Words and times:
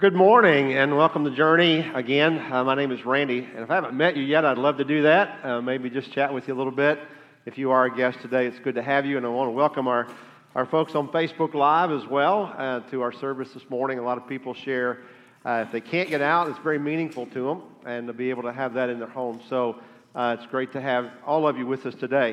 Good 0.00 0.14
morning 0.14 0.72
and 0.72 0.96
welcome 0.96 1.26
to 1.26 1.30
Journey 1.30 1.80
again. 1.94 2.38
Uh, 2.50 2.64
my 2.64 2.74
name 2.74 2.90
is 2.90 3.04
Randy, 3.04 3.40
and 3.40 3.62
if 3.62 3.70
I 3.70 3.74
haven't 3.74 3.92
met 3.92 4.16
you 4.16 4.22
yet, 4.22 4.46
I'd 4.46 4.56
love 4.56 4.78
to 4.78 4.84
do 4.84 5.02
that. 5.02 5.44
Uh, 5.44 5.60
maybe 5.60 5.90
just 5.90 6.10
chat 6.10 6.32
with 6.32 6.48
you 6.48 6.54
a 6.54 6.56
little 6.56 6.72
bit. 6.72 6.98
If 7.44 7.58
you 7.58 7.70
are 7.70 7.84
a 7.84 7.94
guest 7.94 8.18
today, 8.22 8.46
it's 8.46 8.58
good 8.58 8.76
to 8.76 8.82
have 8.82 9.04
you, 9.04 9.18
and 9.18 9.26
I 9.26 9.28
want 9.28 9.48
to 9.48 9.52
welcome 9.52 9.86
our, 9.88 10.08
our 10.54 10.64
folks 10.64 10.94
on 10.94 11.08
Facebook 11.08 11.52
Live 11.52 11.90
as 11.90 12.06
well 12.06 12.50
uh, 12.56 12.80
to 12.90 13.02
our 13.02 13.12
service 13.12 13.52
this 13.52 13.68
morning. 13.68 13.98
A 13.98 14.02
lot 14.02 14.16
of 14.16 14.26
people 14.26 14.54
share. 14.54 15.00
Uh, 15.44 15.64
if 15.66 15.70
they 15.70 15.82
can't 15.82 16.08
get 16.08 16.22
out, 16.22 16.48
it's 16.48 16.58
very 16.60 16.78
meaningful 16.78 17.26
to 17.26 17.44
them, 17.44 17.62
and 17.84 18.06
to 18.06 18.14
be 18.14 18.30
able 18.30 18.44
to 18.44 18.54
have 18.54 18.72
that 18.72 18.88
in 18.88 19.00
their 19.00 19.08
home. 19.10 19.42
So 19.50 19.76
uh, 20.14 20.34
it's 20.38 20.50
great 20.50 20.72
to 20.72 20.80
have 20.80 21.10
all 21.26 21.46
of 21.46 21.58
you 21.58 21.66
with 21.66 21.84
us 21.84 21.94
today. 21.94 22.30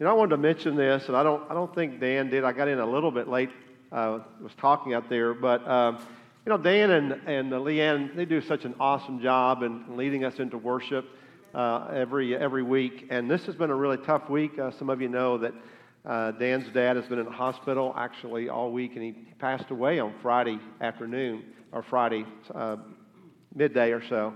You 0.00 0.04
know, 0.04 0.10
I 0.10 0.14
wanted 0.14 0.30
to 0.30 0.38
mention 0.38 0.74
this, 0.74 1.06
and 1.06 1.16
I 1.16 1.22
don't, 1.22 1.48
I 1.48 1.54
don't 1.54 1.72
think 1.76 2.00
Dan 2.00 2.28
did. 2.28 2.42
I 2.42 2.50
got 2.50 2.66
in 2.66 2.80
a 2.80 2.86
little 2.86 3.12
bit 3.12 3.28
late, 3.28 3.50
uh, 3.92 4.18
was 4.42 4.52
talking 4.58 4.94
out 4.94 5.08
there, 5.08 5.32
but. 5.32 6.02
You 6.46 6.50
know, 6.50 6.58
Dan 6.58 6.90
and, 6.90 7.12
and 7.26 7.50
Leanne, 7.50 8.14
they 8.14 8.26
do 8.26 8.42
such 8.42 8.66
an 8.66 8.74
awesome 8.78 9.18
job 9.18 9.62
in 9.62 9.96
leading 9.96 10.26
us 10.26 10.38
into 10.38 10.58
worship 10.58 11.06
uh, 11.54 11.88
every, 11.90 12.36
every 12.36 12.62
week. 12.62 13.06
And 13.08 13.30
this 13.30 13.46
has 13.46 13.54
been 13.54 13.70
a 13.70 13.74
really 13.74 13.96
tough 13.96 14.28
week. 14.28 14.58
Uh, 14.58 14.70
some 14.72 14.90
of 14.90 15.00
you 15.00 15.08
know 15.08 15.38
that 15.38 15.54
uh, 16.04 16.32
Dan's 16.32 16.68
dad 16.74 16.96
has 16.96 17.06
been 17.06 17.18
in 17.18 17.24
the 17.24 17.30
hospital 17.30 17.94
actually 17.96 18.50
all 18.50 18.70
week, 18.70 18.94
and 18.94 19.02
he 19.02 19.12
passed 19.38 19.70
away 19.70 20.00
on 20.00 20.12
Friday 20.20 20.60
afternoon 20.82 21.44
or 21.72 21.82
Friday 21.82 22.26
uh, 22.54 22.76
midday 23.54 23.92
or 23.92 24.06
so. 24.06 24.34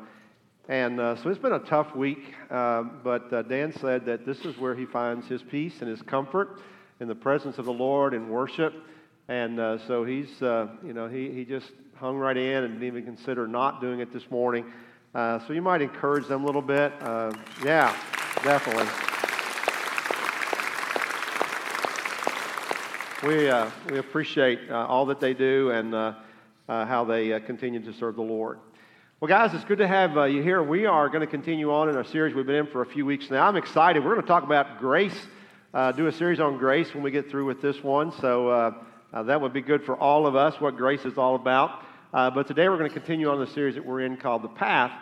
And 0.66 0.98
uh, 0.98 1.22
so 1.22 1.28
it's 1.28 1.38
been 1.38 1.52
a 1.52 1.58
tough 1.58 1.94
week, 1.94 2.32
uh, 2.48 2.84
but 3.04 3.50
Dan 3.50 3.70
said 3.82 4.06
that 4.06 4.24
this 4.24 4.38
is 4.46 4.56
where 4.56 4.74
he 4.74 4.86
finds 4.86 5.26
his 5.26 5.42
peace 5.42 5.74
and 5.82 5.90
his 5.90 6.00
comfort 6.00 6.62
in 7.00 7.08
the 7.08 7.14
presence 7.14 7.58
of 7.58 7.66
the 7.66 7.72
Lord 7.72 8.14
in 8.14 8.30
worship. 8.30 8.72
And 9.28 9.58
so 9.86 10.06
he's, 10.06 10.30
you 10.40 10.94
know, 10.94 11.06
he, 11.06 11.30
he 11.30 11.44
just 11.44 11.70
hung 12.00 12.16
right 12.16 12.36
in 12.36 12.62
and 12.62 12.74
didn't 12.74 12.86
even 12.86 13.02
consider 13.04 13.48
not 13.48 13.80
doing 13.80 13.98
it 13.98 14.12
this 14.12 14.30
morning. 14.30 14.64
Uh, 15.16 15.40
so 15.46 15.52
you 15.52 15.60
might 15.60 15.82
encourage 15.82 16.28
them 16.28 16.44
a 16.44 16.46
little 16.46 16.62
bit. 16.62 16.92
Uh, 17.00 17.32
yeah, 17.64 17.92
definitely. 18.44 18.86
We, 23.26 23.48
uh, 23.48 23.68
we 23.90 23.98
appreciate 23.98 24.60
uh, 24.70 24.86
all 24.86 25.06
that 25.06 25.18
they 25.18 25.34
do 25.34 25.72
and 25.72 25.92
uh, 25.92 26.14
uh, 26.68 26.86
how 26.86 27.04
they 27.04 27.40
continue 27.40 27.84
to 27.84 27.92
serve 27.92 28.14
the 28.14 28.22
Lord. 28.22 28.60
Well, 29.18 29.28
guys, 29.28 29.52
it's 29.52 29.64
good 29.64 29.78
to 29.78 29.88
have 29.88 30.30
you 30.30 30.40
here. 30.40 30.62
We 30.62 30.86
are 30.86 31.08
going 31.08 31.22
to 31.22 31.26
continue 31.26 31.72
on 31.72 31.88
in 31.88 31.96
our 31.96 32.04
series 32.04 32.32
we've 32.32 32.46
been 32.46 32.54
in 32.54 32.66
for 32.68 32.82
a 32.82 32.86
few 32.86 33.04
weeks 33.06 33.28
now. 33.28 33.44
I'm 33.48 33.56
excited. 33.56 34.04
We're 34.04 34.14
going 34.14 34.22
to 34.22 34.28
talk 34.28 34.44
about 34.44 34.78
grace, 34.78 35.18
do 35.96 36.06
a 36.06 36.12
series 36.12 36.38
on 36.38 36.58
grace 36.58 36.94
when 36.94 37.02
we 37.02 37.10
get 37.10 37.28
through 37.28 37.46
with 37.46 37.60
this 37.60 37.82
one. 37.82 38.12
So 38.20 38.76
that 39.12 39.40
would 39.40 39.52
be 39.52 39.62
good 39.62 39.82
for 39.82 39.96
all 39.96 40.28
of 40.28 40.36
us, 40.36 40.60
what 40.60 40.76
grace 40.76 41.04
is 41.04 41.18
all 41.18 41.34
about. 41.34 41.86
Uh, 42.10 42.30
but 42.30 42.46
today 42.46 42.66
we're 42.70 42.78
going 42.78 42.88
to 42.88 42.98
continue 42.98 43.28
on 43.28 43.38
the 43.38 43.46
series 43.48 43.74
that 43.74 43.84
we're 43.84 44.00
in 44.00 44.16
called 44.16 44.42
The 44.42 44.48
Path. 44.48 44.92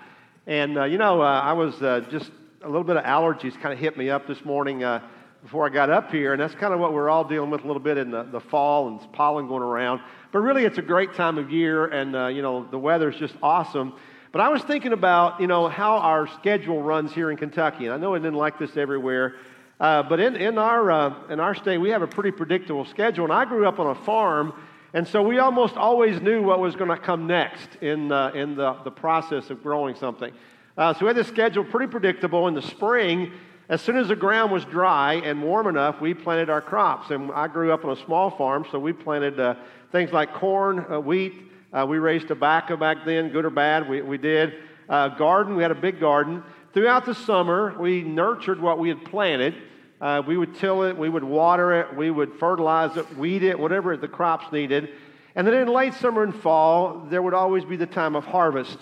And, 0.48 0.76
uh, 0.76 0.84
you 0.86 0.98
know, 0.98 1.22
uh, 1.22 1.40
I 1.40 1.52
was 1.52 1.80
uh, 1.80 2.04
just 2.10 2.32
a 2.62 2.66
little 2.66 2.82
bit 2.82 2.96
of 2.96 3.04
allergies 3.04 3.56
kind 3.60 3.72
of 3.72 3.78
hit 3.78 3.96
me 3.96 4.10
up 4.10 4.26
this 4.26 4.44
morning 4.44 4.82
uh, 4.82 5.00
before 5.40 5.64
I 5.64 5.68
got 5.68 5.88
up 5.88 6.10
here. 6.10 6.32
And 6.32 6.42
that's 6.42 6.56
kind 6.56 6.74
of 6.74 6.80
what 6.80 6.92
we're 6.92 7.08
all 7.08 7.22
dealing 7.22 7.50
with 7.50 7.62
a 7.62 7.66
little 7.68 7.80
bit 7.80 7.96
in 7.96 8.10
the, 8.10 8.24
the 8.24 8.40
fall 8.40 8.88
and 8.88 9.12
pollen 9.12 9.46
going 9.46 9.62
around. 9.62 10.00
But 10.32 10.40
really, 10.40 10.64
it's 10.64 10.78
a 10.78 10.82
great 10.82 11.14
time 11.14 11.38
of 11.38 11.52
year, 11.52 11.86
and, 11.86 12.34
you 12.34 12.42
know, 12.42 12.66
the 12.68 12.78
weather's 12.78 13.14
just 13.14 13.36
awesome. 13.40 13.92
But 14.32 14.40
I 14.40 14.48
was 14.48 14.62
thinking 14.62 14.92
about, 14.92 15.40
you 15.40 15.46
know, 15.46 15.68
how 15.68 15.98
our 15.98 16.26
schedule 16.26 16.82
runs 16.82 17.12
here 17.12 17.30
in 17.30 17.36
Kentucky. 17.36 17.84
And 17.84 17.94
I 17.94 17.98
know 17.98 18.14
it 18.14 18.18
didn't 18.18 18.34
like 18.34 18.58
this 18.58 18.76
everywhere. 18.76 19.36
Uh, 19.78 20.02
but 20.02 20.18
in, 20.18 20.34
in, 20.34 20.58
our, 20.58 20.90
uh, 20.90 21.14
in 21.30 21.38
our 21.38 21.54
state, 21.54 21.78
we 21.78 21.90
have 21.90 22.02
a 22.02 22.08
pretty 22.08 22.32
predictable 22.32 22.84
schedule. 22.84 23.24
And 23.24 23.32
I 23.32 23.44
grew 23.44 23.68
up 23.68 23.78
on 23.78 23.86
a 23.86 23.94
farm, 23.94 24.52
and 24.96 25.06
so 25.06 25.22
we 25.22 25.40
almost 25.40 25.76
always 25.76 26.22
knew 26.22 26.42
what 26.42 26.58
was 26.58 26.74
going 26.74 26.88
to 26.88 26.96
come 26.96 27.26
next 27.26 27.68
in, 27.82 28.10
uh, 28.10 28.30
in 28.34 28.54
the, 28.54 28.72
the 28.82 28.90
process 28.90 29.50
of 29.50 29.62
growing 29.62 29.94
something. 29.94 30.32
Uh, 30.74 30.94
so 30.94 31.00
we 31.00 31.08
had 31.08 31.16
this 31.16 31.28
schedule 31.28 31.64
pretty 31.64 31.86
predictable. 31.86 32.48
In 32.48 32.54
the 32.54 32.62
spring, 32.62 33.30
as 33.68 33.82
soon 33.82 33.98
as 33.98 34.08
the 34.08 34.16
ground 34.16 34.50
was 34.50 34.64
dry 34.64 35.16
and 35.16 35.42
warm 35.42 35.66
enough, 35.66 36.00
we 36.00 36.14
planted 36.14 36.48
our 36.48 36.62
crops. 36.62 37.10
And 37.10 37.30
I 37.32 37.46
grew 37.46 37.72
up 37.72 37.84
on 37.84 37.90
a 37.90 38.04
small 38.06 38.30
farm, 38.30 38.64
so 38.72 38.78
we 38.78 38.94
planted 38.94 39.38
uh, 39.38 39.56
things 39.92 40.12
like 40.12 40.32
corn, 40.32 40.86
uh, 40.90 40.98
wheat. 40.98 41.42
we 41.86 41.98
raised 41.98 42.28
tobacco 42.28 42.74
back 42.74 43.04
then, 43.04 43.28
good 43.28 43.44
or 43.44 43.50
bad, 43.50 43.86
we, 43.86 44.00
we 44.00 44.16
did. 44.16 44.54
garden, 44.88 45.56
we 45.56 45.62
had 45.62 45.72
a 45.72 45.74
big 45.74 46.00
garden. 46.00 46.42
Throughout 46.72 47.04
the 47.04 47.14
summer, 47.14 47.76
we 47.78 48.00
nurtured 48.00 48.62
what 48.62 48.78
we 48.78 48.88
had 48.88 49.04
planted. 49.04 49.56
Uh, 50.00 50.22
we 50.26 50.36
would 50.36 50.54
till 50.56 50.82
it, 50.82 50.96
we 50.96 51.08
would 51.08 51.24
water 51.24 51.80
it, 51.80 51.96
we 51.96 52.10
would 52.10 52.34
fertilize 52.34 52.96
it, 52.96 53.16
weed 53.16 53.42
it, 53.42 53.58
whatever 53.58 53.96
the 53.96 54.08
crops 54.08 54.52
needed. 54.52 54.90
And 55.34 55.46
then 55.46 55.54
in 55.54 55.68
late 55.68 55.94
summer 55.94 56.22
and 56.22 56.34
fall, 56.34 57.06
there 57.08 57.22
would 57.22 57.34
always 57.34 57.64
be 57.64 57.76
the 57.76 57.86
time 57.86 58.14
of 58.14 58.24
harvest. 58.24 58.78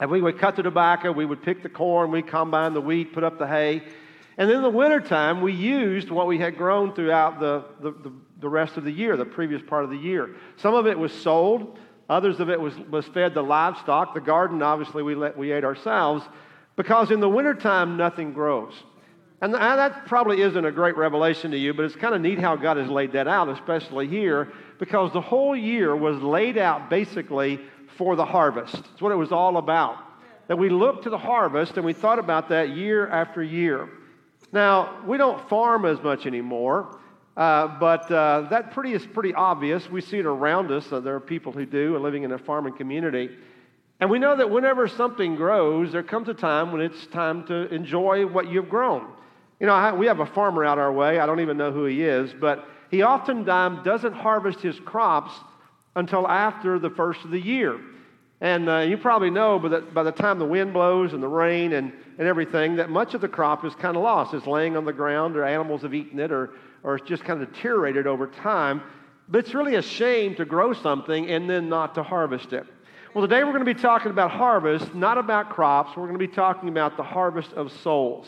And 0.00 0.10
we 0.10 0.20
would 0.20 0.38
cut 0.38 0.56
the 0.56 0.62
tobacco, 0.62 1.12
we 1.12 1.26
would 1.26 1.42
pick 1.42 1.62
the 1.62 1.68
corn, 1.68 2.10
we 2.10 2.22
combine 2.22 2.72
the 2.72 2.80
wheat, 2.80 3.12
put 3.12 3.24
up 3.24 3.38
the 3.38 3.46
hay. 3.46 3.82
And 4.38 4.48
then 4.48 4.56
in 4.56 4.62
the 4.62 4.70
wintertime, 4.70 5.42
we 5.42 5.52
used 5.52 6.10
what 6.10 6.26
we 6.26 6.38
had 6.38 6.56
grown 6.56 6.94
throughout 6.94 7.38
the, 7.38 7.64
the, 7.80 7.90
the, 7.90 8.12
the 8.40 8.48
rest 8.48 8.76
of 8.78 8.84
the 8.84 8.90
year, 8.90 9.16
the 9.16 9.26
previous 9.26 9.62
part 9.62 9.84
of 9.84 9.90
the 9.90 9.96
year. 9.96 10.34
Some 10.56 10.74
of 10.74 10.86
it 10.86 10.98
was 10.98 11.12
sold, 11.12 11.78
others 12.08 12.40
of 12.40 12.48
it 12.48 12.60
was, 12.60 12.74
was 12.90 13.06
fed 13.06 13.34
to 13.34 13.42
livestock. 13.42 14.14
The 14.14 14.20
garden, 14.20 14.62
obviously, 14.62 15.02
we, 15.02 15.14
let, 15.14 15.36
we 15.36 15.52
ate 15.52 15.64
ourselves 15.64 16.24
because 16.74 17.10
in 17.10 17.20
the 17.20 17.28
wintertime, 17.28 17.98
nothing 17.98 18.32
grows. 18.32 18.72
And 19.42 19.52
that 19.54 20.06
probably 20.06 20.40
isn't 20.40 20.64
a 20.64 20.70
great 20.70 20.96
revelation 20.96 21.50
to 21.50 21.58
you, 21.58 21.74
but 21.74 21.84
it's 21.84 21.96
kind 21.96 22.14
of 22.14 22.20
neat 22.20 22.38
how 22.38 22.54
God 22.54 22.76
has 22.76 22.88
laid 22.88 23.10
that 23.12 23.26
out, 23.26 23.48
especially 23.48 24.06
here, 24.06 24.52
because 24.78 25.12
the 25.12 25.20
whole 25.20 25.56
year 25.56 25.96
was 25.96 26.22
laid 26.22 26.56
out 26.56 26.88
basically 26.88 27.58
for 27.98 28.14
the 28.14 28.24
harvest. 28.24 28.76
It's 28.92 29.02
what 29.02 29.10
it 29.10 29.16
was 29.16 29.32
all 29.32 29.56
about. 29.56 29.96
That 30.46 30.58
we 30.58 30.68
looked 30.68 31.02
to 31.04 31.10
the 31.10 31.18
harvest 31.18 31.76
and 31.76 31.84
we 31.84 31.92
thought 31.92 32.20
about 32.20 32.50
that 32.50 32.70
year 32.70 33.08
after 33.08 33.42
year. 33.42 33.88
Now, 34.52 35.00
we 35.08 35.18
don't 35.18 35.48
farm 35.48 35.86
as 35.86 36.00
much 36.00 36.24
anymore, 36.24 37.00
uh, 37.36 37.66
but 37.80 38.08
uh, 38.12 38.42
that 38.50 38.70
pretty 38.70 38.92
is 38.92 39.04
pretty 39.04 39.34
obvious. 39.34 39.90
We 39.90 40.02
see 40.02 40.20
it 40.20 40.26
around 40.26 40.70
us. 40.70 40.92
Uh, 40.92 41.00
there 41.00 41.16
are 41.16 41.20
people 41.20 41.50
who 41.50 41.66
do, 41.66 41.98
living 41.98 42.22
in 42.22 42.30
a 42.30 42.38
farming 42.38 42.76
community. 42.76 43.30
And 43.98 44.08
we 44.08 44.20
know 44.20 44.36
that 44.36 44.50
whenever 44.50 44.86
something 44.86 45.34
grows, 45.34 45.90
there 45.90 46.04
comes 46.04 46.28
a 46.28 46.34
time 46.34 46.70
when 46.70 46.80
it's 46.80 47.08
time 47.08 47.44
to 47.48 47.74
enjoy 47.74 48.24
what 48.24 48.48
you've 48.48 48.68
grown. 48.68 49.08
You 49.62 49.68
know, 49.68 49.74
I, 49.74 49.92
we 49.92 50.06
have 50.06 50.18
a 50.18 50.26
farmer 50.26 50.64
out 50.64 50.80
our 50.80 50.92
way. 50.92 51.20
I 51.20 51.24
don't 51.24 51.38
even 51.38 51.56
know 51.56 51.70
who 51.70 51.84
he 51.84 52.02
is, 52.02 52.34
but 52.40 52.66
he 52.90 53.04
oftentimes 53.04 53.84
doesn't 53.84 54.12
harvest 54.12 54.58
his 54.58 54.80
crops 54.80 55.32
until 55.94 56.26
after 56.26 56.80
the 56.80 56.90
first 56.90 57.24
of 57.24 57.30
the 57.30 57.38
year. 57.38 57.78
And 58.40 58.68
uh, 58.68 58.78
you 58.78 58.98
probably 58.98 59.30
know 59.30 59.60
by 59.60 59.68
the, 59.68 59.80
by 59.82 60.02
the 60.02 60.10
time 60.10 60.40
the 60.40 60.44
wind 60.44 60.72
blows 60.72 61.12
and 61.12 61.22
the 61.22 61.28
rain 61.28 61.74
and, 61.74 61.92
and 62.18 62.26
everything, 62.26 62.74
that 62.74 62.90
much 62.90 63.14
of 63.14 63.20
the 63.20 63.28
crop 63.28 63.64
is 63.64 63.72
kind 63.76 63.96
of 63.96 64.02
lost. 64.02 64.34
It's 64.34 64.48
laying 64.48 64.76
on 64.76 64.84
the 64.84 64.92
ground, 64.92 65.36
or 65.36 65.44
animals 65.44 65.82
have 65.82 65.94
eaten 65.94 66.18
it, 66.18 66.32
or, 66.32 66.54
or 66.82 66.96
it's 66.96 67.06
just 67.06 67.22
kind 67.22 67.40
of 67.40 67.52
deteriorated 67.52 68.08
over 68.08 68.26
time. 68.26 68.82
But 69.28 69.44
it's 69.44 69.54
really 69.54 69.76
a 69.76 69.82
shame 69.82 70.34
to 70.34 70.44
grow 70.44 70.72
something 70.72 71.30
and 71.30 71.48
then 71.48 71.68
not 71.68 71.94
to 71.94 72.02
harvest 72.02 72.52
it. 72.52 72.66
Well, 73.14 73.22
today 73.28 73.44
we're 73.44 73.52
going 73.52 73.64
to 73.64 73.74
be 73.74 73.80
talking 73.80 74.10
about 74.10 74.32
harvest, 74.32 74.92
not 74.92 75.18
about 75.18 75.50
crops. 75.50 75.96
We're 75.96 76.08
going 76.08 76.18
to 76.18 76.26
be 76.26 76.34
talking 76.34 76.68
about 76.68 76.96
the 76.96 77.04
harvest 77.04 77.52
of 77.52 77.70
souls. 77.70 78.26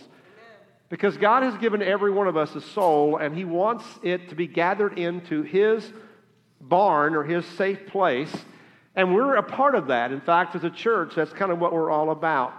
Because 0.95 1.17
God 1.17 1.43
has 1.43 1.59
given 1.59 1.83
every 1.83 2.13
one 2.13 2.29
of 2.29 2.37
us 2.37 2.55
a 2.55 2.61
soul, 2.61 3.17
and 3.17 3.37
He 3.37 3.45
wants 3.45 3.85
it 4.05 4.29
to 4.29 4.37
be 4.37 4.47
gathered 4.47 4.97
into 4.97 5.43
His 5.43 5.93
barn 6.61 7.17
or 7.17 7.25
His 7.25 7.45
safe 7.45 7.89
place. 7.89 8.33
And 8.95 9.13
we're 9.13 9.35
a 9.35 9.43
part 9.43 9.75
of 9.75 9.89
that. 9.89 10.13
In 10.13 10.21
fact, 10.21 10.55
as 10.55 10.63
a 10.63 10.71
church, 10.71 11.17
that's 11.17 11.33
kind 11.33 11.51
of 11.51 11.59
what 11.59 11.73
we're 11.73 11.91
all 11.91 12.13
about. 12.13 12.55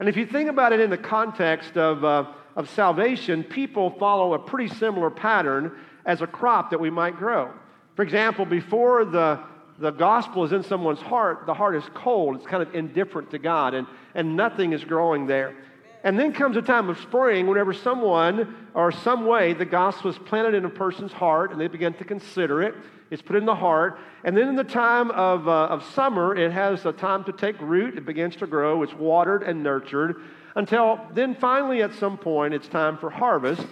And 0.00 0.08
if 0.08 0.16
you 0.16 0.26
think 0.26 0.50
about 0.50 0.72
it 0.72 0.80
in 0.80 0.90
the 0.90 0.98
context 0.98 1.76
of, 1.76 2.04
uh, 2.04 2.32
of 2.56 2.68
salvation, 2.70 3.44
people 3.44 3.90
follow 3.90 4.34
a 4.34 4.38
pretty 4.40 4.74
similar 4.74 5.08
pattern 5.08 5.78
as 6.04 6.22
a 6.22 6.26
crop 6.26 6.70
that 6.70 6.80
we 6.80 6.90
might 6.90 7.16
grow. 7.16 7.52
For 7.94 8.02
example, 8.02 8.44
before 8.46 9.04
the 9.04 9.38
the 9.78 9.90
gospel 9.90 10.42
is 10.42 10.52
in 10.52 10.62
someone's 10.62 11.00
heart, 11.00 11.44
the 11.46 11.54
heart 11.54 11.76
is 11.76 11.84
cold. 11.94 12.36
It's 12.36 12.46
kind 12.46 12.62
of 12.62 12.74
indifferent 12.74 13.30
to 13.32 13.38
God, 13.38 13.74
and, 13.74 13.86
and 14.14 14.34
nothing 14.34 14.72
is 14.72 14.82
growing 14.82 15.26
there. 15.26 15.54
And 16.04 16.18
then 16.18 16.32
comes 16.32 16.56
a 16.56 16.62
time 16.62 16.88
of 16.88 16.98
spring 17.00 17.46
whenever 17.46 17.72
someone 17.72 18.68
or 18.74 18.92
some 18.92 19.26
way 19.26 19.52
the 19.52 19.64
gospel 19.64 20.10
is 20.10 20.18
planted 20.18 20.54
in 20.54 20.64
a 20.64 20.70
person's 20.70 21.12
heart 21.12 21.50
and 21.50 21.60
they 21.60 21.68
begin 21.68 21.94
to 21.94 22.04
consider 22.04 22.62
it. 22.62 22.74
It's 23.10 23.22
put 23.22 23.36
in 23.36 23.44
the 23.44 23.54
heart. 23.54 23.98
And 24.24 24.36
then 24.36 24.48
in 24.48 24.56
the 24.56 24.64
time 24.64 25.10
of, 25.12 25.46
uh, 25.46 25.66
of 25.66 25.84
summer, 25.94 26.34
it 26.36 26.52
has 26.52 26.84
a 26.86 26.92
time 26.92 27.24
to 27.24 27.32
take 27.32 27.60
root. 27.60 27.96
It 27.96 28.04
begins 28.04 28.36
to 28.36 28.46
grow. 28.46 28.82
It's 28.82 28.94
watered 28.94 29.42
and 29.42 29.62
nurtured 29.62 30.22
until 30.56 30.98
then 31.12 31.34
finally 31.34 31.82
at 31.82 31.94
some 31.94 32.16
point 32.16 32.54
it's 32.54 32.66
time 32.66 32.98
for 32.98 33.10
harvest, 33.10 33.64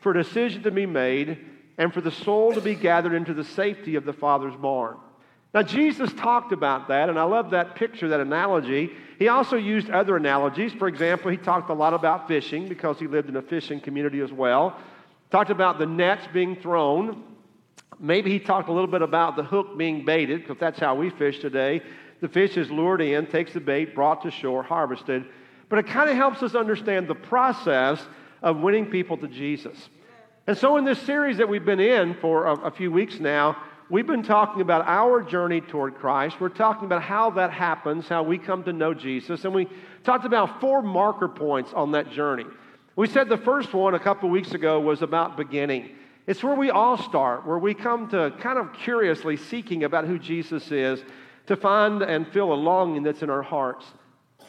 for 0.00 0.10
a 0.10 0.22
decision 0.22 0.64
to 0.64 0.70
be 0.70 0.84
made, 0.84 1.38
and 1.78 1.94
for 1.94 2.02
the 2.02 2.10
soul 2.10 2.52
to 2.52 2.60
be 2.60 2.74
gathered 2.74 3.14
into 3.14 3.32
the 3.32 3.44
safety 3.44 3.94
of 3.94 4.04
the 4.04 4.12
Father's 4.12 4.56
barn. 4.56 4.96
Now, 5.54 5.62
Jesus 5.62 6.10
talked 6.14 6.52
about 6.52 6.88
that, 6.88 7.10
and 7.10 7.18
I 7.18 7.24
love 7.24 7.50
that 7.50 7.74
picture, 7.74 8.08
that 8.08 8.20
analogy. 8.20 8.90
He 9.18 9.28
also 9.28 9.56
used 9.56 9.90
other 9.90 10.16
analogies. 10.16 10.72
For 10.72 10.88
example, 10.88 11.30
he 11.30 11.36
talked 11.36 11.68
a 11.68 11.74
lot 11.74 11.92
about 11.92 12.26
fishing 12.26 12.68
because 12.68 12.98
he 12.98 13.06
lived 13.06 13.28
in 13.28 13.36
a 13.36 13.42
fishing 13.42 13.78
community 13.78 14.20
as 14.20 14.32
well. 14.32 14.78
Talked 15.30 15.50
about 15.50 15.78
the 15.78 15.84
nets 15.86 16.26
being 16.32 16.56
thrown. 16.56 17.22
Maybe 18.00 18.30
he 18.30 18.38
talked 18.38 18.70
a 18.70 18.72
little 18.72 18.90
bit 18.90 19.02
about 19.02 19.36
the 19.36 19.44
hook 19.44 19.76
being 19.76 20.06
baited 20.06 20.40
because 20.40 20.58
that's 20.58 20.78
how 20.78 20.94
we 20.94 21.10
fish 21.10 21.40
today. 21.40 21.82
The 22.20 22.28
fish 22.28 22.56
is 22.56 22.70
lured 22.70 23.02
in, 23.02 23.26
takes 23.26 23.52
the 23.52 23.60
bait, 23.60 23.94
brought 23.94 24.22
to 24.22 24.30
shore, 24.30 24.62
harvested. 24.62 25.26
But 25.68 25.80
it 25.80 25.86
kind 25.86 26.08
of 26.08 26.16
helps 26.16 26.42
us 26.42 26.54
understand 26.54 27.08
the 27.08 27.14
process 27.14 28.02
of 28.42 28.58
winning 28.58 28.86
people 28.86 29.18
to 29.18 29.28
Jesus. 29.28 29.90
And 30.46 30.56
so, 30.56 30.76
in 30.76 30.84
this 30.84 31.00
series 31.00 31.36
that 31.36 31.48
we've 31.48 31.64
been 31.64 31.80
in 31.80 32.14
for 32.14 32.46
a, 32.46 32.54
a 32.62 32.70
few 32.70 32.90
weeks 32.90 33.20
now, 33.20 33.56
we've 33.90 34.06
been 34.06 34.22
talking 34.22 34.60
about 34.60 34.86
our 34.86 35.22
journey 35.22 35.60
toward 35.60 35.96
Christ. 35.96 36.40
We're 36.40 36.48
talking 36.48 36.84
about 36.84 37.02
how 37.02 37.30
that 37.30 37.52
happens, 37.52 38.08
how 38.08 38.22
we 38.22 38.38
come 38.38 38.64
to 38.64 38.72
know 38.72 38.94
Jesus. 38.94 39.44
And 39.44 39.54
we 39.54 39.68
talked 40.04 40.24
about 40.24 40.60
four 40.60 40.82
marker 40.82 41.28
points 41.28 41.72
on 41.72 41.92
that 41.92 42.10
journey. 42.10 42.46
We 42.96 43.08
said 43.08 43.28
the 43.28 43.38
first 43.38 43.72
one 43.72 43.94
a 43.94 43.98
couple 43.98 44.28
weeks 44.28 44.52
ago 44.52 44.80
was 44.80 45.02
about 45.02 45.36
beginning. 45.36 45.90
It's 46.26 46.42
where 46.42 46.54
we 46.54 46.70
all 46.70 46.96
start, 46.96 47.46
where 47.46 47.58
we 47.58 47.74
come 47.74 48.08
to 48.10 48.32
kind 48.40 48.58
of 48.58 48.72
curiously 48.74 49.36
seeking 49.36 49.84
about 49.84 50.06
who 50.06 50.18
Jesus 50.18 50.70
is 50.70 51.02
to 51.46 51.56
find 51.56 52.02
and 52.02 52.28
feel 52.28 52.52
a 52.52 52.54
longing 52.54 53.02
that's 53.02 53.22
in 53.22 53.30
our 53.30 53.42
hearts. 53.42 53.86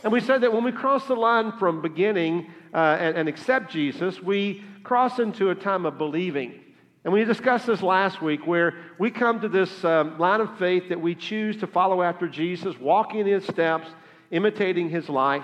And 0.04 0.12
we 0.12 0.20
said 0.20 0.42
that 0.42 0.54
when 0.54 0.64
we 0.64 0.72
cross 0.72 1.08
the 1.08 1.16
line 1.16 1.54
from 1.58 1.82
beginning 1.82 2.52
uh, 2.74 2.98
and, 3.00 3.18
and 3.18 3.30
accept 3.30 3.72
Jesus, 3.72 4.22
we 4.22 4.64
cross 4.84 5.20
into 5.20 5.50
a 5.50 5.56
time 5.56 5.86
of 5.86 5.98
believing. 5.98 6.60
And 7.04 7.12
we 7.12 7.26
discussed 7.26 7.68
this 7.68 7.82
last 7.82 8.22
week 8.22 8.48
where 8.48 8.76
we 8.98 9.12
come 9.12 9.42
to 9.42 9.50
this 9.50 9.84
um, 9.84 10.18
line 10.18 10.40
of 10.40 10.58
faith 10.58 10.88
that 10.90 11.02
we 11.02 11.16
choose 11.16 11.58
to 11.58 11.68
follow 11.68 12.02
after 12.02 12.30
Jesus, 12.30 12.80
walking 12.80 13.22
in 13.22 13.28
his 13.28 13.44
steps, 13.44 13.90
imitating 14.32 14.90
his 14.90 15.10
life. 15.10 15.44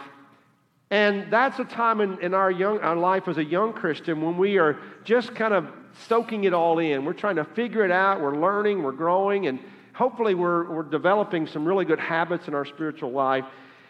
And 0.90 1.32
that's 1.32 1.60
a 1.60 1.66
time 1.66 2.02
in, 2.02 2.20
in 2.22 2.34
our, 2.34 2.50
young, 2.50 2.80
our 2.80 2.96
life 2.96 3.28
as 3.28 3.38
a 3.38 3.44
young 3.44 3.74
Christian 3.74 4.22
when 4.22 4.38
we 4.38 4.58
are 4.58 4.80
just 5.04 5.36
kind 5.36 5.54
of 5.54 5.68
soaking 6.08 6.46
it 6.46 6.54
all 6.54 6.80
in. 6.80 7.04
We're 7.04 7.14
trying 7.14 7.36
to 7.36 7.46
figure 7.46 7.84
it 7.84 7.92
out. 7.92 8.22
We're 8.22 8.38
learning, 8.38 8.82
we're 8.82 8.94
growing, 8.94 9.48
and 9.48 9.60
hopefully 9.94 10.36
we're, 10.36 10.72
we're 10.72 10.84
developing 10.84 11.46
some 11.46 11.66
really 11.66 11.86
good 11.86 12.00
habits 12.00 12.48
in 12.48 12.56
our 12.56 12.66
spiritual 12.66 13.12
life. 13.12 13.46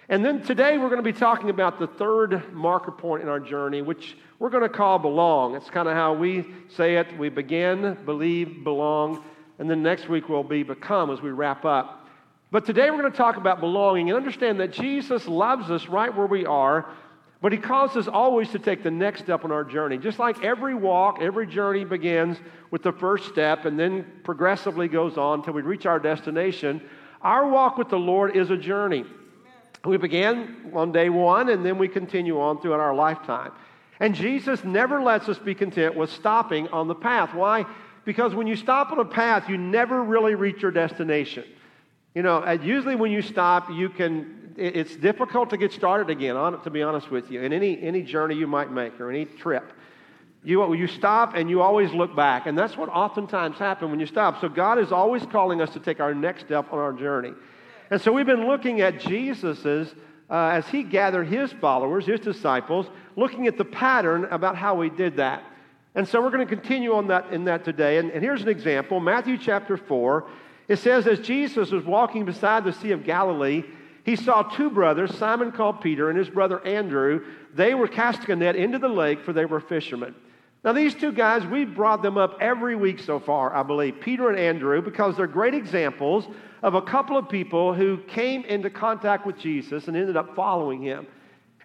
And 0.10 0.26
then 0.26 0.42
today 0.42 0.80
we're 0.80 0.90
going 0.90 0.98
to 0.98 1.04
be 1.04 1.14
talking 1.14 1.52
about 1.52 1.78
the 1.78 1.86
third 1.86 2.52
marker 2.52 2.92
point 2.92 3.22
in 3.22 3.30
our 3.30 3.40
journey, 3.40 3.84
which 3.84 4.18
we're 4.40 4.50
going 4.50 4.64
to 4.64 4.70
call 4.70 4.98
belong. 4.98 5.56
It's 5.56 5.70
kind 5.70 5.88
of 5.88 5.94
how 5.94 6.16
we 6.16 6.48
say 6.76 6.96
it. 6.96 7.16
We 7.16 7.30
begin, 7.30 7.96
believe, 8.06 8.64
belong, 8.64 9.24
and 9.60 9.70
then 9.70 9.84
next 9.84 10.10
week 10.10 10.28
will 10.28 10.44
be 10.44 10.64
become 10.64 11.12
as 11.12 11.22
we 11.22 11.30
wrap 11.30 11.64
up. 11.64 12.08
But 12.50 12.66
today 12.66 12.90
we're 12.90 12.98
going 12.98 13.12
to 13.12 13.18
talk 13.18 13.38
about 13.38 13.60
belonging 13.60 14.10
and 14.10 14.18
understand 14.18 14.60
that 14.62 14.74
Jesus 14.74 15.28
loves 15.28 15.70
us 15.70 15.88
right 15.88 16.14
where 16.16 16.26
we 16.26 16.44
are, 16.44 16.90
but 17.40 17.52
He 17.52 17.60
calls 17.60 17.96
us 17.96 18.08
always 18.08 18.50
to 18.50 18.58
take 18.58 18.82
the 18.82 18.90
next 18.90 19.22
step 19.22 19.46
on 19.46 19.52
our 19.52 19.64
journey. 19.64 20.00
Just 20.00 20.18
like 20.18 20.44
every 20.44 20.74
walk, 20.74 21.20
every 21.22 21.46
journey 21.46 21.86
begins 21.86 22.36
with 22.72 22.82
the 22.82 22.94
first 22.94 23.30
step 23.30 23.66
and 23.66 23.80
then 23.80 24.08
progressively 24.24 24.88
goes 24.88 25.20
on 25.20 25.42
until 25.42 25.54
we 25.54 25.62
reach 25.62 25.86
our 25.86 26.00
destination, 26.00 26.82
our 27.22 27.48
walk 27.48 27.78
with 27.78 27.90
the 27.90 28.00
Lord 28.00 28.36
is 28.36 28.50
a 28.50 28.58
journey. 28.58 29.06
We 29.86 29.98
began 29.98 30.72
on 30.74 30.92
day 30.92 31.10
one 31.10 31.50
and 31.50 31.66
then 31.66 31.78
we 31.78 31.88
continue 31.88 32.40
on 32.40 32.62
throughout 32.62 32.80
our 32.80 32.94
lifetime. 32.94 33.52
And 34.00 34.16
Jesus 34.16 34.64
never 34.64 35.02
lets 35.02 35.28
us 35.30 35.40
be 35.40 35.56
content 35.56 35.96
with 35.96 36.10
stopping 36.12 36.68
on 36.70 36.88
the 36.88 36.96
path. 36.96 37.34
Why? 37.34 37.66
Because 38.06 38.34
when 38.34 38.48
you 38.48 38.56
stop 38.56 38.92
on 38.92 39.00
a 39.00 39.06
path, 39.06 39.50
you 39.50 39.58
never 39.58 40.04
really 40.04 40.36
reach 40.36 40.62
your 40.62 40.72
destination. 40.72 41.44
You 42.16 42.24
know, 42.24 42.50
usually 42.52 42.96
when 42.96 43.12
you 43.12 43.22
stop, 43.22 43.70
you 43.70 43.90
can, 43.90 44.54
it's 44.58 44.96
difficult 44.96 45.50
to 45.52 45.58
get 45.58 45.72
started 45.72 46.10
again, 46.10 46.36
on, 46.36 46.62
to 46.64 46.70
be 46.70 46.82
honest 46.82 47.12
with 47.12 47.30
you, 47.30 47.42
in 47.42 47.54
any, 47.54 47.82
any 47.82 48.02
journey 48.02 48.36
you 48.36 48.48
might 48.48 48.72
make 48.72 49.00
or 49.00 49.10
any 49.10 49.26
trip. 49.26 49.72
You, 50.44 50.74
you 50.74 50.88
stop 50.88 51.36
and 51.36 51.50
you 51.50 51.62
always 51.62 51.92
look 51.92 52.16
back. 52.16 52.48
And 52.48 52.58
that's 52.58 52.78
what 52.78 52.90
oftentimes 52.90 53.58
happens 53.58 53.92
when 53.92 54.00
you 54.00 54.06
stop. 54.06 54.40
So 54.42 54.50
God 54.50 54.80
is 54.80 54.92
always 54.92 55.26
calling 55.26 55.62
us 55.62 55.70
to 55.72 55.80
take 55.80 56.00
our 56.00 56.14
next 56.14 56.46
step 56.46 56.72
on 56.72 56.80
our 56.80 56.94
journey. 56.94 57.34
And 57.92 58.00
so 58.00 58.12
we've 58.12 58.26
been 58.26 58.48
looking 58.48 58.82
at 58.82 59.00
Jesus's, 59.00 59.94
uh, 60.30 60.34
as 60.34 60.68
he 60.68 60.84
gathered 60.84 61.28
his 61.28 61.52
followers, 61.54 62.06
his 62.06 62.20
disciples, 62.20 62.88
looking 63.16 63.48
at 63.48 63.58
the 63.58 63.66
pattern 63.66 64.26
about 64.26 64.56
how 64.56 64.80
he 64.82 64.90
did 64.90 65.18
that. 65.18 65.44
And 65.96 66.08
so 66.08 66.22
we're 66.22 66.30
going 66.30 66.48
to 66.48 66.56
continue 66.56 66.94
on 66.94 67.08
that 67.08 67.34
in 67.34 67.46
that 67.46 67.66
today. 67.66 67.98
And, 67.98 68.12
and 68.12 68.24
here's 68.24 68.44
an 68.44 68.50
example 68.50 69.00
Matthew 69.00 69.38
chapter 69.38 69.76
4. 69.76 70.28
It 70.68 70.78
says, 70.78 71.08
as 71.08 71.20
Jesus 71.20 71.72
was 71.72 71.84
walking 71.84 72.26
beside 72.26 72.64
the 72.64 72.74
Sea 72.74 72.92
of 72.92 73.04
Galilee, 73.04 73.64
he 74.04 74.16
saw 74.16 74.44
two 74.44 74.70
brothers, 74.70 75.18
Simon 75.18 75.52
called 75.52 75.82
Peter 75.82 76.10
and 76.10 76.18
his 76.18 76.30
brother 76.30 76.66
Andrew. 76.66 77.26
They 77.56 77.74
were 77.74 77.88
casting 77.88 78.30
a 78.30 78.36
net 78.36 78.56
into 78.56 78.78
the 78.78 78.88
lake, 78.88 79.24
for 79.24 79.34
they 79.34 79.46
were 79.46 79.60
fishermen. 79.60 80.14
Now, 80.64 80.74
these 80.74 80.94
two 80.94 81.14
guys, 81.14 81.46
we've 81.46 81.74
brought 81.74 82.02
them 82.02 82.18
up 82.18 82.38
every 82.42 82.76
week 82.76 83.00
so 83.00 83.20
far, 83.20 83.56
I 83.56 83.64
believe, 83.64 84.02
Peter 84.02 84.30
and 84.30 84.38
Andrew, 84.38 84.82
because 84.82 85.16
they're 85.16 85.26
great 85.26 85.54
examples 85.54 86.28
of 86.62 86.76
a 86.76 86.82
couple 86.82 87.16
of 87.16 87.30
people 87.30 87.74
who 87.74 87.98
came 88.08 88.44
into 88.44 88.70
contact 88.70 89.26
with 89.26 89.38
Jesus 89.38 89.88
and 89.88 89.96
ended 89.96 90.18
up 90.18 90.36
following 90.36 90.82
him. 90.82 91.08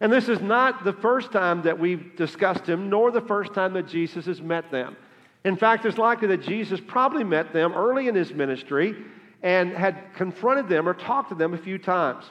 And 0.00 0.12
this 0.12 0.28
is 0.28 0.40
not 0.40 0.84
the 0.84 0.92
first 0.92 1.32
time 1.32 1.62
that 1.62 1.78
we've 1.78 2.14
discussed 2.14 2.68
him, 2.68 2.88
nor 2.88 3.10
the 3.10 3.20
first 3.20 3.52
time 3.52 3.72
that 3.72 3.88
Jesus 3.88 4.26
has 4.26 4.40
met 4.40 4.70
them. 4.70 4.96
In 5.44 5.56
fact, 5.56 5.84
it's 5.84 5.98
likely 5.98 6.28
that 6.28 6.42
Jesus 6.42 6.80
probably 6.86 7.24
met 7.24 7.52
them 7.52 7.72
early 7.74 8.06
in 8.06 8.14
his 8.14 8.32
ministry 8.32 8.94
and 9.42 9.72
had 9.72 10.14
confronted 10.14 10.68
them 10.68 10.88
or 10.88 10.94
talked 10.94 11.28
to 11.30 11.34
them 11.34 11.52
a 11.52 11.58
few 11.58 11.78
times. 11.78 12.24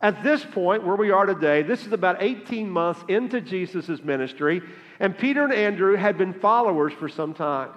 At 0.00 0.22
this 0.22 0.44
point, 0.44 0.84
where 0.84 0.94
we 0.94 1.10
are 1.10 1.26
today, 1.26 1.62
this 1.62 1.84
is 1.84 1.92
about 1.92 2.22
18 2.22 2.70
months 2.70 3.02
into 3.08 3.40
Jesus' 3.40 4.02
ministry, 4.04 4.62
and 5.00 5.16
Peter 5.16 5.44
and 5.44 5.52
Andrew 5.52 5.96
had 5.96 6.16
been 6.16 6.32
followers 6.32 6.92
for 6.92 7.08
some 7.08 7.34
time. 7.34 7.70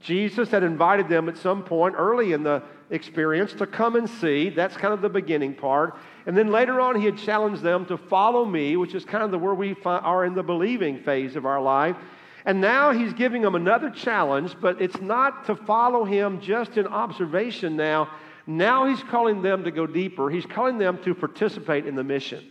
Jesus 0.00 0.50
had 0.50 0.62
invited 0.62 1.08
them 1.08 1.30
at 1.30 1.38
some 1.38 1.62
point 1.62 1.94
early 1.96 2.32
in 2.32 2.42
the 2.42 2.62
experience 2.90 3.54
to 3.54 3.66
come 3.66 3.96
and 3.96 4.08
see. 4.08 4.50
That's 4.50 4.76
kind 4.76 4.92
of 4.92 5.00
the 5.00 5.08
beginning 5.08 5.54
part. 5.54 5.96
And 6.26 6.36
then 6.36 6.52
later 6.52 6.78
on, 6.80 7.00
he 7.00 7.06
had 7.06 7.16
challenged 7.16 7.62
them 7.62 7.86
to 7.86 7.96
follow 7.96 8.44
me, 8.44 8.76
which 8.76 8.94
is 8.94 9.06
kind 9.06 9.24
of 9.24 9.30
the, 9.30 9.38
where 9.38 9.54
we 9.54 9.74
are 9.84 10.26
in 10.26 10.34
the 10.34 10.42
believing 10.42 10.98
phase 11.02 11.36
of 11.36 11.46
our 11.46 11.62
life. 11.62 11.96
And 12.44 12.60
now 12.60 12.92
he's 12.92 13.14
giving 13.14 13.40
them 13.40 13.54
another 13.54 13.88
challenge, 13.88 14.54
but 14.60 14.82
it's 14.82 15.00
not 15.00 15.46
to 15.46 15.56
follow 15.56 16.04
him 16.04 16.42
just 16.42 16.76
in 16.76 16.86
observation 16.86 17.74
now. 17.74 18.10
Now 18.46 18.86
he's 18.86 19.02
calling 19.02 19.42
them 19.42 19.64
to 19.64 19.70
go 19.70 19.86
deeper. 19.86 20.28
He's 20.30 20.46
calling 20.46 20.78
them 20.78 21.02
to 21.04 21.14
participate 21.14 21.86
in 21.86 21.94
the 21.94 22.04
mission. 22.04 22.50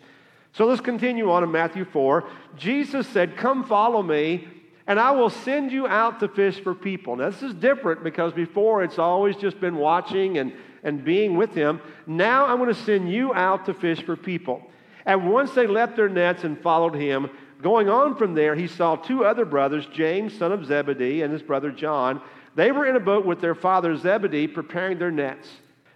So 0.54 0.66
let's 0.66 0.82
continue 0.82 1.32
on 1.32 1.44
in 1.44 1.52
Matthew 1.52 1.86
4. 1.86 2.28
Jesus 2.58 3.08
said, 3.08 3.38
Come 3.38 3.64
follow 3.64 4.04
me, 4.04 4.48
and 4.86 5.00
I 5.00 5.12
will 5.12 5.30
send 5.30 5.72
you 5.72 5.88
out 5.88 6.20
to 6.20 6.28
fish 6.28 6.60
for 6.60 6.76
people. 6.76 7.16
Now, 7.16 7.30
this 7.30 7.42
is 7.42 7.54
different 7.54 8.04
because 8.04 8.34
before 8.34 8.84
it's 8.84 9.00
always 9.00 9.36
just 9.36 9.60
been 9.60 9.76
watching 9.76 10.38
and, 10.38 10.54
and 10.84 11.04
being 11.04 11.38
with 11.38 11.54
him. 11.56 11.82
Now 12.06 12.46
I'm 12.46 12.58
going 12.58 12.74
to 12.74 12.84
send 12.84 13.12
you 13.12 13.34
out 13.34 13.66
to 13.66 13.74
fish 13.74 14.04
for 14.04 14.16
people. 14.16 14.70
And 15.06 15.32
once 15.32 15.52
they 15.52 15.68
left 15.68 15.96
their 15.96 16.10
nets 16.10 16.44
and 16.44 16.60
followed 16.62 16.96
him, 16.96 17.30
Going 17.64 17.88
on 17.88 18.18
from 18.18 18.36
there, 18.36 18.56
he 18.56 18.68
saw 18.68 18.98
two 18.98 19.24
other 19.24 19.46
brothers, 19.46 19.88
James, 19.94 20.38
son 20.38 20.52
of 20.52 20.66
Zebedee, 20.66 21.22
and 21.22 21.32
his 21.32 21.42
brother 21.42 21.72
John. 21.72 22.22
They 22.56 22.74
were 22.74 22.86
in 22.86 22.98
a 22.98 23.00
boat 23.00 23.26
with 23.26 23.40
their 23.40 23.56
father 23.56 23.96
Zebedee, 23.96 24.48
preparing 24.48 25.00
their 25.00 25.12
nets. 25.12 25.48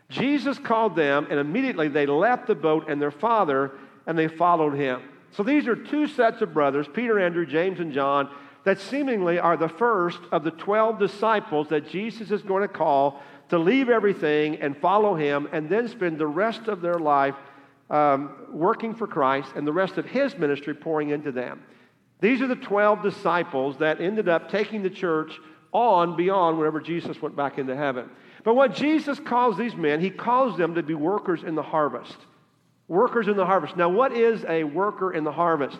Jesus 0.09 0.57
called 0.57 0.95
them, 0.95 1.27
and 1.29 1.39
immediately 1.39 1.87
they 1.87 2.05
left 2.05 2.47
the 2.47 2.55
boat 2.55 2.89
and 2.89 3.01
their 3.01 3.11
father, 3.11 3.71
and 4.05 4.17
they 4.17 4.27
followed 4.27 4.73
him. 4.73 5.01
So 5.31 5.43
these 5.43 5.67
are 5.67 5.75
two 5.75 6.07
sets 6.07 6.41
of 6.41 6.53
brothers, 6.53 6.87
Peter, 6.93 7.19
Andrew, 7.19 7.45
James, 7.45 7.79
and 7.79 7.91
John, 7.91 8.29
that 8.63 8.79
seemingly 8.79 9.39
are 9.39 9.57
the 9.57 9.69
first 9.69 10.19
of 10.31 10.43
the 10.43 10.51
12 10.51 10.99
disciples 10.99 11.69
that 11.69 11.89
Jesus 11.89 12.31
is 12.31 12.41
going 12.41 12.61
to 12.61 12.67
call 12.67 13.21
to 13.49 13.57
leave 13.57 13.89
everything 13.89 14.57
and 14.57 14.75
follow 14.77 15.15
him, 15.15 15.47
and 15.51 15.69
then 15.69 15.87
spend 15.87 16.17
the 16.17 16.27
rest 16.27 16.67
of 16.67 16.81
their 16.81 16.99
life 16.99 17.35
um, 17.89 18.35
working 18.51 18.93
for 18.93 19.07
Christ 19.07 19.51
and 19.55 19.65
the 19.65 19.71
rest 19.71 19.97
of 19.97 20.05
his 20.05 20.37
ministry 20.37 20.73
pouring 20.73 21.09
into 21.09 21.31
them. 21.31 21.63
These 22.19 22.41
are 22.41 22.47
the 22.47 22.55
12 22.55 23.03
disciples 23.03 23.77
that 23.77 24.01
ended 24.01 24.27
up 24.27 24.49
taking 24.49 24.83
the 24.83 24.89
church 24.89 25.31
on 25.71 26.17
beyond 26.17 26.57
whenever 26.57 26.81
Jesus 26.81 27.21
went 27.21 27.35
back 27.35 27.57
into 27.57 27.75
heaven. 27.75 28.09
But 28.47 28.55
what 28.55 28.73
Jesus 28.73 29.19
calls 29.19 29.57
these 29.57 29.75
men, 29.75 29.99
he 29.99 30.09
calls 30.09 30.57
them 30.57 30.75
to 30.75 30.81
be 30.81 30.93
workers 30.93 31.43
in 31.43 31.53
the 31.53 31.61
harvest. 31.61 32.15
Workers 32.87 33.27
in 33.27 33.35
the 33.35 33.45
harvest. 33.45 33.75
Now, 33.75 33.89
what 33.89 34.13
is 34.13 34.45
a 34.47 34.63
worker 34.63 35.11
in 35.11 35.25
the 35.25 35.33
harvest? 35.33 35.77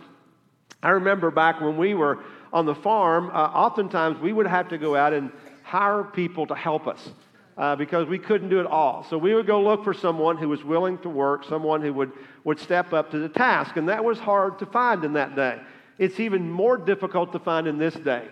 I 0.83 0.89
remember 0.89 1.31
back 1.31 1.61
when 1.61 1.77
we 1.77 1.93
were 1.93 2.19
on 2.51 2.65
the 2.65 2.75
farm, 2.75 3.29
uh, 3.29 3.35
oftentimes 3.35 4.19
we 4.19 4.33
would 4.33 4.47
have 4.47 4.67
to 4.67 4.77
go 4.77 4.97
out 4.97 5.13
and 5.13 5.31
hire 5.63 6.03
people 6.03 6.45
to 6.47 6.55
help 6.55 6.87
us 6.87 7.09
uh, 7.57 7.77
because 7.77 8.05
we 8.05 8.19
couldn't 8.19 8.49
do 8.49 8.59
it 8.59 8.67
all. 8.67 9.05
So 9.09 9.17
we 9.17 9.33
would 9.33 9.47
go 9.47 9.61
look 9.61 9.85
for 9.85 9.93
someone 9.93 10.35
who 10.35 10.49
was 10.49 10.65
willing 10.65 10.97
to 11.03 11.09
work, 11.09 11.45
someone 11.45 11.81
who 11.81 11.93
would, 11.93 12.11
would 12.43 12.59
step 12.59 12.91
up 12.91 13.11
to 13.11 13.19
the 13.19 13.29
task. 13.29 13.77
And 13.77 13.87
that 13.87 14.03
was 14.03 14.19
hard 14.19 14.59
to 14.59 14.65
find 14.65 15.05
in 15.05 15.13
that 15.13 15.37
day. 15.37 15.61
It's 15.97 16.19
even 16.19 16.51
more 16.51 16.77
difficult 16.77 17.31
to 17.31 17.39
find 17.39 17.65
in 17.65 17.77
this 17.77 17.93
day. 17.93 18.27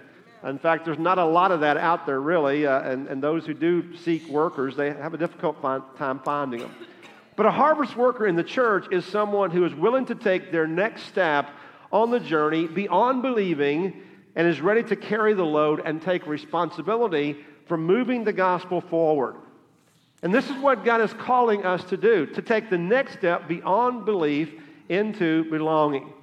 In 0.45 0.59
fact, 0.59 0.85
there's 0.85 0.99
not 0.99 1.17
a 1.17 1.25
lot 1.25 1.51
of 1.51 1.61
that 1.61 1.75
out 1.75 2.05
there, 2.05 2.21
really. 2.21 2.67
Uh, 2.67 2.81
and, 2.81 3.07
and 3.07 3.21
those 3.21 3.45
who 3.45 3.53
do 3.53 3.95
seek 3.97 4.27
workers, 4.27 4.75
they 4.75 4.91
have 4.93 5.13
a 5.13 5.17
difficult 5.17 5.59
find, 5.61 5.83
time 5.97 6.19
finding 6.19 6.59
them. 6.59 6.75
But 7.35 7.47
a 7.47 7.51
harvest 7.51 7.97
worker 7.97 8.27
in 8.27 8.35
the 8.35 8.43
church 8.43 8.85
is 8.91 9.05
someone 9.05 9.51
who 9.51 9.65
is 9.65 9.73
willing 9.73 10.05
to 10.05 10.15
take 10.15 10.51
their 10.51 10.67
next 10.67 11.03
step 11.03 11.49
on 11.91 12.11
the 12.11 12.19
journey 12.19 12.67
beyond 12.67 13.23
believing 13.23 14.01
and 14.35 14.47
is 14.47 14.61
ready 14.61 14.83
to 14.83 14.95
carry 14.95 15.33
the 15.33 15.43
load 15.43 15.81
and 15.83 16.01
take 16.01 16.27
responsibility 16.27 17.37
for 17.67 17.77
moving 17.77 18.23
the 18.23 18.33
gospel 18.33 18.81
forward. 18.81 19.35
And 20.21 20.33
this 20.33 20.49
is 20.49 20.57
what 20.57 20.85
God 20.85 21.01
is 21.01 21.13
calling 21.13 21.65
us 21.65 21.83
to 21.85 21.97
do 21.97 22.25
to 22.27 22.41
take 22.41 22.69
the 22.69 22.77
next 22.77 23.13
step 23.13 23.47
beyond 23.47 24.05
belief 24.05 24.51
into 24.89 25.49
belonging. 25.49 26.13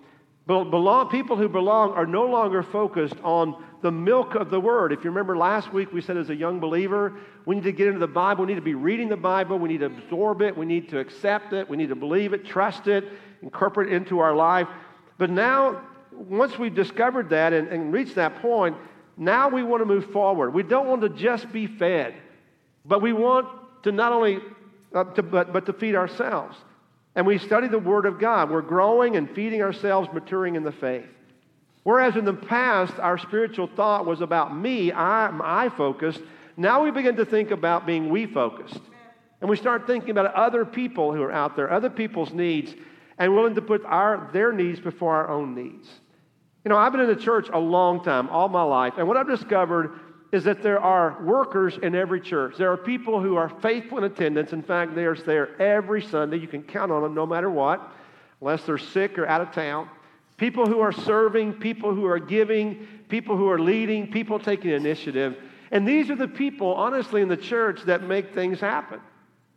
Belong, 0.47 1.09
people 1.09 1.37
who 1.37 1.49
belong 1.49 1.93
are 1.93 2.07
no 2.07 2.27
longer 2.27 2.65
focused 2.65 3.15
on 3.23 3.63
the 3.81 3.93
milk 3.93 4.35
of 4.35 4.51
the 4.51 4.59
word. 4.59 4.93
If 4.93 5.05
you 5.05 5.11
remember 5.11 5.37
last 5.37 5.73
week, 5.73 5.93
we 5.93 6.01
said 6.01 6.17
as 6.17 6.31
a 6.31 6.35
young 6.35 6.59
believer, 6.59 7.15
we 7.47 7.55
need 7.55 7.65
to 7.65 7.73
get 7.73 7.87
into 7.87 8.01
the 8.01 8.09
Bible. 8.09 8.45
We 8.45 8.49
need 8.49 8.59
to 8.59 8.61
be 8.61 8.75
reading 8.75 9.09
the 9.09 9.17
Bible. 9.17 9.59
We 9.59 9.69
need 9.69 9.81
to 9.81 9.87
absorb 9.87 10.43
it. 10.43 10.57
We 10.57 10.67
need 10.67 10.89
to 10.91 10.99
accept 10.99 11.53
it. 11.53 11.69
We 11.69 11.77
need 11.77 11.91
to 11.91 11.95
believe 11.95 12.33
it, 12.33 12.45
trust 12.45 12.89
it, 12.89 13.05
incorporate 13.41 13.93
it 13.93 13.95
into 13.95 14.19
our 14.19 14.35
life. 14.35 14.67
But 15.17 15.31
now, 15.31 15.81
once 16.13 16.59
we've 16.59 16.75
discovered 16.75 17.31
that 17.31 17.53
and, 17.53 17.69
and 17.69 17.93
reached 17.93 18.17
that 18.17 18.43
point, 18.43 18.77
now 19.17 19.49
we 19.49 19.63
want 19.63 19.81
to 19.81 19.87
move 19.87 20.11
forward. 20.13 20.53
We 20.55 20.65
don't 20.65 20.89
want 20.89 21.03
to 21.03 21.09
just 21.09 21.53
be 21.53 21.69
fed, 21.69 22.15
but 22.85 23.01
we 23.01 23.13
want 23.13 23.47
to 23.85 23.93
not 23.93 24.13
only, 24.13 24.41
uh, 24.93 25.05
to, 25.05 25.23
but, 25.23 25.53
but 25.53 25.67
to 25.67 25.73
feed 25.73 25.95
ourselves. 25.95 26.57
And 27.15 27.27
we 27.27 27.39
study 27.39 27.69
the 27.69 27.79
Word 27.79 28.07
of 28.07 28.19
God. 28.19 28.51
We're 28.51 28.63
growing 28.63 29.17
and 29.17 29.31
feeding 29.31 29.63
ourselves, 29.63 30.09
maturing 30.13 30.55
in 30.55 30.63
the 30.63 30.73
faith. 30.73 31.07
Whereas 31.83 32.17
in 32.17 32.25
the 32.25 32.33
past, 32.33 32.95
our 32.99 33.19
spiritual 33.19 33.67
thought 33.67 34.07
was 34.07 34.21
about 34.21 34.57
me, 34.57 34.93
I, 34.93 35.31
I 35.43 35.69
focused. 35.69 36.21
Now 36.57 36.85
we 36.85 36.91
begin 36.91 37.17
to 37.17 37.25
think 37.25 37.51
about 37.51 37.87
being 37.87 38.09
we 38.09 38.27
focused. 38.27 38.81
And 39.41 39.51
we 39.51 39.57
start 39.57 39.87
thinking 39.87 40.11
about 40.11 40.33
other 40.35 40.65
people 40.65 41.13
who 41.13 41.23
are 41.23 41.33
out 41.33 41.57
there, 41.57 41.71
other 41.73 41.91
people's 41.91 42.33
needs, 42.33 42.75
and 43.19 43.35
willing 43.35 43.57
to 43.57 43.63
put 43.63 43.85
our, 43.85 44.31
their 44.33 44.53
needs 44.53 44.79
before 44.79 45.17
our 45.17 45.29
own 45.29 45.55
needs. 45.55 45.89
You 46.65 46.69
know, 46.69 46.77
I've 46.77 46.93
been 46.93 47.01
in 47.01 47.09
the 47.09 47.17
church 47.17 47.49
a 47.53 47.59
long 47.59 48.05
time, 48.05 48.29
all 48.29 48.49
my 48.49 48.63
life, 48.63 48.95
and 48.97 49.09
what 49.09 49.17
I've 49.17 49.27
discovered 49.27 49.99
is 50.33 50.45
that 50.45 50.63
there 50.63 50.81
are 50.81 51.23
workers 51.23 51.79
in 51.83 51.95
every 51.95 52.21
church. 52.21 52.57
There 52.57 52.73
are 52.73 52.77
people 52.77 53.21
who 53.21 53.37
are 53.37 53.51
faithful 53.61 53.99
in 53.99 54.05
attendance. 54.05 54.55
In 54.55 54.63
fact, 54.63 54.95
they're 54.95 55.15
there 55.15 55.61
every 55.61 56.03
Sunday. 56.03 56.39
You 56.39 56.49
can 56.49 56.63
count 56.63 56.91
on 56.91 57.03
them 57.03 57.15
no 57.15 57.27
matter 57.27 57.51
what, 57.51 57.93
unless 58.41 58.65
they're 58.65 58.79
sick 58.79 59.19
or 59.19 59.27
out 59.27 59.43
of 59.43 59.53
town. 59.53 59.91
People 60.39 60.67
who 60.67 60.81
are 60.81 60.91
serving, 60.91 61.53
people 61.55 61.95
who 61.95 62.07
are 62.07 62.19
giving, 62.19 62.89
people 63.11 63.37
who 63.37 63.49
are 63.51 63.59
leading, 63.59 64.11
people 64.11 64.39
taking 64.39 64.71
initiative. 64.71 65.37
And 65.71 65.87
these 65.87 66.11
are 66.11 66.17
the 66.17 66.29
people, 66.29 66.75
honestly, 66.75 67.21
in 67.21 67.29
the 67.29 67.37
church 67.37 67.83
that 67.83 68.03
make 68.03 68.33
things 68.33 68.59
happen. 68.59 69.01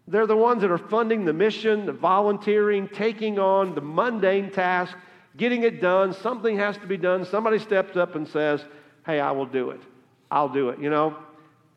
They're 0.08 0.28
the 0.28 0.36
ones 0.36 0.62
that 0.62 0.72
are 0.72 0.78
funding 0.78 1.24
the 1.24 1.34
mission, 1.34 1.86
the 1.86 1.94
volunteering, 1.94 2.90
taking 2.90 3.40
on 3.40 3.76
the 3.76 3.82
mundane 3.82 4.52
task, 4.52 4.96
getting 5.38 5.64
it 5.64 5.82
done. 5.82 6.14
Something 6.14 6.58
has 6.58 6.78
to 6.78 6.86
be 6.86 6.98
done. 6.98 7.26
Somebody 7.26 7.60
steps 7.60 7.96
up 7.96 8.16
and 8.16 8.28
says, 8.28 8.64
Hey, 9.06 9.20
I 9.20 9.32
will 9.32 9.46
do 9.46 9.72
it. 9.72 9.82
I'll 10.32 10.50
do 10.50 10.70
it, 10.70 10.80
you 10.80 10.90
know? 10.90 11.16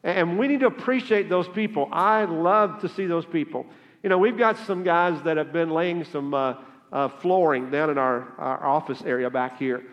And 0.03 0.39
we 0.39 0.49
need 0.49 0.61
to 0.61 0.67
appreciate 0.67 1.29
those 1.29 1.49
people. 1.49 1.89
I 1.93 2.25
love 2.25 2.81
to 2.83 2.89
see 2.89 3.07
those 3.07 3.27
people. 3.27 3.67
You 4.03 4.09
know, 4.09 4.19
we've 4.19 4.39
got 4.39 4.57
some 4.59 4.85
guys 4.85 5.21
that 5.25 5.37
have 5.37 5.53
been 5.53 5.71
laying 5.71 6.05
some 6.05 6.33
uh, 6.33 6.55
uh, 6.93 7.09
flooring 7.09 7.71
down 7.71 7.91
in 7.91 7.99
our, 7.99 8.29
our 8.39 8.65
office 8.65 9.03
area 9.05 9.29
back 9.29 9.59
here. 9.59 9.85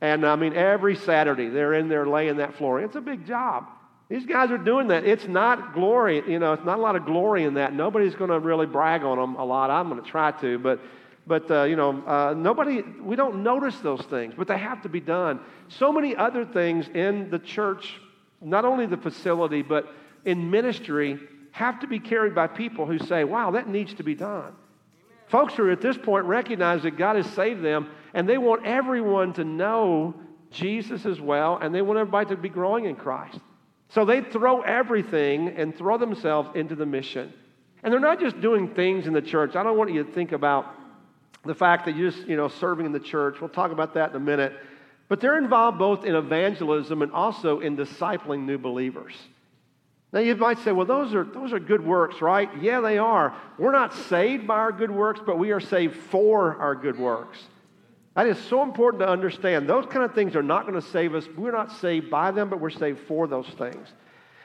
And 0.00 0.24
I 0.24 0.36
mean, 0.36 0.54
every 0.54 0.96
Saturday 0.96 1.48
they're 1.48 1.74
in 1.74 1.88
there 1.88 2.06
laying 2.06 2.36
that 2.36 2.54
flooring. 2.54 2.84
It's 2.84 2.96
a 2.96 3.00
big 3.00 3.26
job. 3.26 3.66
These 4.08 4.24
guys 4.24 4.50
are 4.50 4.58
doing 4.58 4.88
that. 4.88 5.04
It's 5.04 5.26
not 5.26 5.74
glory, 5.74 6.22
you 6.26 6.38
know, 6.38 6.54
it's 6.54 6.64
not 6.64 6.78
a 6.78 6.80
lot 6.80 6.96
of 6.96 7.04
glory 7.04 7.44
in 7.44 7.54
that. 7.54 7.74
Nobody's 7.74 8.14
going 8.14 8.30
to 8.30 8.38
really 8.38 8.64
brag 8.64 9.02
on 9.02 9.18
them 9.18 9.34
a 9.34 9.44
lot. 9.44 9.70
I'm 9.70 9.90
going 9.90 10.02
to 10.02 10.08
try 10.08 10.30
to, 10.40 10.58
but 10.58 10.80
but 11.28 11.50
uh, 11.50 11.64
you 11.64 11.76
know 11.76 12.02
uh, 12.06 12.34
nobody 12.36 12.82
we 13.02 13.14
don't 13.14 13.42
notice 13.42 13.78
those 13.80 14.00
things 14.02 14.34
but 14.36 14.48
they 14.48 14.58
have 14.58 14.82
to 14.82 14.88
be 14.88 15.00
done. 15.00 15.40
So 15.68 15.92
many 15.92 16.16
other 16.16 16.44
things 16.44 16.88
in 16.88 17.30
the 17.30 17.38
church 17.38 18.00
not 18.40 18.64
only 18.64 18.86
the 18.86 18.96
facility 18.96 19.62
but 19.62 19.92
in 20.24 20.50
ministry 20.50 21.20
have 21.52 21.80
to 21.80 21.86
be 21.86 22.00
carried 22.00 22.34
by 22.34 22.46
people 22.46 22.86
who 22.86 22.98
say 22.98 23.24
wow 23.24 23.50
that 23.52 23.68
needs 23.68 23.94
to 23.94 24.02
be 24.02 24.14
done. 24.14 24.52
Folks 25.26 25.54
who 25.54 25.70
at 25.70 25.82
this 25.82 25.98
point 25.98 26.24
recognize 26.24 26.82
that 26.82 26.96
god 26.96 27.16
has 27.16 27.26
saved 27.34 27.62
them 27.62 27.90
and 28.14 28.28
they 28.28 28.38
want 28.38 28.66
everyone 28.66 29.34
to 29.34 29.44
know 29.44 30.14
jesus 30.50 31.04
as 31.04 31.20
well 31.20 31.58
and 31.60 31.74
they 31.74 31.82
want 31.82 31.98
everybody 31.98 32.30
to 32.30 32.36
be 32.36 32.48
growing 32.48 32.86
in 32.86 32.96
christ. 32.96 33.38
So 33.90 34.04
they 34.04 34.20
throw 34.22 34.60
everything 34.62 35.48
and 35.48 35.76
throw 35.76 35.98
themselves 35.98 36.50
into 36.54 36.74
the 36.74 36.86
mission. 36.86 37.32
And 37.82 37.92
they're 37.92 38.00
not 38.00 38.20
just 38.20 38.40
doing 38.40 38.74
things 38.74 39.06
in 39.06 39.12
the 39.12 39.22
church. 39.22 39.56
I 39.56 39.62
don't 39.62 39.78
want 39.78 39.92
you 39.92 40.04
to 40.04 40.12
think 40.12 40.32
about 40.32 40.74
the 41.44 41.54
fact 41.54 41.86
that 41.86 41.96
you're 41.96 42.10
just, 42.10 42.26
you 42.26 42.36
know, 42.36 42.48
serving 42.48 42.86
in 42.86 42.92
the 42.92 43.00
church. 43.00 43.40
We'll 43.40 43.50
talk 43.50 43.72
about 43.72 43.94
that 43.94 44.10
in 44.10 44.16
a 44.16 44.20
minute. 44.20 44.54
But 45.08 45.20
they're 45.20 45.38
involved 45.38 45.78
both 45.78 46.04
in 46.04 46.14
evangelism 46.14 47.02
and 47.02 47.12
also 47.12 47.60
in 47.60 47.76
discipling 47.76 48.44
new 48.44 48.58
believers. 48.58 49.14
Now 50.12 50.20
you 50.20 50.34
might 50.36 50.58
say, 50.58 50.72
well, 50.72 50.86
those 50.86 51.14
are, 51.14 51.24
those 51.24 51.52
are 51.52 51.58
good 51.58 51.84
works, 51.84 52.20
right? 52.20 52.50
Yeah, 52.60 52.80
they 52.80 52.98
are. 52.98 53.34
We're 53.58 53.72
not 53.72 53.94
saved 53.94 54.46
by 54.46 54.56
our 54.56 54.72
good 54.72 54.90
works, 54.90 55.20
but 55.24 55.38
we 55.38 55.50
are 55.52 55.60
saved 55.60 55.96
for 55.96 56.56
our 56.56 56.74
good 56.74 56.98
works. 56.98 57.38
That 58.14 58.26
is 58.26 58.38
so 58.38 58.62
important 58.62 59.00
to 59.02 59.08
understand. 59.08 59.68
Those 59.68 59.86
kind 59.86 60.04
of 60.04 60.14
things 60.14 60.34
are 60.34 60.42
not 60.42 60.66
going 60.66 60.80
to 60.80 60.86
save 60.86 61.14
us. 61.14 61.26
We're 61.36 61.52
not 61.52 61.72
saved 61.72 62.10
by 62.10 62.30
them, 62.30 62.48
but 62.50 62.58
we're 62.58 62.70
saved 62.70 63.00
for 63.06 63.26
those 63.26 63.46
things. 63.50 63.86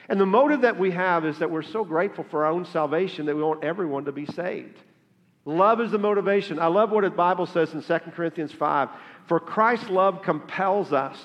And 0.10 0.20
the 0.20 0.26
motive 0.26 0.62
that 0.62 0.78
we 0.78 0.92
have 0.92 1.26
is 1.26 1.40
that 1.40 1.50
we're 1.50 1.64
so 1.64 1.84
grateful 1.84 2.26
for 2.26 2.46
our 2.46 2.52
own 2.52 2.66
salvation 2.66 3.26
that 3.26 3.36
we 3.36 3.42
want 3.42 3.64
everyone 3.64 4.06
to 4.06 4.12
be 4.12 4.26
saved. 4.26 4.78
Love 5.46 5.82
is 5.82 5.92
the 5.92 5.98
motivation. 5.98 6.60
I 6.60 6.68
love 6.68 6.92
what 6.92 7.04
the 7.04 7.10
Bible 7.10 7.46
says 7.46 7.74
in 7.74 7.84
2 7.84 8.00
Corinthians 8.12 8.52
5. 8.52 8.90
For 9.28 9.40
Christ's 9.40 9.90
love 9.90 10.22
compels 10.22 10.94
us 10.94 11.18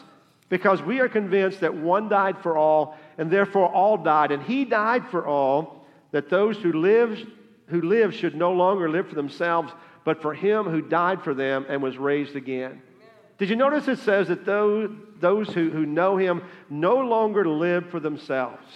because 0.48 0.82
we 0.82 1.00
are 1.00 1.08
convinced 1.08 1.60
that 1.60 1.74
one 1.74 2.08
died 2.08 2.38
for 2.42 2.56
all 2.56 2.96
and 3.16 3.30
therefore 3.30 3.68
all 3.68 3.96
died. 3.96 4.32
And 4.32 4.42
he 4.42 4.64
died 4.64 5.06
for 5.08 5.26
all 5.26 5.86
that 6.10 6.30
those 6.30 6.56
who 6.56 6.72
live, 6.72 7.26
who 7.66 7.82
live 7.82 8.14
should 8.14 8.34
no 8.34 8.52
longer 8.52 8.88
live 8.90 9.08
for 9.08 9.14
themselves, 9.14 9.72
but 10.04 10.22
for 10.22 10.34
him 10.34 10.64
who 10.64 10.80
died 10.80 11.22
for 11.22 11.34
them 11.34 11.66
and 11.68 11.82
was 11.82 11.96
raised 11.96 12.34
again. 12.34 12.82
Did 13.36 13.50
you 13.50 13.56
notice 13.56 13.86
it 13.86 14.00
says 14.00 14.28
that 14.28 14.44
those, 14.44 14.90
those 15.20 15.48
who, 15.52 15.70
who 15.70 15.86
know 15.86 16.16
him 16.16 16.42
no 16.68 16.96
longer 16.98 17.46
live 17.46 17.88
for 17.90 18.00
themselves? 18.00 18.66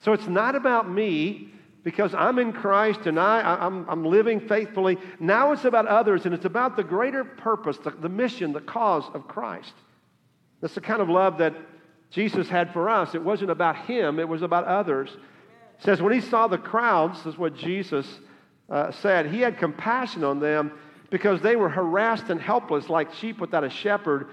So 0.00 0.12
it's 0.12 0.28
not 0.28 0.54
about 0.54 0.90
me 0.90 1.52
because 1.86 2.14
I'm 2.14 2.40
in 2.40 2.52
Christ 2.52 3.06
and 3.06 3.16
I, 3.16 3.42
I'm, 3.60 3.88
I'm 3.88 4.04
living 4.04 4.40
faithfully. 4.40 4.98
Now 5.20 5.52
it's 5.52 5.64
about 5.64 5.86
others 5.86 6.24
and 6.24 6.34
it's 6.34 6.44
about 6.44 6.76
the 6.76 6.82
greater 6.82 7.22
purpose, 7.22 7.78
the, 7.78 7.90
the 7.90 8.08
mission, 8.08 8.52
the 8.52 8.60
cause 8.60 9.04
of 9.14 9.28
Christ. 9.28 9.72
That's 10.60 10.74
the 10.74 10.80
kind 10.80 11.00
of 11.00 11.08
love 11.08 11.38
that 11.38 11.54
Jesus 12.10 12.48
had 12.48 12.72
for 12.72 12.90
us. 12.90 13.14
It 13.14 13.22
wasn't 13.22 13.52
about 13.52 13.76
him, 13.76 14.18
it 14.18 14.28
was 14.28 14.42
about 14.42 14.64
others. 14.64 15.10
It 15.78 15.84
says, 15.84 16.02
when 16.02 16.12
he 16.12 16.20
saw 16.20 16.48
the 16.48 16.58
crowds, 16.58 17.18
this 17.22 17.34
is 17.34 17.38
what 17.38 17.54
Jesus 17.54 18.18
uh, 18.68 18.90
said, 18.90 19.26
he 19.26 19.38
had 19.38 19.56
compassion 19.56 20.24
on 20.24 20.40
them 20.40 20.72
because 21.10 21.40
they 21.40 21.54
were 21.54 21.68
harassed 21.68 22.30
and 22.30 22.40
helpless 22.40 22.88
like 22.88 23.14
sheep 23.14 23.38
without 23.38 23.62
a 23.62 23.70
shepherd. 23.70 24.26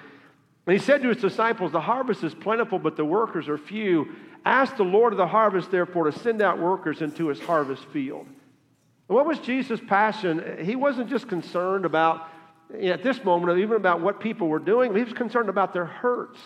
And 0.66 0.78
he 0.78 0.84
said 0.84 1.02
to 1.02 1.10
his 1.10 1.18
disciples, 1.18 1.72
The 1.72 1.82
harvest 1.82 2.24
is 2.24 2.34
plentiful, 2.34 2.80
but 2.80 2.96
the 2.96 3.06
workers 3.06 3.50
are 3.50 3.58
few. 3.58 4.16
Ask 4.46 4.78
the 4.78 4.84
Lord 4.84 5.14
of 5.14 5.18
the 5.18 5.28
harvest, 5.28 5.72
therefore, 5.72 6.10
to 6.10 6.20
send 6.20 6.42
out 6.42 6.60
workers 6.60 7.02
into 7.02 7.28
his 7.28 7.40
harvest 7.40 7.86
field. 7.86 8.26
And 8.28 9.16
what 9.16 9.26
was 9.26 9.40
Jesus' 9.40 9.82
passion? 9.88 10.60
He 10.64 10.76
wasn't 10.76 11.10
just 11.10 11.28
concerned 11.28 11.86
about, 11.86 12.30
you 12.74 12.88
know, 12.88 12.94
at 12.94 13.04
this 13.04 13.24
moment, 13.24 13.60
even 13.60 13.76
about 13.76 14.02
what 14.02 14.20
people 14.20 14.48
were 14.48 14.60
doing. 14.60 14.96
He 14.96 15.04
was 15.04 15.14
concerned 15.14 15.50
about 15.50 15.74
their 15.74 15.86
hurts 15.86 16.40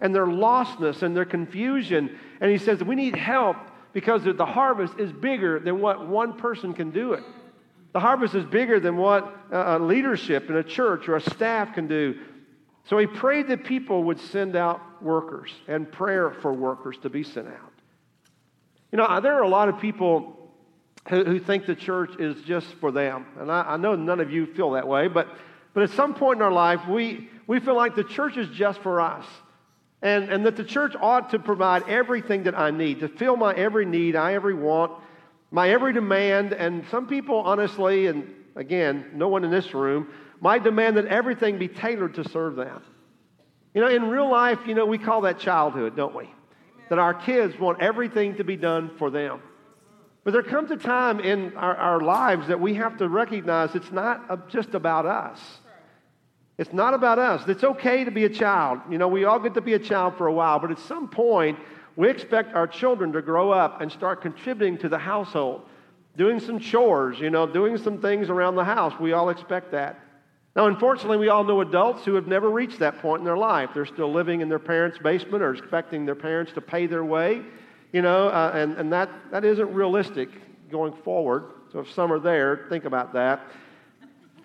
and 0.00 0.14
their 0.14 0.26
lostness 0.26 1.02
and 1.02 1.16
their 1.16 1.24
confusion. 1.24 2.18
And 2.40 2.50
he 2.50 2.58
says, 2.58 2.84
We 2.84 2.94
need 2.94 3.16
help 3.16 3.56
because 3.92 4.24
the 4.24 4.46
harvest 4.46 4.98
is 4.98 5.10
bigger 5.12 5.58
than 5.58 5.80
what 5.80 6.06
one 6.06 6.34
person 6.34 6.74
can 6.74 6.90
do 6.90 7.14
it. 7.14 7.24
The 7.92 8.00
harvest 8.00 8.34
is 8.34 8.44
bigger 8.44 8.78
than 8.78 8.96
what 8.96 9.34
a 9.50 9.78
leadership 9.78 10.50
in 10.50 10.56
a 10.56 10.62
church 10.62 11.08
or 11.08 11.16
a 11.16 11.20
staff 11.20 11.74
can 11.74 11.88
do. 11.88 12.18
So 12.88 12.96
he 12.96 13.06
prayed 13.06 13.48
that 13.48 13.64
people 13.64 14.04
would 14.04 14.18
send 14.18 14.56
out 14.56 15.02
workers 15.02 15.50
and 15.66 15.90
prayer 15.90 16.30
for 16.30 16.52
workers 16.54 16.96
to 17.02 17.10
be 17.10 17.22
sent 17.22 17.48
out. 17.48 17.72
You 18.90 18.96
know, 18.96 19.20
there 19.20 19.34
are 19.34 19.42
a 19.42 19.48
lot 19.48 19.68
of 19.68 19.78
people 19.78 20.38
who, 21.08 21.22
who 21.24 21.38
think 21.38 21.66
the 21.66 21.74
church 21.74 22.18
is 22.18 22.40
just 22.42 22.66
for 22.80 22.90
them. 22.90 23.26
And 23.38 23.52
I, 23.52 23.62
I, 23.72 23.76
know 23.76 23.94
none 23.94 24.20
of 24.20 24.30
you 24.30 24.46
feel 24.46 24.70
that 24.70 24.88
way, 24.88 25.08
but, 25.08 25.28
but 25.74 25.82
at 25.82 25.90
some 25.90 26.14
point 26.14 26.38
in 26.38 26.42
our 26.42 26.52
life, 26.52 26.80
we, 26.88 27.28
we 27.46 27.60
feel 27.60 27.76
like 27.76 27.94
the 27.94 28.04
church 28.04 28.38
is 28.38 28.48
just 28.48 28.80
for 28.80 29.02
us. 29.02 29.26
And, 30.00 30.30
and 30.30 30.46
that 30.46 30.56
the 30.56 30.64
church 30.64 30.94
ought 30.98 31.30
to 31.30 31.38
provide 31.38 31.86
everything 31.88 32.44
that 32.44 32.58
I 32.58 32.70
need, 32.70 33.00
to 33.00 33.08
fill 33.08 33.36
my 33.36 33.52
every 33.52 33.84
need, 33.84 34.16
I 34.16 34.32
every 34.32 34.54
want, 34.54 34.92
my 35.50 35.68
every 35.68 35.92
demand. 35.92 36.54
And 36.54 36.86
some 36.90 37.06
people, 37.06 37.36
honestly, 37.40 38.06
and 38.06 38.32
again, 38.56 39.10
no 39.12 39.28
one 39.28 39.44
in 39.44 39.50
this 39.50 39.74
room, 39.74 40.08
might 40.40 40.64
demand 40.64 40.96
that 40.96 41.06
everything 41.06 41.58
be 41.58 41.68
tailored 41.68 42.14
to 42.14 42.28
serve 42.28 42.56
them. 42.56 42.82
You 43.74 43.82
know, 43.82 43.88
in 43.88 44.08
real 44.08 44.30
life, 44.30 44.58
you 44.66 44.74
know, 44.74 44.86
we 44.86 44.98
call 44.98 45.20
that 45.22 45.38
childhood, 45.38 45.96
don't 45.96 46.14
we? 46.14 46.30
That 46.88 46.98
our 46.98 47.14
kids 47.14 47.58
want 47.58 47.80
everything 47.82 48.36
to 48.36 48.44
be 48.44 48.56
done 48.56 48.90
for 48.98 49.10
them. 49.10 49.40
But 50.24 50.32
there 50.32 50.42
comes 50.42 50.70
a 50.70 50.76
time 50.76 51.20
in 51.20 51.56
our, 51.56 51.76
our 51.76 52.00
lives 52.00 52.48
that 52.48 52.60
we 52.60 52.74
have 52.74 52.98
to 52.98 53.08
recognize 53.08 53.74
it's 53.74 53.92
not 53.92 54.48
just 54.48 54.74
about 54.74 55.06
us. 55.06 55.40
It's 56.58 56.72
not 56.72 56.92
about 56.92 57.18
us. 57.18 57.48
It's 57.48 57.64
okay 57.64 58.04
to 58.04 58.10
be 58.10 58.24
a 58.24 58.28
child. 58.28 58.80
You 58.90 58.98
know, 58.98 59.08
we 59.08 59.24
all 59.24 59.38
get 59.38 59.54
to 59.54 59.60
be 59.60 59.74
a 59.74 59.78
child 59.78 60.16
for 60.18 60.26
a 60.26 60.32
while, 60.32 60.58
but 60.58 60.70
at 60.70 60.78
some 60.80 61.08
point, 61.08 61.58
We 61.98 62.08
expect 62.08 62.54
our 62.54 62.68
children 62.68 63.12
to 63.14 63.20
grow 63.20 63.50
up 63.50 63.80
and 63.80 63.90
start 63.90 64.22
contributing 64.22 64.78
to 64.78 64.88
the 64.88 64.98
household, 64.98 65.62
doing 66.16 66.38
some 66.38 66.60
chores, 66.60 67.18
you 67.18 67.28
know, 67.28 67.44
doing 67.44 67.76
some 67.76 68.00
things 68.00 68.30
around 68.30 68.54
the 68.54 68.62
house. 68.62 68.92
We 69.00 69.14
all 69.14 69.30
expect 69.30 69.72
that. 69.72 69.98
Now, 70.58 70.66
unfortunately, 70.66 71.18
we 71.18 71.28
all 71.28 71.44
know 71.44 71.60
adults 71.60 72.04
who 72.04 72.14
have 72.14 72.26
never 72.26 72.50
reached 72.50 72.80
that 72.80 72.98
point 72.98 73.20
in 73.20 73.24
their 73.24 73.36
life. 73.36 73.70
They're 73.72 73.86
still 73.86 74.12
living 74.12 74.40
in 74.40 74.48
their 74.48 74.58
parents' 74.58 74.98
basement 74.98 75.40
or 75.40 75.54
expecting 75.54 76.04
their 76.04 76.16
parents 76.16 76.50
to 76.54 76.60
pay 76.60 76.88
their 76.88 77.04
way, 77.04 77.42
you 77.92 78.02
know, 78.02 78.26
uh, 78.26 78.50
and, 78.52 78.76
and 78.76 78.92
that, 78.92 79.08
that 79.30 79.44
isn't 79.44 79.72
realistic 79.72 80.28
going 80.68 80.94
forward. 81.04 81.44
So 81.70 81.78
if 81.78 81.92
some 81.92 82.12
are 82.12 82.18
there, 82.18 82.66
think 82.70 82.86
about 82.86 83.12
that. 83.12 83.40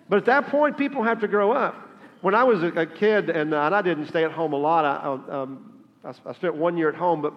But 0.08 0.18
at 0.18 0.24
that 0.26 0.46
point, 0.46 0.78
people 0.78 1.02
have 1.02 1.18
to 1.18 1.26
grow 1.26 1.50
up. 1.50 1.74
When 2.20 2.36
I 2.36 2.44
was 2.44 2.62
a, 2.62 2.68
a 2.68 2.86
kid, 2.86 3.28
and, 3.28 3.52
uh, 3.52 3.62
and, 3.62 3.74
I 3.74 3.82
didn't 3.82 4.06
stay 4.06 4.22
at 4.22 4.30
home 4.30 4.52
a 4.52 4.56
lot, 4.56 4.84
I, 4.84 5.40
um, 5.42 5.82
I, 6.04 6.14
I 6.26 6.32
spent 6.34 6.54
one 6.54 6.76
year 6.76 6.90
at 6.90 6.94
home 6.94 7.22
but 7.22 7.34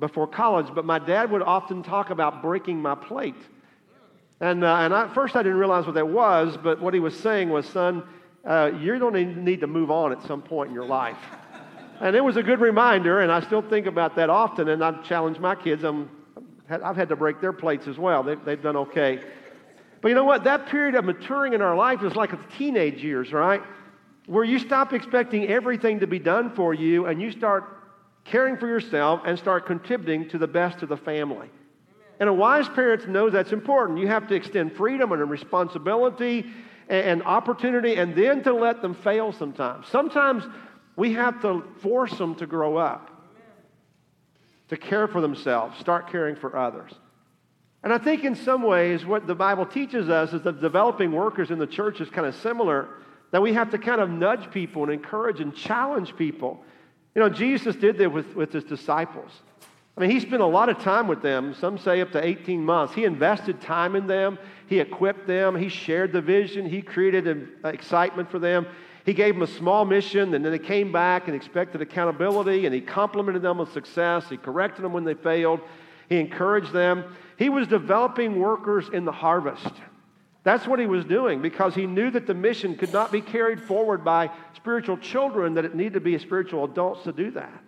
before 0.00 0.26
college, 0.26 0.66
but 0.74 0.84
my 0.84 0.98
dad 0.98 1.30
would 1.30 1.42
often 1.42 1.84
talk 1.84 2.10
about 2.10 2.42
breaking 2.42 2.82
my 2.82 2.96
plate. 2.96 3.36
And, 4.40 4.64
uh, 4.64 4.76
and 4.76 4.94
I, 4.94 5.04
at 5.04 5.14
first 5.14 5.36
I 5.36 5.42
didn't 5.42 5.58
realize 5.58 5.84
what 5.84 5.94
that 5.96 6.08
was, 6.08 6.56
but 6.56 6.80
what 6.80 6.94
he 6.94 7.00
was 7.00 7.16
saying 7.18 7.50
was, 7.50 7.66
son, 7.66 8.02
uh, 8.44 8.72
you're 8.80 8.98
going 8.98 9.12
to 9.12 9.24
need 9.24 9.60
to 9.60 9.66
move 9.66 9.90
on 9.90 10.12
at 10.12 10.22
some 10.22 10.40
point 10.40 10.68
in 10.68 10.74
your 10.74 10.86
life. 10.86 11.18
and 12.00 12.16
it 12.16 12.24
was 12.24 12.36
a 12.36 12.42
good 12.42 12.60
reminder, 12.60 13.20
and 13.20 13.30
I 13.30 13.40
still 13.40 13.60
think 13.60 13.86
about 13.86 14.16
that 14.16 14.30
often, 14.30 14.68
and 14.68 14.82
I 14.82 14.92
challenge 15.02 15.38
my 15.38 15.54
kids. 15.54 15.84
I'm, 15.84 16.08
I've 16.70 16.96
had 16.96 17.10
to 17.10 17.16
break 17.16 17.40
their 17.42 17.52
plates 17.52 17.86
as 17.86 17.98
well. 17.98 18.22
They've, 18.22 18.42
they've 18.42 18.62
done 18.62 18.76
okay. 18.76 19.20
But 20.00 20.08
you 20.08 20.14
know 20.14 20.24
what? 20.24 20.44
That 20.44 20.66
period 20.66 20.94
of 20.94 21.04
maturing 21.04 21.52
in 21.52 21.60
our 21.60 21.76
life 21.76 22.02
is 22.02 22.16
like 22.16 22.30
the 22.30 22.56
teenage 22.56 23.04
years, 23.04 23.32
right? 23.32 23.62
Where 24.26 24.44
you 24.44 24.58
stop 24.58 24.94
expecting 24.94 25.48
everything 25.48 26.00
to 26.00 26.06
be 26.06 26.18
done 26.18 26.54
for 26.54 26.72
you 26.72 27.06
and 27.06 27.20
you 27.20 27.30
start 27.30 27.64
caring 28.24 28.56
for 28.56 28.66
yourself 28.66 29.20
and 29.26 29.38
start 29.38 29.66
contributing 29.66 30.28
to 30.30 30.38
the 30.38 30.46
best 30.46 30.82
of 30.82 30.88
the 30.88 30.96
family. 30.96 31.50
And 32.20 32.28
a 32.28 32.32
wise 32.32 32.68
parent 32.68 33.08
knows 33.08 33.32
that's 33.32 33.52
important. 33.52 33.98
You 33.98 34.06
have 34.08 34.28
to 34.28 34.34
extend 34.34 34.74
freedom 34.74 35.10
and 35.10 35.30
responsibility 35.30 36.46
and 36.88 37.22
opportunity 37.22 37.96
and 37.96 38.14
then 38.14 38.42
to 38.42 38.52
let 38.52 38.82
them 38.82 38.94
fail 38.94 39.32
sometimes. 39.32 39.88
Sometimes 39.88 40.44
we 40.96 41.14
have 41.14 41.40
to 41.40 41.64
force 41.78 42.16
them 42.18 42.34
to 42.34 42.46
grow 42.46 42.76
up, 42.76 43.10
to 44.68 44.76
care 44.76 45.08
for 45.08 45.22
themselves, 45.22 45.78
start 45.78 46.10
caring 46.10 46.36
for 46.36 46.54
others. 46.56 46.92
And 47.82 47.90
I 47.90 47.96
think 47.96 48.24
in 48.24 48.34
some 48.34 48.62
ways, 48.62 49.06
what 49.06 49.26
the 49.26 49.34
Bible 49.34 49.64
teaches 49.64 50.10
us 50.10 50.34
is 50.34 50.42
that 50.42 50.60
developing 50.60 51.12
workers 51.12 51.50
in 51.50 51.58
the 51.58 51.66
church 51.66 52.02
is 52.02 52.10
kind 52.10 52.26
of 52.26 52.34
similar, 52.34 52.88
that 53.30 53.40
we 53.40 53.54
have 53.54 53.70
to 53.70 53.78
kind 53.78 54.02
of 54.02 54.10
nudge 54.10 54.50
people 54.50 54.82
and 54.82 54.92
encourage 54.92 55.40
and 55.40 55.54
challenge 55.54 56.14
people. 56.16 56.62
You 57.14 57.22
know, 57.22 57.30
Jesus 57.30 57.76
did 57.76 57.96
that 57.96 58.12
with, 58.12 58.34
with 58.36 58.52
his 58.52 58.64
disciples. 58.64 59.30
I 60.00 60.04
mean, 60.04 60.12
he 60.12 60.20
spent 60.20 60.40
a 60.40 60.46
lot 60.46 60.70
of 60.70 60.78
time 60.78 61.08
with 61.08 61.20
them, 61.20 61.52
some 61.52 61.76
say 61.76 62.00
up 62.00 62.10
to 62.12 62.24
18 62.24 62.64
months. 62.64 62.94
He 62.94 63.04
invested 63.04 63.60
time 63.60 63.94
in 63.94 64.06
them, 64.06 64.38
he 64.66 64.80
equipped 64.80 65.26
them, 65.26 65.54
he 65.54 65.68
shared 65.68 66.10
the 66.10 66.22
vision, 66.22 66.64
he 66.64 66.80
created 66.80 67.48
excitement 67.64 68.30
for 68.30 68.38
them. 68.38 68.66
He 69.04 69.12
gave 69.12 69.34
them 69.34 69.42
a 69.42 69.46
small 69.46 69.84
mission, 69.84 70.32
and 70.32 70.42
then 70.42 70.52
they 70.52 70.58
came 70.58 70.90
back 70.90 71.26
and 71.26 71.36
expected 71.36 71.82
accountability, 71.82 72.64
and 72.64 72.74
he 72.74 72.80
complimented 72.80 73.42
them 73.42 73.58
with 73.58 73.74
success. 73.74 74.26
He 74.30 74.38
corrected 74.38 74.86
them 74.86 74.94
when 74.94 75.04
they 75.04 75.12
failed, 75.12 75.60
he 76.08 76.18
encouraged 76.18 76.72
them. 76.72 77.14
He 77.36 77.50
was 77.50 77.66
developing 77.66 78.38
workers 78.38 78.88
in 78.90 79.04
the 79.04 79.12
harvest. 79.12 79.70
That's 80.44 80.66
what 80.66 80.78
he 80.78 80.86
was 80.86 81.04
doing 81.04 81.42
because 81.42 81.74
he 81.74 81.84
knew 81.84 82.10
that 82.12 82.26
the 82.26 82.32
mission 82.32 82.74
could 82.74 82.94
not 82.94 83.12
be 83.12 83.20
carried 83.20 83.62
forward 83.62 84.02
by 84.02 84.30
spiritual 84.56 84.96
children, 84.96 85.52
that 85.54 85.66
it 85.66 85.74
needed 85.74 85.92
to 85.92 86.00
be 86.00 86.16
spiritual 86.16 86.64
adults 86.64 87.04
to 87.04 87.12
do 87.12 87.30
that. 87.32 87.64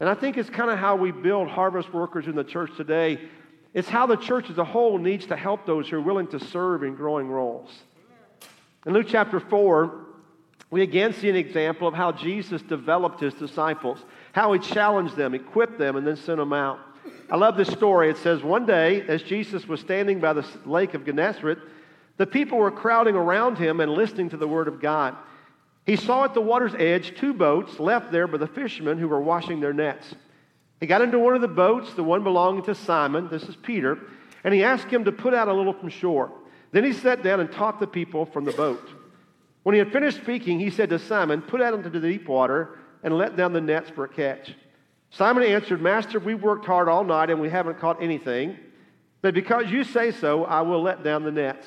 And 0.00 0.08
I 0.08 0.14
think 0.14 0.36
it's 0.36 0.50
kind 0.50 0.70
of 0.70 0.78
how 0.78 0.96
we 0.96 1.10
build 1.10 1.48
harvest 1.48 1.92
workers 1.92 2.26
in 2.26 2.34
the 2.34 2.44
church 2.44 2.70
today. 2.76 3.18
It's 3.72 3.88
how 3.88 4.06
the 4.06 4.16
church 4.16 4.50
as 4.50 4.58
a 4.58 4.64
whole 4.64 4.98
needs 4.98 5.26
to 5.26 5.36
help 5.36 5.66
those 5.66 5.88
who 5.88 5.96
are 5.96 6.02
willing 6.02 6.28
to 6.28 6.40
serve 6.40 6.82
in 6.82 6.94
growing 6.94 7.28
roles. 7.28 7.70
In 8.84 8.92
Luke 8.92 9.06
chapter 9.08 9.40
4, 9.40 10.06
we 10.70 10.82
again 10.82 11.12
see 11.12 11.30
an 11.30 11.36
example 11.36 11.88
of 11.88 11.94
how 11.94 12.12
Jesus 12.12 12.60
developed 12.62 13.20
his 13.20 13.34
disciples, 13.34 14.04
how 14.32 14.52
he 14.52 14.58
challenged 14.58 15.16
them, 15.16 15.34
equipped 15.34 15.78
them, 15.78 15.96
and 15.96 16.06
then 16.06 16.16
sent 16.16 16.38
them 16.38 16.52
out. 16.52 16.78
I 17.30 17.36
love 17.36 17.56
this 17.56 17.68
story. 17.68 18.10
It 18.10 18.18
says, 18.18 18.42
One 18.42 18.66
day, 18.66 19.02
as 19.02 19.22
Jesus 19.22 19.66
was 19.66 19.80
standing 19.80 20.20
by 20.20 20.32
the 20.32 20.46
lake 20.64 20.94
of 20.94 21.04
Gennesaret, 21.04 21.58
the 22.16 22.26
people 22.26 22.58
were 22.58 22.70
crowding 22.70 23.14
around 23.14 23.58
him 23.58 23.80
and 23.80 23.92
listening 23.92 24.30
to 24.30 24.36
the 24.36 24.48
word 24.48 24.68
of 24.68 24.80
God. 24.80 25.16
He 25.86 25.94
saw 25.94 26.24
at 26.24 26.34
the 26.34 26.40
water's 26.40 26.74
edge 26.74 27.16
two 27.16 27.32
boats 27.32 27.78
left 27.78 28.10
there 28.10 28.26
by 28.26 28.38
the 28.38 28.48
fishermen 28.48 28.98
who 28.98 29.08
were 29.08 29.20
washing 29.20 29.60
their 29.60 29.72
nets. 29.72 30.14
He 30.80 30.86
got 30.86 31.00
into 31.00 31.18
one 31.18 31.34
of 31.34 31.40
the 31.40 31.48
boats, 31.48 31.94
the 31.94 32.02
one 32.02 32.24
belonging 32.24 32.64
to 32.64 32.74
Simon, 32.74 33.28
this 33.28 33.44
is 33.44 33.56
Peter, 33.56 33.98
and 34.44 34.52
he 34.52 34.64
asked 34.64 34.88
him 34.88 35.04
to 35.04 35.12
put 35.12 35.32
out 35.32 35.48
a 35.48 35.52
little 35.52 35.72
from 35.72 35.88
shore. 35.88 36.32
Then 36.72 36.84
he 36.84 36.92
sat 36.92 37.22
down 37.22 37.40
and 37.40 37.50
taught 37.50 37.80
the 37.80 37.86
people 37.86 38.26
from 38.26 38.44
the 38.44 38.52
boat. 38.52 38.90
When 39.62 39.74
he 39.74 39.78
had 39.78 39.92
finished 39.92 40.18
speaking, 40.18 40.58
he 40.58 40.70
said 40.70 40.90
to 40.90 40.98
Simon, 40.98 41.40
Put 41.40 41.62
out 41.62 41.74
into 41.74 41.88
the 41.88 42.00
deep 42.00 42.28
water 42.28 42.78
and 43.02 43.16
let 43.16 43.36
down 43.36 43.52
the 43.52 43.60
nets 43.60 43.88
for 43.90 44.04
a 44.04 44.08
catch. 44.08 44.54
Simon 45.10 45.44
answered, 45.44 45.80
Master, 45.80 46.18
we've 46.18 46.42
worked 46.42 46.66
hard 46.66 46.88
all 46.88 47.04
night 47.04 47.30
and 47.30 47.40
we 47.40 47.48
haven't 47.48 47.78
caught 47.78 48.02
anything. 48.02 48.56
But 49.22 49.34
because 49.34 49.70
you 49.70 49.84
say 49.84 50.10
so, 50.10 50.44
I 50.44 50.60
will 50.62 50.82
let 50.82 51.02
down 51.02 51.24
the 51.24 51.32
nets. 51.32 51.66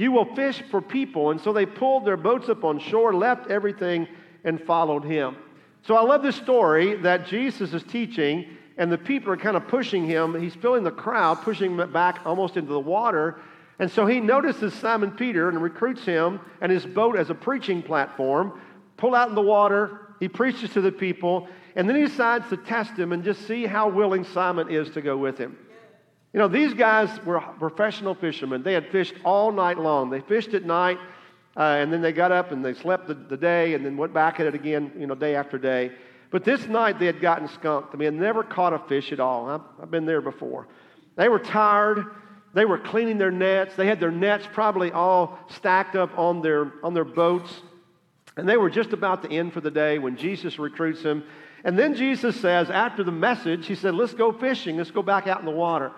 you 0.00 0.10
will 0.10 0.34
fish 0.34 0.62
for 0.70 0.80
people. 0.80 1.30
And 1.30 1.38
so 1.38 1.52
they 1.52 1.66
pulled 1.66 2.06
their 2.06 2.16
boats 2.16 2.48
up 2.48 2.64
on 2.64 2.78
shore, 2.78 3.12
left 3.12 3.50
everything, 3.50 4.08
and 4.44 4.58
followed 4.58 5.04
him. 5.04 5.36
So 5.82 5.94
I 5.94 6.00
love 6.00 6.22
this 6.22 6.36
story 6.36 6.96
that 6.96 7.26
Jesus 7.26 7.74
is 7.74 7.82
teaching, 7.82 8.46
and 8.78 8.90
the 8.90 8.96
people 8.96 9.30
are 9.30 9.36
kind 9.36 9.58
of 9.58 9.68
pushing 9.68 10.06
him. 10.06 10.40
He's 10.40 10.54
filling 10.54 10.84
the 10.84 10.90
crowd, 10.90 11.42
pushing 11.42 11.78
him 11.78 11.92
back 11.92 12.20
almost 12.24 12.56
into 12.56 12.72
the 12.72 12.80
water. 12.80 13.40
And 13.78 13.90
so 13.90 14.06
he 14.06 14.20
notices 14.20 14.72
Simon 14.72 15.10
Peter 15.10 15.50
and 15.50 15.62
recruits 15.62 16.04
him 16.04 16.40
and 16.62 16.72
his 16.72 16.86
boat 16.86 17.16
as 17.16 17.28
a 17.28 17.34
preaching 17.34 17.82
platform. 17.82 18.58
Pull 18.96 19.14
out 19.14 19.28
in 19.28 19.34
the 19.34 19.42
water, 19.42 20.14
he 20.18 20.28
preaches 20.28 20.70
to 20.70 20.80
the 20.80 20.92
people, 20.92 21.46
and 21.76 21.86
then 21.86 21.96
he 21.96 22.02
decides 22.02 22.48
to 22.48 22.56
test 22.56 22.92
him 22.98 23.12
and 23.12 23.22
just 23.22 23.46
see 23.46 23.66
how 23.66 23.90
willing 23.90 24.24
Simon 24.24 24.70
is 24.70 24.88
to 24.92 25.02
go 25.02 25.18
with 25.18 25.36
him. 25.36 25.58
You 26.32 26.38
know, 26.38 26.48
these 26.48 26.74
guys 26.74 27.08
were 27.24 27.40
professional 27.40 28.14
fishermen. 28.14 28.62
They 28.62 28.72
had 28.72 28.90
fished 28.90 29.14
all 29.24 29.50
night 29.50 29.78
long. 29.78 30.10
They 30.10 30.20
fished 30.20 30.54
at 30.54 30.64
night, 30.64 30.98
uh, 31.56 31.62
and 31.62 31.92
then 31.92 32.02
they 32.02 32.12
got 32.12 32.30
up 32.30 32.52
and 32.52 32.64
they 32.64 32.74
slept 32.74 33.08
the, 33.08 33.14
the, 33.14 33.36
day 33.36 33.74
and 33.74 33.84
then 33.84 33.96
went 33.96 34.14
back 34.14 34.38
at 34.38 34.46
it 34.46 34.54
again, 34.54 34.92
you 34.96 35.08
know, 35.08 35.16
day 35.16 35.34
after 35.34 35.58
day. 35.58 35.90
But 36.30 36.44
this 36.44 36.66
night 36.66 37.00
they 37.00 37.06
had 37.06 37.20
gotten 37.20 37.48
skunked. 37.48 37.92
I 37.92 37.96
mean, 37.96 38.16
they 38.16 38.24
never 38.24 38.44
caught 38.44 38.72
a 38.72 38.78
fish 38.78 39.10
at 39.10 39.18
all. 39.18 39.50
I've, 39.50 39.60
I've 39.82 39.90
been 39.90 40.06
there 40.06 40.20
before. 40.20 40.68
They 41.16 41.28
were 41.28 41.40
tired. 41.40 42.06
They 42.54 42.64
were 42.64 42.78
cleaning 42.78 43.18
their 43.18 43.32
nets. 43.32 43.74
They 43.74 43.86
had 43.86 43.98
their 43.98 44.12
nets 44.12 44.46
probably 44.52 44.92
all 44.92 45.38
stacked 45.48 45.96
up 45.96 46.16
on 46.16 46.42
their, 46.42 46.72
on 46.84 46.94
their 46.94 47.04
boats. 47.04 47.52
And 48.36 48.48
they 48.48 48.56
were 48.56 48.70
just 48.70 48.92
about 48.92 49.22
to 49.24 49.30
end 49.30 49.52
for 49.52 49.60
the 49.60 49.70
day 49.70 49.98
when 49.98 50.16
Jesus 50.16 50.60
recruits 50.60 51.02
them. 51.02 51.24
And 51.64 51.76
then 51.76 51.94
Jesus 51.94 52.40
says, 52.40 52.70
after 52.70 53.02
the 53.02 53.12
message, 53.12 53.66
he 53.66 53.74
said, 53.74 53.94
Let's 53.94 54.14
go 54.14 54.32
fishing. 54.32 54.76
Let's 54.76 54.92
go 54.92 55.02
back 55.02 55.26
out 55.26 55.40
in 55.40 55.44
the 55.44 55.50
water. 55.50 55.90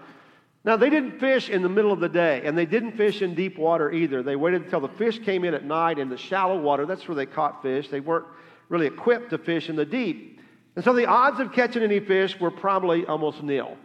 Now, 0.64 0.77
they 0.77 0.90
didn't 0.90 1.18
fish 1.18 1.48
in 1.48 1.62
the 1.62 1.68
middle 1.68 1.92
of 1.92 1.98
the 1.98 2.09
day, 2.09 2.42
and 2.44 2.57
they 2.57 2.66
didn't 2.66 2.92
fish 2.92 3.20
in 3.20 3.35
deep 3.35 3.59
water 3.59 3.90
either. 3.90 4.22
They 4.22 4.37
waited 4.37 4.62
until 4.62 4.81
the 4.81 4.88
fish 4.88 5.18
came 5.18 5.44
in 5.44 5.55
at 5.55 5.64
night 5.64 5.98
in 5.98 6.09
the 6.09 6.16
shallow 6.16 6.59
water. 6.61 6.87
That's 6.87 7.07
where 7.09 7.16
they 7.16 7.27
caught 7.27 7.62
fish. 7.62 7.88
They 7.88 7.98
weren't 7.98 8.27
really 8.68 8.87
equipped 8.87 9.31
to 9.31 9.38
fish 9.38 9.68
in 9.68 9.75
the 9.75 9.85
deep. 9.85 10.40
And 10.77 10.85
so 10.85 10.92
the 10.92 11.07
odds 11.07 11.40
of 11.40 11.53
catching 11.53 11.83
any 11.83 11.98
fish 11.98 12.38
were 12.38 12.51
probably 12.51 13.05
almost 13.07 13.42
nil. 13.42 13.77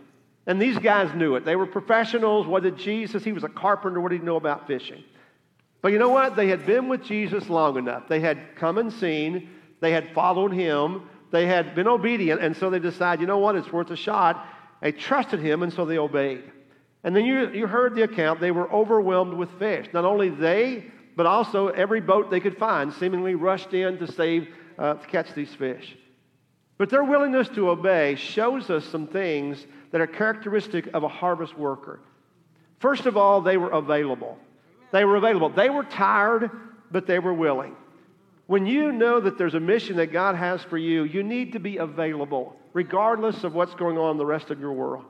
And 0.45 0.61
these 0.61 0.77
guys 0.77 1.13
knew 1.15 1.35
it. 1.35 1.45
They 1.45 1.55
were 1.55 1.65
professionals. 1.65 2.45
What 2.45 2.63
did 2.63 2.77
Jesus? 2.77 3.23
He 3.23 3.33
was 3.33 3.43
a 3.43 3.49
carpenter. 3.49 3.99
What 3.99 4.11
did 4.11 4.21
he 4.21 4.25
know 4.25 4.37
about 4.37 4.67
fishing? 4.67 5.03
But 5.81 5.91
you 5.91 5.99
know 5.99 6.09
what? 6.09 6.35
They 6.35 6.47
had 6.47 6.65
been 6.65 6.87
with 6.87 7.03
Jesus 7.03 7.49
long 7.49 7.77
enough. 7.77 8.07
They 8.07 8.19
had 8.19 8.55
come 8.55 8.77
and 8.77 8.93
seen. 8.93 9.49
They 9.81 9.91
had 9.91 10.13
followed 10.13 10.53
him. 10.53 11.09
They 11.31 11.47
had 11.47 11.75
been 11.75 11.87
obedient. 11.87 12.41
And 12.41 12.55
so 12.55 12.69
they 12.69 12.79
decided, 12.79 13.19
you 13.19 13.27
know 13.27 13.39
what? 13.39 13.55
It's 13.55 13.73
worth 13.73 13.89
a 13.91 13.97
shot. 13.97 14.45
They 14.81 14.91
trusted 14.91 15.39
him, 15.39 15.63
and 15.63 15.73
so 15.73 15.85
they 15.85 15.97
obeyed. 15.97 16.43
And 17.03 17.15
then 17.15 17.25
you, 17.25 17.49
you 17.51 17.67
heard 17.67 17.95
the 17.95 18.03
account. 18.03 18.39
They 18.39 18.51
were 18.51 18.71
overwhelmed 18.71 19.33
with 19.33 19.49
fish. 19.59 19.87
Not 19.93 20.05
only 20.05 20.29
they, 20.29 20.85
but 21.15 21.25
also 21.25 21.67
every 21.69 22.01
boat 22.01 22.29
they 22.29 22.39
could 22.39 22.57
find 22.57 22.93
seemingly 22.93 23.35
rushed 23.35 23.73
in 23.73 23.97
to 23.99 24.11
save, 24.11 24.47
uh, 24.77 24.95
to 24.95 25.07
catch 25.07 25.33
these 25.33 25.53
fish. 25.53 25.95
But 26.77 26.89
their 26.89 27.03
willingness 27.03 27.49
to 27.49 27.69
obey 27.69 28.15
shows 28.15 28.69
us 28.69 28.85
some 28.85 29.07
things 29.07 29.65
that 29.91 30.01
are 30.01 30.07
characteristic 30.07 30.87
of 30.93 31.03
a 31.03 31.07
harvest 31.07 31.57
worker. 31.57 32.01
First 32.79 33.05
of 33.07 33.17
all, 33.17 33.41
they 33.41 33.57
were 33.57 33.71
available. 33.71 34.37
They 34.91 35.03
were 35.05 35.15
available. 35.15 35.49
They 35.49 35.69
were 35.69 35.83
tired, 35.83 36.51
but 36.91 37.07
they 37.07 37.19
were 37.19 37.33
willing. 37.33 37.75
When 38.45 38.65
you 38.65 38.91
know 38.91 39.19
that 39.19 39.37
there's 39.37 39.55
a 39.55 39.59
mission 39.59 39.97
that 39.97 40.07
God 40.07 40.35
has 40.35 40.61
for 40.63 40.77
you, 40.77 41.03
you 41.03 41.23
need 41.23 41.53
to 41.53 41.59
be 41.59 41.77
available, 41.77 42.55
regardless 42.73 43.43
of 43.43 43.53
what's 43.53 43.73
going 43.73 43.97
on 43.97 44.11
in 44.11 44.17
the 44.17 44.25
rest 44.25 44.51
of 44.51 44.59
your 44.59 44.71
world. 44.71 45.05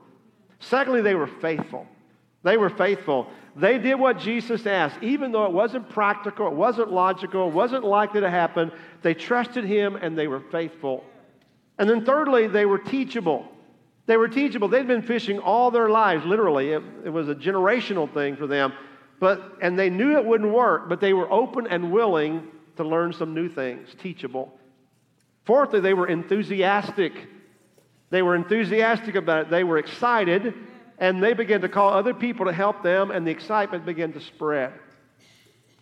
Secondly, 0.60 1.02
they 1.02 1.14
were 1.14 1.26
faithful. 1.26 1.86
They 2.42 2.56
were 2.56 2.70
faithful. 2.70 3.28
They 3.56 3.78
did 3.78 3.96
what 3.96 4.18
Jesus 4.18 4.66
asked, 4.66 5.02
even 5.02 5.32
though 5.32 5.44
it 5.44 5.52
wasn't 5.52 5.88
practical, 5.88 6.46
it 6.46 6.54
wasn't 6.54 6.92
logical, 6.92 7.48
it 7.48 7.54
wasn't 7.54 7.84
likely 7.84 8.20
to 8.20 8.30
happen. 8.30 8.70
They 9.02 9.14
trusted 9.14 9.64
Him 9.64 9.96
and 9.96 10.16
they 10.16 10.28
were 10.28 10.40
faithful. 10.52 11.04
And 11.78 11.88
then, 11.88 12.04
thirdly, 12.04 12.46
they 12.46 12.66
were 12.66 12.78
teachable. 12.78 13.48
They 14.06 14.16
were 14.16 14.28
teachable. 14.28 14.68
They'd 14.68 14.86
been 14.86 15.02
fishing 15.02 15.38
all 15.38 15.70
their 15.70 15.90
lives, 15.90 16.24
literally. 16.24 16.72
It, 16.72 16.82
it 17.04 17.10
was 17.10 17.28
a 17.28 17.34
generational 17.34 18.12
thing 18.12 18.36
for 18.36 18.46
them. 18.46 18.72
But, 19.20 19.58
and 19.60 19.78
they 19.78 19.90
knew 19.90 20.16
it 20.16 20.24
wouldn't 20.24 20.52
work, 20.52 20.88
but 20.88 21.00
they 21.00 21.12
were 21.12 21.30
open 21.30 21.66
and 21.66 21.92
willing 21.92 22.46
to 22.76 22.84
learn 22.84 23.12
some 23.12 23.34
new 23.34 23.48
things, 23.48 23.88
teachable. 24.00 24.56
Fourthly, 25.44 25.80
they 25.80 25.94
were 25.94 26.06
enthusiastic. 26.06 27.12
They 28.10 28.22
were 28.22 28.34
enthusiastic 28.34 29.14
about 29.14 29.46
it. 29.46 29.50
They 29.50 29.64
were 29.64 29.78
excited, 29.78 30.54
and 30.98 31.22
they 31.22 31.34
began 31.34 31.60
to 31.60 31.68
call 31.68 31.90
other 31.92 32.14
people 32.14 32.46
to 32.46 32.52
help 32.52 32.82
them, 32.82 33.10
and 33.10 33.26
the 33.26 33.30
excitement 33.30 33.84
began 33.84 34.12
to 34.12 34.20
spread. 34.20 34.72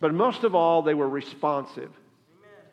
But 0.01 0.13
most 0.13 0.45
of 0.45 0.55
all, 0.55 0.83
they 0.83 0.95
were 0.95 1.09
responsive. 1.09 1.91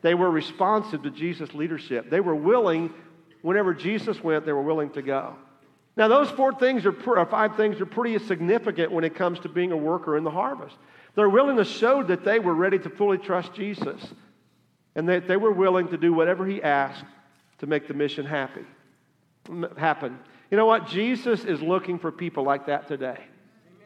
They 0.01 0.13
were 0.15 0.29
responsive 0.29 1.03
to 1.03 1.09
Jesus' 1.09 1.53
leadership. 1.53 2.09
They 2.09 2.19
were 2.19 2.35
willing, 2.35 2.93
whenever 3.41 3.73
Jesus 3.73 4.21
went, 4.23 4.45
they 4.45 4.51
were 4.51 4.61
willing 4.61 4.89
to 4.91 5.01
go. 5.01 5.35
Now, 5.95 6.07
those 6.07 6.29
four 6.31 6.53
things 6.53 6.85
are, 6.85 6.95
or 7.05 7.25
five 7.25 7.55
things 7.55 7.79
are 7.79 7.85
pretty 7.85 8.17
significant 8.25 8.91
when 8.91 9.03
it 9.03 9.15
comes 9.15 9.39
to 9.41 9.49
being 9.49 9.71
a 9.71 9.77
worker 9.77 10.17
in 10.17 10.23
the 10.23 10.31
harvest. 10.31 10.75
Their 11.15 11.29
willingness 11.29 11.69
showed 11.69 12.07
that 12.07 12.25
they 12.25 12.39
were 12.39 12.55
ready 12.55 12.79
to 12.79 12.89
fully 12.89 13.19
trust 13.19 13.53
Jesus 13.53 14.01
and 14.95 15.07
that 15.09 15.27
they 15.27 15.37
were 15.37 15.51
willing 15.51 15.87
to 15.89 15.97
do 15.97 16.11
whatever 16.11 16.45
he 16.45 16.61
asked 16.61 17.05
to 17.59 17.67
make 17.67 17.87
the 17.87 17.93
mission 17.93 18.25
happy, 18.25 18.65
happen. 19.77 20.19
You 20.51 20.57
know 20.57 20.65
what? 20.65 20.87
Jesus 20.87 21.43
is 21.45 21.61
looking 21.61 21.99
for 21.99 22.11
people 22.11 22.43
like 22.43 22.67
that 22.67 22.87
today. 22.87 23.19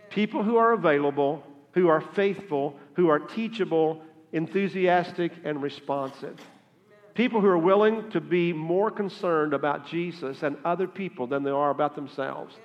People 0.10 0.44
who 0.44 0.58
are 0.58 0.74
available, 0.74 1.44
who 1.74 1.88
are 1.88 2.02
faithful, 2.02 2.80
who 2.96 3.10
are 3.10 3.20
teachable, 3.20 4.02
enthusiastic, 4.34 5.32
and 5.44 5.62
responsive. 5.62 6.40
People 7.14 7.42
who 7.42 7.48
are 7.48 7.58
willing 7.58 8.10
to 8.12 8.22
be 8.22 8.54
more 8.54 8.92
concerned 8.92 9.54
about 9.54 9.88
Jesus 9.88 10.44
and 10.44 10.58
other 10.64 10.88
people 10.88 11.28
than 11.28 11.44
they 11.44 11.52
are 11.52 11.72
about 11.72 11.96
themselves. 11.96 12.56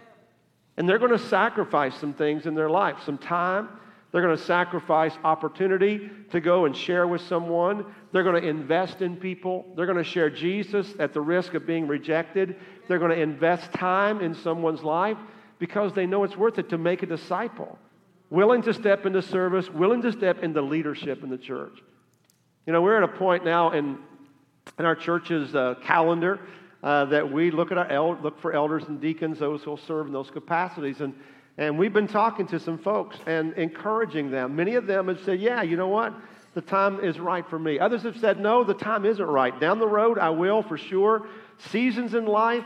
And 0.77 0.89
they're 0.89 0.99
going 0.99 1.13
to 1.13 1.19
sacrifice 1.19 1.95
some 1.95 2.13
things 2.13 2.47
in 2.47 2.55
their 2.55 2.71
life, 2.71 2.97
some 3.05 3.19
time, 3.19 3.69
they're 4.13 4.23
going 4.23 4.37
to 4.37 4.43
sacrifice 4.43 5.15
opportunity 5.25 6.11
to 6.31 6.41
go 6.41 6.67
and 6.67 6.77
share 6.77 7.07
with 7.07 7.23
someone. 7.23 7.87
They're 8.13 8.23
going 8.23 8.41
to 8.41 8.47
invest 8.47 9.01
in 9.01 9.17
people. 9.17 9.73
They're 9.75 9.87
going 9.87 9.97
to 9.97 10.05
share 10.05 10.29
Jesus 10.29 10.93
at 10.99 11.15
the 11.15 11.23
risk 11.23 11.55
of 11.55 11.67
being 11.67 11.89
rejected. 11.89 12.57
They're 12.89 12.99
going 12.99 13.11
to 13.11 13.21
invest 13.21 13.73
time 13.73 14.21
in 14.21 14.35
someone's 14.35 14.83
life 14.83 15.17
because 15.59 15.93
they 15.93 16.07
know 16.07 16.25
it's 16.25 16.37
worth 16.37 16.59
it 16.59 16.69
to 16.71 16.79
make 16.79 17.03
a 17.03 17.07
disciple. 17.07 17.79
Willing 18.31 18.63
to 18.63 18.75
step 18.75 19.07
into 19.07 19.23
service, 19.23 19.69
willing 19.69 20.03
to 20.03 20.13
step 20.13 20.43
into 20.43 20.63
leadership 20.63 21.23
in 21.23 21.31
the 21.31 21.39
church. 21.39 21.79
You 22.67 22.73
know, 22.73 22.83
we're 22.83 22.97
at 22.97 23.03
a 23.03 23.09
point 23.09 23.45
now 23.45 23.73
in, 23.73 23.99
in 24.79 24.85
our 24.85 24.97
church's 24.97 25.55
uh, 25.55 25.75
calendar 25.85 26.41
uh, 26.83 27.05
that 27.07 27.31
we 27.31 27.51
look 27.51 27.71
at 27.71 27.79
our 27.79 27.89
el- 27.89 28.19
look 28.23 28.41
for 28.41 28.53
elders 28.53 28.85
and 28.89 29.01
deacons, 29.01 29.39
those 29.39 29.63
who 29.63 29.71
will 29.71 29.77
serve 29.77 30.07
in 30.07 30.13
those 30.13 30.31
capacities. 30.31 31.01
And 31.01 31.15
and 31.59 31.79
we've 31.79 31.93
been 31.93 32.09
talking 32.09 32.47
to 32.49 32.59
some 32.59 32.79
folks 32.79 33.19
and 33.27 33.53
encouraging 33.55 34.31
them. 34.31 34.57
Many 34.57 34.75
of 34.77 34.87
them 34.87 35.09
have 35.09 35.21
said, 35.25 35.41
Yeah, 35.41 35.63
you 35.63 35.77
know 35.77 35.89
what? 35.89 36.15
The 36.55 36.63
time 36.63 37.01
is 37.01 37.19
right 37.19 37.49
for 37.49 37.59
me. 37.59 37.79
Others 37.79 38.03
have 38.03 38.19
said, 38.19 38.41
No, 38.41 38.65
the 38.65 38.75
time 38.75 39.05
isn't 39.05 39.25
right. 39.25 39.59
Down 39.61 39.79
the 39.79 39.87
road, 39.87 40.19
I 40.19 40.31
will 40.31 40.63
for 40.63 40.79
sure. 40.79 41.27
Seasons 41.59 42.15
in 42.15 42.27
life. 42.27 42.65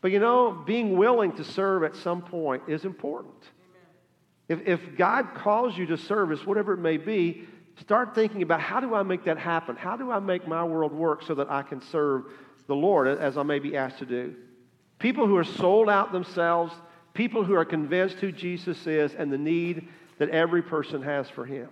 But 0.00 0.10
you 0.10 0.18
know, 0.18 0.50
being 0.66 0.96
willing 0.96 1.32
to 1.36 1.44
serve 1.44 1.84
at 1.84 1.94
some 1.96 2.22
point 2.22 2.64
is 2.68 2.84
important. 2.84 3.34
If, 4.48 4.66
if 4.66 4.96
God 4.96 5.34
calls 5.34 5.76
you 5.78 5.86
to 5.86 5.96
service, 5.96 6.44
whatever 6.44 6.74
it 6.74 6.80
may 6.80 6.96
be, 6.96 7.44
start 7.80 8.14
thinking 8.14 8.42
about 8.42 8.60
how 8.60 8.80
do 8.80 8.94
I 8.94 9.02
make 9.02 9.24
that 9.24 9.38
happen? 9.38 9.76
How 9.76 9.96
do 9.96 10.10
I 10.10 10.18
make 10.18 10.48
my 10.48 10.64
world 10.64 10.92
work 10.92 11.22
so 11.22 11.34
that 11.36 11.50
I 11.50 11.62
can 11.62 11.80
serve 11.80 12.24
the 12.66 12.74
Lord 12.74 13.06
as 13.06 13.38
I 13.38 13.44
may 13.44 13.60
be 13.60 13.76
asked 13.76 13.98
to 13.98 14.06
do? 14.06 14.34
People 14.98 15.26
who 15.26 15.36
are 15.36 15.44
sold 15.44 15.88
out 15.88 16.12
themselves, 16.12 16.72
People 17.14 17.44
who 17.44 17.54
are 17.54 17.64
convinced 17.64 18.16
who 18.16 18.32
Jesus 18.32 18.86
is 18.86 19.14
and 19.14 19.30
the 19.30 19.38
need 19.38 19.88
that 20.18 20.30
every 20.30 20.62
person 20.62 21.02
has 21.02 21.28
for 21.28 21.44
him. 21.44 21.68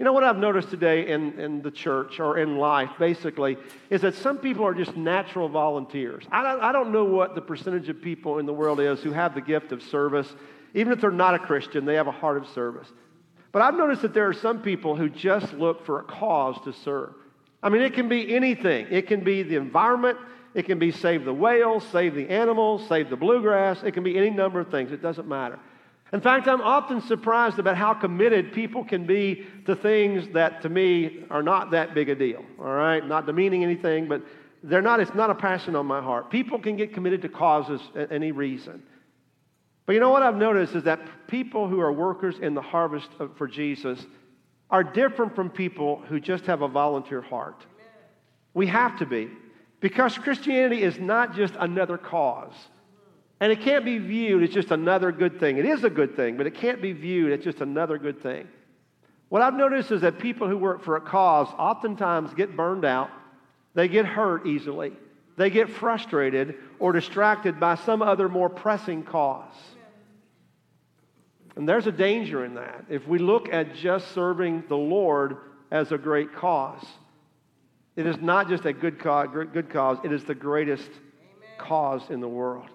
You 0.00 0.04
know 0.04 0.14
what 0.14 0.24
I've 0.24 0.38
noticed 0.38 0.70
today 0.70 1.08
in, 1.08 1.38
in 1.38 1.60
the 1.60 1.70
church 1.70 2.20
or 2.20 2.38
in 2.38 2.56
life, 2.56 2.88
basically, 2.98 3.58
is 3.90 4.00
that 4.00 4.14
some 4.14 4.38
people 4.38 4.66
are 4.66 4.72
just 4.72 4.96
natural 4.96 5.46
volunteers. 5.46 6.24
I 6.32 6.42
don't, 6.42 6.62
I 6.62 6.72
don't 6.72 6.90
know 6.90 7.04
what 7.04 7.34
the 7.34 7.42
percentage 7.42 7.90
of 7.90 8.00
people 8.00 8.38
in 8.38 8.46
the 8.46 8.52
world 8.54 8.80
is 8.80 9.02
who 9.02 9.12
have 9.12 9.34
the 9.34 9.42
gift 9.42 9.72
of 9.72 9.82
service. 9.82 10.34
Even 10.72 10.94
if 10.94 11.02
they're 11.02 11.10
not 11.10 11.34
a 11.34 11.38
Christian, 11.38 11.84
they 11.84 11.96
have 11.96 12.06
a 12.06 12.12
heart 12.12 12.38
of 12.38 12.48
service. 12.48 12.88
But 13.52 13.60
I've 13.60 13.74
noticed 13.74 14.00
that 14.00 14.14
there 14.14 14.26
are 14.26 14.32
some 14.32 14.62
people 14.62 14.96
who 14.96 15.10
just 15.10 15.52
look 15.52 15.84
for 15.84 16.00
a 16.00 16.04
cause 16.04 16.58
to 16.64 16.72
serve. 16.72 17.12
I 17.62 17.68
mean, 17.68 17.82
it 17.82 17.92
can 17.92 18.08
be 18.08 18.34
anything. 18.34 18.86
It 18.88 19.06
can 19.06 19.22
be 19.22 19.42
the 19.42 19.56
environment, 19.56 20.16
it 20.54 20.64
can 20.64 20.78
be 20.78 20.92
save 20.92 21.26
the 21.26 21.34
whales, 21.34 21.84
save 21.92 22.14
the 22.14 22.26
animals, 22.30 22.88
save 22.88 23.10
the 23.10 23.16
bluegrass. 23.16 23.82
It 23.82 23.92
can 23.92 24.02
be 24.02 24.16
any 24.16 24.30
number 24.30 24.60
of 24.60 24.70
things. 24.70 24.92
It 24.92 25.02
doesn't 25.02 25.28
matter. 25.28 25.58
In 26.12 26.20
fact, 26.20 26.48
I'm 26.48 26.60
often 26.60 27.00
surprised 27.02 27.58
about 27.58 27.76
how 27.76 27.94
committed 27.94 28.52
people 28.52 28.84
can 28.84 29.06
be 29.06 29.46
to 29.66 29.76
things 29.76 30.28
that 30.32 30.62
to 30.62 30.68
me 30.68 31.24
are 31.30 31.42
not 31.42 31.70
that 31.70 31.94
big 31.94 32.08
a 32.08 32.14
deal. 32.14 32.44
All 32.58 32.64
right? 32.64 33.06
Not 33.06 33.26
demeaning 33.26 33.62
anything, 33.62 34.08
but 34.08 34.22
they're 34.62 34.82
not, 34.82 34.98
it's 35.00 35.14
not 35.14 35.30
a 35.30 35.34
passion 35.34 35.76
on 35.76 35.86
my 35.86 36.02
heart. 36.02 36.30
People 36.30 36.58
can 36.58 36.76
get 36.76 36.92
committed 36.92 37.22
to 37.22 37.28
causes 37.28 37.80
at 37.94 38.10
any 38.10 38.32
reason. 38.32 38.82
But 39.86 39.94
you 39.94 40.00
know 40.00 40.10
what 40.10 40.22
I've 40.22 40.36
noticed 40.36 40.74
is 40.74 40.84
that 40.84 41.00
people 41.28 41.68
who 41.68 41.80
are 41.80 41.92
workers 41.92 42.38
in 42.40 42.54
the 42.54 42.62
harvest 42.62 43.08
for 43.36 43.46
Jesus 43.46 44.04
are 44.68 44.84
different 44.84 45.34
from 45.34 45.48
people 45.48 46.02
who 46.08 46.20
just 46.20 46.46
have 46.46 46.62
a 46.62 46.68
volunteer 46.68 47.20
heart. 47.20 47.64
We 48.52 48.66
have 48.66 48.98
to 48.98 49.06
be. 49.06 49.30
Because 49.80 50.18
Christianity 50.18 50.82
is 50.82 50.98
not 50.98 51.34
just 51.34 51.54
another 51.58 51.96
cause. 51.96 52.54
And 53.40 53.50
it 53.50 53.62
can't 53.62 53.84
be 53.86 53.98
viewed 53.98 54.42
as 54.42 54.50
just 54.50 54.70
another 54.70 55.10
good 55.12 55.40
thing. 55.40 55.56
It 55.56 55.64
is 55.64 55.82
a 55.82 55.90
good 55.90 56.14
thing, 56.14 56.36
but 56.36 56.46
it 56.46 56.54
can't 56.54 56.82
be 56.82 56.92
viewed 56.92 57.32
as 57.32 57.42
just 57.42 57.62
another 57.62 57.96
good 57.96 58.22
thing. 58.22 58.46
What 59.30 59.40
I've 59.42 59.54
noticed 59.54 59.90
is 59.92 60.02
that 60.02 60.18
people 60.18 60.46
who 60.48 60.58
work 60.58 60.82
for 60.82 60.96
a 60.96 61.00
cause 61.00 61.48
oftentimes 61.56 62.34
get 62.34 62.56
burned 62.56 62.84
out, 62.84 63.10
they 63.74 63.88
get 63.88 64.04
hurt 64.04 64.46
easily, 64.46 64.92
they 65.36 65.48
get 65.48 65.70
frustrated 65.70 66.56
or 66.78 66.92
distracted 66.92 67.58
by 67.58 67.76
some 67.76 68.02
other 68.02 68.28
more 68.28 68.50
pressing 68.50 69.04
cause. 69.04 69.54
And 71.56 71.68
there's 71.68 71.86
a 71.86 71.92
danger 71.92 72.44
in 72.44 72.54
that. 72.54 72.84
If 72.88 73.06
we 73.06 73.18
look 73.18 73.52
at 73.52 73.74
just 73.74 74.12
serving 74.12 74.64
the 74.68 74.76
Lord 74.76 75.38
as 75.70 75.92
a 75.92 75.98
great 75.98 76.34
cause, 76.34 76.84
it 77.96 78.06
is 78.06 78.16
not 78.20 78.48
just 78.48 78.64
a 78.66 78.72
good 78.72 78.98
cause, 78.98 79.28
good 79.32 79.70
cause 79.70 79.98
it 80.04 80.12
is 80.12 80.24
the 80.24 80.34
greatest 80.34 80.88
Amen. 80.88 81.58
cause 81.58 82.02
in 82.10 82.20
the 82.20 82.28
world. 82.28 82.68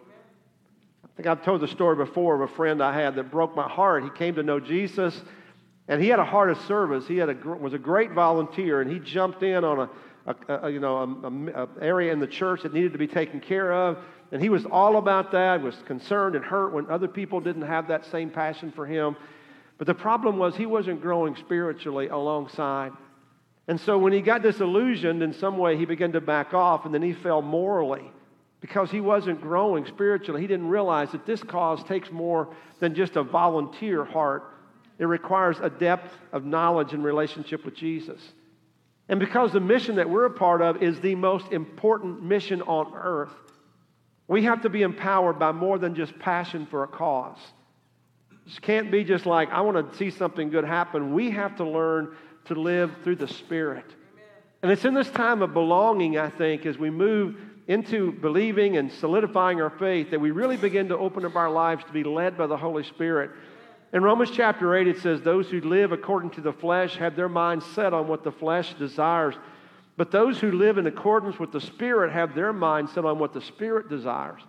I 1.16 1.24
think 1.24 1.28
I've 1.28 1.46
told 1.46 1.62
the 1.62 1.68
story 1.70 1.96
before 1.96 2.36
of 2.36 2.42
a 2.42 2.54
friend 2.56 2.84
I 2.84 2.94
had 2.94 3.16
that 3.16 3.32
broke 3.32 3.56
my 3.56 3.70
heart. 3.70 4.04
He 4.04 4.10
came 4.10 4.36
to 4.36 4.44
know 4.44 4.60
Jesus, 4.60 5.22
and 5.88 6.02
he 6.02 6.10
had 6.10 6.20
a 6.20 6.26
heart 6.26 6.50
of 6.50 6.60
service. 6.64 7.08
He 7.08 7.16
had 7.16 7.30
a, 7.30 7.36
was 7.58 7.72
a 7.72 7.78
great 7.78 8.12
volunteer, 8.12 8.82
and 8.82 8.92
he 8.92 9.00
jumped 9.00 9.42
in 9.42 9.64
on 9.64 9.80
a, 9.80 10.30
a, 10.50 10.68
a 10.68 10.70
you 10.70 10.82
know, 10.82 10.98
a, 10.98 11.64
a, 11.64 11.70
area 11.82 12.12
in 12.12 12.20
the 12.20 12.28
church 12.28 12.64
that 12.64 12.74
needed 12.74 12.92
to 12.92 12.98
be 12.98 13.08
taken 13.08 13.40
care 13.40 13.72
of. 13.72 13.98
And 14.34 14.42
he 14.42 14.50
was 14.50 14.66
all 14.66 14.98
about 14.98 15.32
that, 15.32 15.62
was 15.62 15.78
concerned 15.86 16.36
and 16.36 16.44
hurt 16.44 16.74
when 16.74 16.90
other 16.90 17.08
people 17.08 17.40
didn't 17.40 17.62
have 17.62 17.88
that 17.88 18.06
same 18.08 18.30
passion 18.30 18.74
for 18.74 18.86
him. 18.86 19.16
But 19.78 19.88
the 19.88 19.96
problem 19.96 20.38
was 20.38 20.58
he 20.58 20.66
wasn't 20.66 21.02
growing 21.02 21.38
spiritually 21.38 22.10
alongside. 22.10 22.92
And 23.70 23.80
so 23.80 23.98
when 23.98 24.12
he 24.12 24.20
got 24.20 24.42
disillusioned 24.42 25.24
in 25.24 25.32
some 25.32 25.58
way, 25.58 25.78
he 25.78 25.86
began 25.86 26.12
to 26.12 26.20
back 26.20 26.54
off 26.54 26.84
and 26.84 26.94
then 26.94 27.02
he 27.02 27.14
fell 27.14 27.42
morally 27.42 28.12
because 28.62 28.90
he 28.90 29.02
wasn't 29.02 29.42
growing 29.42 29.86
spiritually. 29.86 30.42
He 30.42 30.48
didn't 30.48 30.70
realize 30.70 31.12
that 31.12 31.26
this 31.26 31.44
cause 31.44 31.84
takes 31.84 32.12
more 32.12 32.54
than 32.80 32.96
just 32.96 33.16
a 33.16 33.24
volunteer 33.24 34.04
heart, 34.04 34.52
it 34.98 35.06
requires 35.06 35.58
a 35.62 35.70
depth 35.70 36.14
of 36.32 36.46
knowledge 36.46 36.94
and 36.94 37.04
relationship 37.04 37.66
with 37.66 37.76
Jesus. 37.76 38.22
And 39.08 39.20
because 39.20 39.52
the 39.52 39.60
mission 39.60 39.98
that 39.98 40.10
we're 40.10 40.26
a 40.26 40.32
part 40.32 40.62
of 40.62 40.82
is 40.82 41.00
the 41.00 41.16
most 41.16 41.52
important 41.52 42.24
mission 42.24 42.62
on 42.64 42.94
earth, 42.96 43.34
we 44.28 44.44
have 44.44 44.62
to 44.64 44.70
be 44.70 44.82
empowered 44.82 45.38
by 45.38 45.52
more 45.52 45.78
than 45.78 45.94
just 45.94 46.18
passion 46.18 46.66
for 46.66 46.84
a 46.84 46.88
cause. 46.88 47.38
This 48.46 48.58
can't 48.60 48.92
be 48.92 49.04
just 49.04 49.26
like, 49.26 49.52
I 49.52 49.62
want 49.62 49.92
to 49.92 49.98
see 49.98 50.10
something 50.10 50.50
good 50.50 50.64
happen. 50.64 51.14
We 51.14 51.32
have 51.32 51.56
to 51.58 51.64
learn 51.64 52.16
to 52.46 52.56
live 52.56 52.92
through 53.04 53.18
the 53.18 53.28
Spirit. 53.28 53.86
And 54.62 54.72
it's 54.72 54.86
in 54.86 54.94
this 54.94 55.10
time 55.12 55.42
of 55.42 55.54
belonging, 55.54 56.18
I 56.18 56.30
think, 56.30 56.66
as 56.66 56.78
we 56.78 56.90
move 56.90 57.40
into 57.68 58.12
believing 58.14 58.78
and 58.78 58.92
solidifying 58.92 59.62
our 59.62 59.72
faith 59.72 60.12
that 60.12 60.22
we 60.22 60.32
really 60.32 60.58
begin 60.58 60.88
to 60.90 60.98
open 60.98 61.26
up 61.26 61.36
our 61.36 61.50
lives 61.50 61.84
to 61.86 61.92
be 61.92 62.04
led 62.04 62.38
by 62.38 62.46
the 62.46 62.58
Holy 62.58 62.84
Spirit. 62.84 63.32
In 63.92 64.04
Romans 64.04 64.30
chapter 64.32 64.76
8, 64.76 64.88
it 64.88 65.00
says, 65.00 65.22
Those 65.22 65.50
who 65.50 65.62
live 65.62 65.92
according 65.92 66.32
to 66.32 66.42
the 66.42 66.54
flesh 66.54 66.98
have 66.98 67.16
their 67.16 67.30
minds 67.30 67.66
set 67.66 67.94
on 67.94 68.08
what 68.08 68.24
the 68.24 68.32
flesh 68.32 68.74
desires. 68.76 69.36
But 69.98 70.12
those 70.12 70.40
who 70.40 70.52
live 70.52 70.78
in 70.78 70.86
accordance 70.86 71.40
with 71.40 71.52
the 71.52 71.62
Spirit 71.62 72.12
have 72.12 72.36
their 72.36 72.54
mind 72.54 72.90
set 72.90 73.06
on 73.06 73.18
what 73.18 73.34
the 73.34 73.42
Spirit 73.42 73.90
desires. 73.90 74.42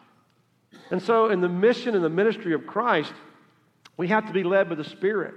And 0.91 1.01
so, 1.01 1.31
in 1.31 1.41
the 1.41 1.49
mission 1.49 1.95
and 1.95 2.05
the 2.05 2.11
ministry 2.11 2.53
of 2.53 2.67
Christ, 2.67 3.13
we 3.97 4.09
have 4.09 4.27
to 4.27 4.33
be 4.33 4.43
led 4.43 4.69
by 4.69 4.75
the 4.75 4.85
Spirit. 4.85 5.35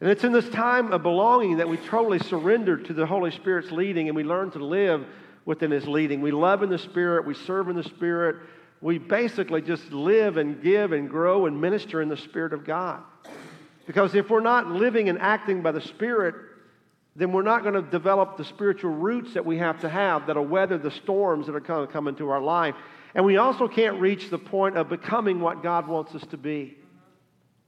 And 0.00 0.08
it's 0.10 0.22
in 0.22 0.32
this 0.32 0.48
time 0.50 0.92
of 0.92 1.02
belonging 1.02 1.56
that 1.56 1.68
we 1.68 1.78
totally 1.78 2.20
surrender 2.20 2.76
to 2.76 2.92
the 2.92 3.06
Holy 3.06 3.32
Spirit's 3.32 3.72
leading 3.72 4.08
and 4.08 4.14
we 4.14 4.22
learn 4.22 4.50
to 4.52 4.64
live 4.64 5.04
within 5.48 5.70
His 5.70 5.88
leading. 5.88 6.20
We 6.20 6.30
love 6.30 6.62
in 6.62 6.68
the 6.68 6.76
Spirit, 6.76 7.24
we 7.26 7.32
serve 7.32 7.70
in 7.70 7.76
the 7.76 7.82
Spirit, 7.82 8.36
we 8.82 8.98
basically 8.98 9.62
just 9.62 9.90
live 9.90 10.36
and 10.36 10.62
give 10.62 10.92
and 10.92 11.08
grow 11.08 11.46
and 11.46 11.58
minister 11.58 12.02
in 12.02 12.10
the 12.10 12.18
Spirit 12.18 12.52
of 12.52 12.66
God. 12.66 13.02
Because 13.86 14.14
if 14.14 14.28
we're 14.28 14.40
not 14.40 14.66
living 14.66 15.08
and 15.08 15.18
acting 15.18 15.62
by 15.62 15.72
the 15.72 15.80
Spirit, 15.80 16.34
then 17.16 17.32
we're 17.32 17.40
not 17.40 17.62
going 17.62 17.82
to 17.82 17.90
develop 17.90 18.36
the 18.36 18.44
spiritual 18.44 18.90
roots 18.90 19.32
that 19.32 19.46
we 19.46 19.56
have 19.56 19.80
to 19.80 19.88
have 19.88 20.26
that'll 20.26 20.44
weather 20.44 20.76
the 20.76 20.90
storms 20.90 21.46
that 21.46 21.56
are 21.56 21.60
going 21.60 21.86
to 21.86 21.90
come 21.90 22.08
into 22.08 22.28
our 22.28 22.42
life. 22.42 22.74
And 23.14 23.24
we 23.24 23.38
also 23.38 23.68
can't 23.68 23.98
reach 23.98 24.28
the 24.28 24.38
point 24.38 24.76
of 24.76 24.90
becoming 24.90 25.40
what 25.40 25.62
God 25.62 25.88
wants 25.88 26.14
us 26.14 26.26
to 26.26 26.36
be. 26.36 26.76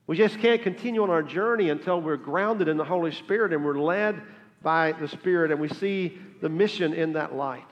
We 0.06 0.18
just 0.18 0.38
can't 0.40 0.60
continue 0.60 1.02
on 1.02 1.08
our 1.08 1.22
journey 1.22 1.70
until 1.70 1.98
we're 1.98 2.18
grounded 2.18 2.68
in 2.68 2.76
the 2.76 2.84
Holy 2.84 3.12
Spirit 3.12 3.54
and 3.54 3.64
we're 3.64 3.78
led 3.78 4.20
by 4.62 4.92
the 4.92 5.08
Spirit 5.08 5.50
and 5.50 5.58
we 5.58 5.70
see 5.70 6.18
the 6.42 6.50
mission 6.50 6.92
in 6.92 7.14
that 7.14 7.34
light. 7.34 7.64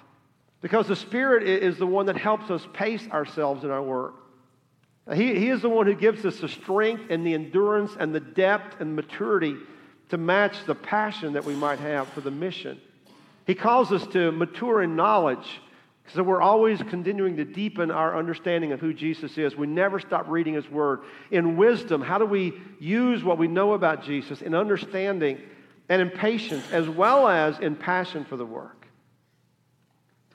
Because 0.61 0.89
the 0.89 0.97
Spirit 0.97 1.45
is 1.45 1.79
the 1.79 1.87
one 1.87 2.07
that 2.07 2.17
helps 2.17 2.51
us 2.51 2.67
pace 2.73 3.07
ourselves 3.11 3.65
in 3.65 3.71
our 3.71 3.83
work. 3.83 4.15
He, 5.15 5.39
he 5.39 5.49
is 5.49 5.63
the 5.63 5.69
one 5.69 5.87
who 5.87 5.95
gives 5.95 6.25
us 6.27 6.39
the 6.39 6.49
strength 6.49 7.05
and 7.11 7.27
the 7.27 7.35
endurance 7.35 7.93
and 7.99 8.15
the 8.15 8.21
depth 8.21 8.81
and 8.81 8.95
maturity 8.95 9.57
to 10.11 10.19
match 10.19 10.65
the 10.67 10.75
passion 10.75 11.35
that 11.35 11.45
we 11.45 11.55
might 11.55 11.79
have 11.79 12.09
for 12.09 12.21
the 12.21 12.31
mission. 12.31 12.81
He 13.47 13.55
calls 13.55 13.93
us 13.93 14.07
to 14.09 14.33
mature 14.33 14.83
in 14.83 14.97
knowledge. 14.97 15.61
So 16.15 16.23
we're 16.23 16.41
always 16.41 16.83
continuing 16.83 17.37
to 17.37 17.45
deepen 17.45 17.91
our 17.91 18.17
understanding 18.17 18.73
of 18.73 18.81
who 18.81 18.95
Jesus 18.95 19.37
is. 19.37 19.57
We 19.57 19.67
never 19.67 20.01
stop 20.01 20.27
reading 20.29 20.55
his 20.55 20.69
word. 20.69 21.01
In 21.31 21.57
wisdom, 21.57 22.01
how 22.01 22.19
do 22.19 22.25
we 22.25 22.55
use 22.79 23.23
what 23.23 23.39
we 23.39 23.47
know 23.47 23.73
about 23.73 24.03
Jesus 24.03 24.41
in 24.41 24.55
understanding 24.55 25.39
and 25.89 26.03
in 26.03 26.11
patience, 26.11 26.65
as 26.73 26.89
well 26.89 27.29
as 27.29 27.59
in 27.59 27.77
passion 27.77 28.25
for 28.25 28.37
the 28.37 28.47
work? 28.47 28.78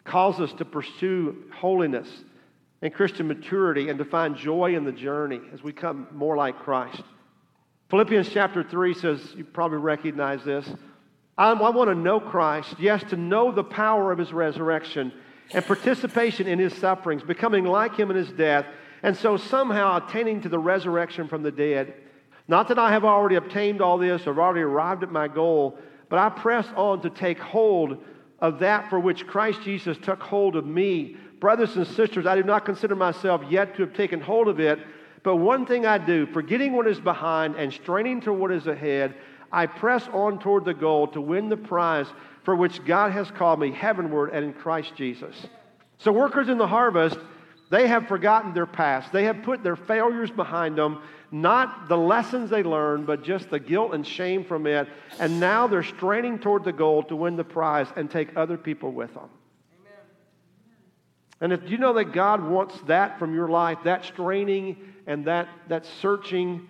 Calls 0.04 0.40
us 0.40 0.52
to 0.54 0.66
pursue 0.66 1.46
holiness 1.56 2.08
and 2.82 2.94
Christian 2.94 3.28
maturity 3.28 3.90
and 3.90 3.98
to 4.00 4.06
find 4.06 4.36
joy 4.36 4.76
in 4.76 4.84
the 4.84 4.92
journey 4.92 5.40
as 5.54 5.64
we 5.64 5.72
come 5.72 6.08
more 6.12 6.36
like 6.36 6.60
Christ. 6.60 7.02
Philippians 7.90 8.30
chapter 8.30 8.64
3 8.64 8.94
says, 8.94 9.34
you 9.36 9.44
probably 9.44 9.78
recognize 9.78 10.44
this. 10.44 10.68
I, 11.38 11.52
I 11.52 11.70
want 11.70 11.90
to 11.90 11.96
know 11.96 12.20
Christ, 12.20 12.76
yes, 12.80 13.04
to 13.10 13.16
know 13.16 13.52
the 13.52 13.64
power 13.64 14.12
of 14.12 14.20
his 14.20 14.34
resurrection 14.34 15.14
and 15.52 15.66
participation 15.66 16.48
in 16.48 16.60
his 16.60 16.74
sufferings, 16.74 17.24
becoming 17.24 17.66
like 17.66 17.96
him 17.96 18.10
in 18.10 18.18
his 18.18 18.32
death, 18.32 18.66
and 19.04 19.16
so 19.16 19.38
somehow 19.38 20.06
attaining 20.06 20.42
to 20.42 20.50
the 20.50 20.60
resurrection 20.60 21.28
from 21.28 21.44
the 21.44 21.52
dead. 21.52 21.94
Not 22.48 22.68
that 22.68 22.80
I 22.80 22.92
have 22.92 23.06
already 23.06 23.36
obtained 23.36 23.82
all 23.82 23.98
this 23.98 24.28
or 24.28 24.42
already 24.42 24.62
arrived 24.62 25.04
at 25.04 25.12
my 25.12 25.28
goal, 25.28 25.78
but 26.10 26.20
I 26.20 26.30
press 26.30 26.68
on 26.76 27.02
to 27.02 27.10
take 27.10 27.40
hold 27.40 28.04
of 28.44 28.60
that 28.60 28.90
for 28.90 29.00
which 29.00 29.26
Christ 29.26 29.62
Jesus 29.64 29.98
took 29.98 30.22
hold 30.22 30.58
of 30.58 30.66
me. 30.66 31.16
Brothers 31.40 31.78
and 31.78 31.88
sisters, 31.88 32.26
I 32.26 32.36
do 32.36 32.44
not 32.44 32.66
consider 32.66 32.94
myself 32.94 33.42
yet 33.50 33.74
to 33.78 33.84
have 33.84 33.94
taken 33.94 34.20
hold 34.20 34.50
of 34.50 34.60
it. 34.60 34.80
But 35.24 35.38
one 35.38 35.66
thing 35.66 35.86
I 35.86 35.98
do, 35.98 36.26
forgetting 36.26 36.74
what 36.74 36.86
is 36.86 37.00
behind 37.00 37.56
and 37.56 37.72
straining 37.72 38.20
to 38.22 38.34
what 38.34 38.52
is 38.52 38.68
ahead, 38.68 39.16
I 39.50 39.66
press 39.66 40.10
on 40.10 40.40
toward 40.40 40.66
the 40.66 40.74
goal 40.74 41.08
to 41.08 41.22
win 41.22 41.48
the 41.48 41.56
prize 41.56 42.08
for 42.44 42.54
which 42.54 42.84
God 42.84 43.14
has 43.14 43.32
called 43.32 43.62
me 43.62 43.72
heavenward 43.72 44.32
and 44.34 44.44
in 44.44 44.54
Christ 44.54 44.94
Jesus. 44.98 45.48
So, 46.00 46.12
workers 46.12 46.50
in 46.50 46.58
the 46.58 46.68
harvest, 46.68 47.18
they 47.70 47.88
have 47.88 48.10
forgotten 48.10 48.54
their 48.54 48.66
past. 48.66 49.14
They 49.14 49.24
have 49.24 49.42
put 49.44 49.64
their 49.64 49.78
failures 49.78 50.32
behind 50.32 50.78
them, 50.78 51.02
not 51.34 51.88
the 51.88 51.98
lessons 51.98 52.52
they 52.52 52.62
learned, 52.62 53.08
but 53.08 53.24
just 53.24 53.50
the 53.50 53.60
guilt 53.60 53.96
and 53.96 54.06
shame 54.06 54.46
from 54.46 54.68
it. 54.68 54.88
And 55.20 55.40
now 55.40 55.66
they're 55.66 55.82
straining 55.82 56.38
toward 56.38 56.64
the 56.64 56.72
goal 56.72 57.02
to 57.04 57.16
win 57.16 57.36
the 57.36 57.44
prize 57.44 57.88
and 57.96 58.10
take 58.10 58.38
other 58.38 58.56
people 58.56 58.92
with 58.92 59.14
them. 59.16 59.30
And 61.42 61.52
if 61.52 61.68
you 61.70 61.80
know 61.80 61.94
that 61.94 62.14
God 62.14 62.42
wants 62.44 62.80
that 62.86 63.18
from 63.18 63.34
your 63.34 63.48
life, 63.48 63.80
that 63.84 64.06
straining 64.06 64.78
and 65.08 65.26
that, 65.26 65.50
that 65.70 65.88
searching, 66.02 66.70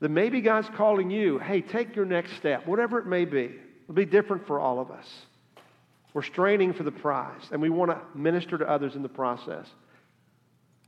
then 0.00 0.12
maybe 0.12 0.40
God's 0.40 0.68
calling 0.70 1.08
you, 1.08 1.38
hey, 1.38 1.60
take 1.60 1.94
your 1.94 2.04
next 2.04 2.32
step, 2.32 2.66
whatever 2.66 2.98
it 2.98 3.06
may 3.06 3.24
be. 3.24 3.54
It'll 3.84 3.94
be 3.94 4.04
different 4.04 4.48
for 4.48 4.58
all 4.58 4.80
of 4.80 4.90
us. 4.90 5.08
We're 6.12 6.22
straining 6.22 6.72
for 6.72 6.82
the 6.82 6.92
prize, 6.92 7.42
and 7.52 7.62
we 7.62 7.70
want 7.70 7.92
to 7.92 8.00
minister 8.18 8.58
to 8.58 8.68
others 8.68 8.96
in 8.96 9.02
the 9.02 9.08
process. 9.08 9.66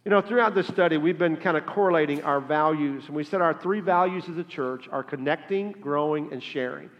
You 0.04 0.10
know, 0.10 0.20
throughout 0.20 0.54
this 0.54 0.66
study, 0.66 0.98
we've 0.98 1.18
been 1.18 1.38
kind 1.38 1.56
of 1.56 1.64
correlating 1.64 2.22
our 2.24 2.38
values, 2.38 3.04
and 3.06 3.16
we 3.16 3.24
said 3.24 3.40
our 3.40 3.54
three 3.54 3.80
values 3.80 4.28
as 4.28 4.36
a 4.36 4.44
church 4.44 4.86
are 4.92 5.02
connecting, 5.02 5.72
growing, 5.72 6.30
and 6.30 6.42
sharing. 6.42 6.90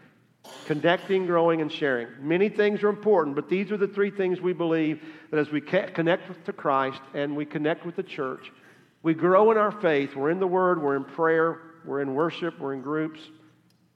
Connecting, 0.65 1.27
growing, 1.27 1.61
and 1.61 1.71
sharing. 1.71 2.07
Many 2.19 2.49
things 2.49 2.81
are 2.81 2.89
important, 2.89 3.35
but 3.35 3.47
these 3.47 3.71
are 3.71 3.77
the 3.77 3.87
three 3.87 4.09
things 4.09 4.41
we 4.41 4.53
believe 4.53 5.03
that 5.29 5.39
as 5.39 5.51
we 5.51 5.61
connect 5.61 6.45
to 6.45 6.53
Christ 6.53 6.99
and 7.13 7.35
we 7.35 7.45
connect 7.45 7.85
with 7.85 7.95
the 7.95 8.01
church, 8.01 8.51
we 9.03 9.13
grow 9.13 9.51
in 9.51 9.57
our 9.59 9.71
faith. 9.71 10.15
We're 10.15 10.31
in 10.31 10.39
the 10.39 10.47
Word, 10.47 10.81
we're 10.81 10.95
in 10.95 11.03
prayer, 11.03 11.59
we're 11.85 12.01
in 12.01 12.15
worship, 12.15 12.59
we're 12.59 12.73
in 12.73 12.81
groups, 12.81 13.19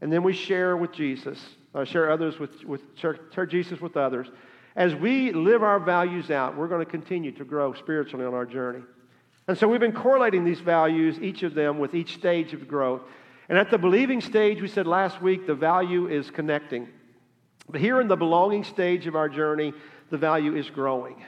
and 0.01 0.13
then 0.13 0.21
we 0.21 0.33
share 0.33 0.77
with 0.77 0.91
Jesus, 0.91 1.43
uh, 1.73 1.83
share 1.83 2.11
others 2.11 2.37
with, 2.37 2.63
with 2.63 2.81
share, 2.95 3.17
share 3.33 3.47
Jesus 3.47 3.81
with 3.81 3.97
others. 3.97 4.27
As 4.75 4.93
we 4.93 5.31
live 5.31 5.63
our 5.63 5.79
values 5.79 6.29
out, 6.29 6.55
we're 6.55 6.67
going 6.67 6.85
to 6.85 6.91
continue 6.91 7.31
to 7.31 7.43
grow 7.43 7.73
spiritually 7.73 8.23
on 8.23 8.35
our 8.35 8.45
journey. 8.45 8.83
And 9.49 9.57
so 9.57 9.67
we've 9.67 9.79
been 9.79 9.93
correlating 9.93 10.45
these 10.45 10.59
values, 10.59 11.17
each 11.19 11.41
of 11.41 11.55
them, 11.55 11.79
with 11.79 11.95
each 11.95 12.13
stage 12.13 12.53
of 12.53 12.67
growth. 12.67 13.01
And 13.49 13.57
at 13.57 13.71
the 13.71 13.79
believing 13.79 14.21
stage, 14.21 14.61
we 14.61 14.67
said 14.67 14.85
last 14.85 15.23
week, 15.23 15.47
the 15.47 15.55
value 15.55 16.07
is 16.07 16.29
connecting. 16.29 16.87
But 17.67 17.81
here 17.81 17.99
in 17.99 18.07
the 18.07 18.15
belonging 18.15 18.63
stage 18.63 19.07
of 19.07 19.15
our 19.15 19.27
journey, 19.27 19.73
the 20.11 20.19
value 20.19 20.55
is 20.55 20.69
growing. 20.69 21.25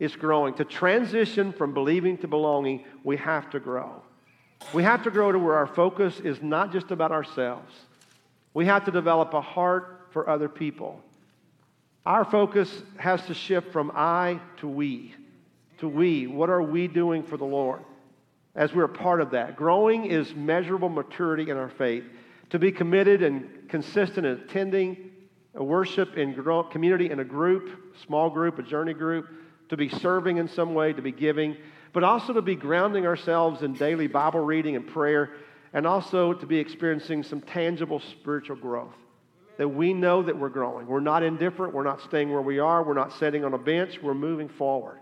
It's 0.00 0.16
growing. 0.16 0.54
To 0.54 0.64
transition 0.64 1.52
from 1.52 1.72
believing 1.72 2.18
to 2.18 2.26
belonging, 2.26 2.84
we 3.04 3.16
have 3.18 3.48
to 3.50 3.60
grow. 3.60 4.02
We 4.74 4.82
have 4.82 5.04
to 5.04 5.12
grow 5.12 5.30
to 5.30 5.38
where 5.38 5.54
our 5.54 5.68
focus 5.68 6.18
is 6.18 6.42
not 6.42 6.72
just 6.72 6.90
about 6.90 7.12
ourselves. 7.12 7.72
We 8.54 8.66
have 8.66 8.84
to 8.86 8.90
develop 8.90 9.34
a 9.34 9.40
heart 9.40 10.08
for 10.10 10.28
other 10.28 10.48
people. 10.48 11.00
Our 12.04 12.24
focus 12.24 12.82
has 12.96 13.24
to 13.26 13.34
shift 13.34 13.70
from 13.70 13.92
I 13.94 14.40
to 14.56 14.66
we. 14.66 15.14
To 15.82 15.88
we. 15.88 16.26
What 16.26 16.48
are 16.48 16.62
we 16.62 16.88
doing 16.88 17.22
for 17.22 17.36
the 17.36 17.44
Lord? 17.44 17.82
as 18.54 18.74
we're 18.74 18.84
a 18.84 18.88
part 18.88 19.20
of 19.20 19.30
that. 19.30 19.56
Growing 19.56 20.06
is 20.06 20.34
measurable 20.34 20.88
maturity 20.88 21.50
in 21.50 21.56
our 21.56 21.70
faith. 21.70 22.04
To 22.50 22.58
be 22.58 22.70
committed 22.70 23.22
and 23.22 23.68
consistent 23.68 24.26
in 24.26 24.32
attending 24.40 25.10
a 25.54 25.64
worship 25.64 26.16
in 26.16 26.34
community 26.70 27.10
in 27.10 27.20
a 27.20 27.24
group, 27.24 27.94
small 28.04 28.28
group, 28.28 28.58
a 28.58 28.62
journey 28.62 28.94
group, 28.94 29.28
to 29.70 29.76
be 29.76 29.88
serving 29.88 30.36
in 30.36 30.48
some 30.48 30.74
way, 30.74 30.92
to 30.92 31.00
be 31.00 31.12
giving, 31.12 31.56
but 31.92 32.04
also 32.04 32.32
to 32.34 32.42
be 32.42 32.54
grounding 32.54 33.06
ourselves 33.06 33.62
in 33.62 33.72
daily 33.74 34.06
Bible 34.06 34.40
reading 34.40 34.76
and 34.76 34.86
prayer, 34.86 35.30
and 35.72 35.86
also 35.86 36.34
to 36.34 36.46
be 36.46 36.58
experiencing 36.58 37.22
some 37.22 37.40
tangible 37.40 38.00
spiritual 38.00 38.56
growth. 38.56 38.94
That 39.56 39.68
we 39.68 39.94
know 39.94 40.22
that 40.22 40.38
we're 40.38 40.50
growing. 40.50 40.86
We're 40.86 41.00
not 41.00 41.22
indifferent. 41.22 41.74
We're 41.74 41.84
not 41.84 42.02
staying 42.02 42.30
where 42.30 42.42
we 42.42 42.58
are. 42.58 42.82
We're 42.82 42.94
not 42.94 43.12
sitting 43.18 43.44
on 43.44 43.54
a 43.54 43.58
bench. 43.58 43.98
We're 44.02 44.14
moving 44.14 44.48
forward. 44.48 44.98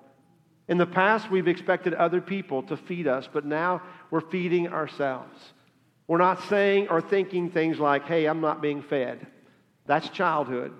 In 0.71 0.79
the 0.79 0.87
past, 0.87 1.33
we've 1.33 1.49
expected 1.49 1.95
other 1.95 2.21
people 2.21 2.63
to 2.63 2.77
feed 2.77 3.09
us, 3.09 3.29
but 3.31 3.45
now 3.45 3.83
we're 4.13 4.21
feeding 4.21 4.69
ourselves. 4.69 5.37
We're 6.07 6.19
not 6.19 6.45
saying 6.45 6.89
or 6.89 7.01
thinking 7.01 7.51
things 7.51 7.81
like, 7.81 8.05
hey, 8.05 8.27
I'm 8.27 8.41
not 8.41 8.63
being 8.63 8.81
fed. 8.81 9.27
That's 9.87 10.09
childhood. 10.11 10.73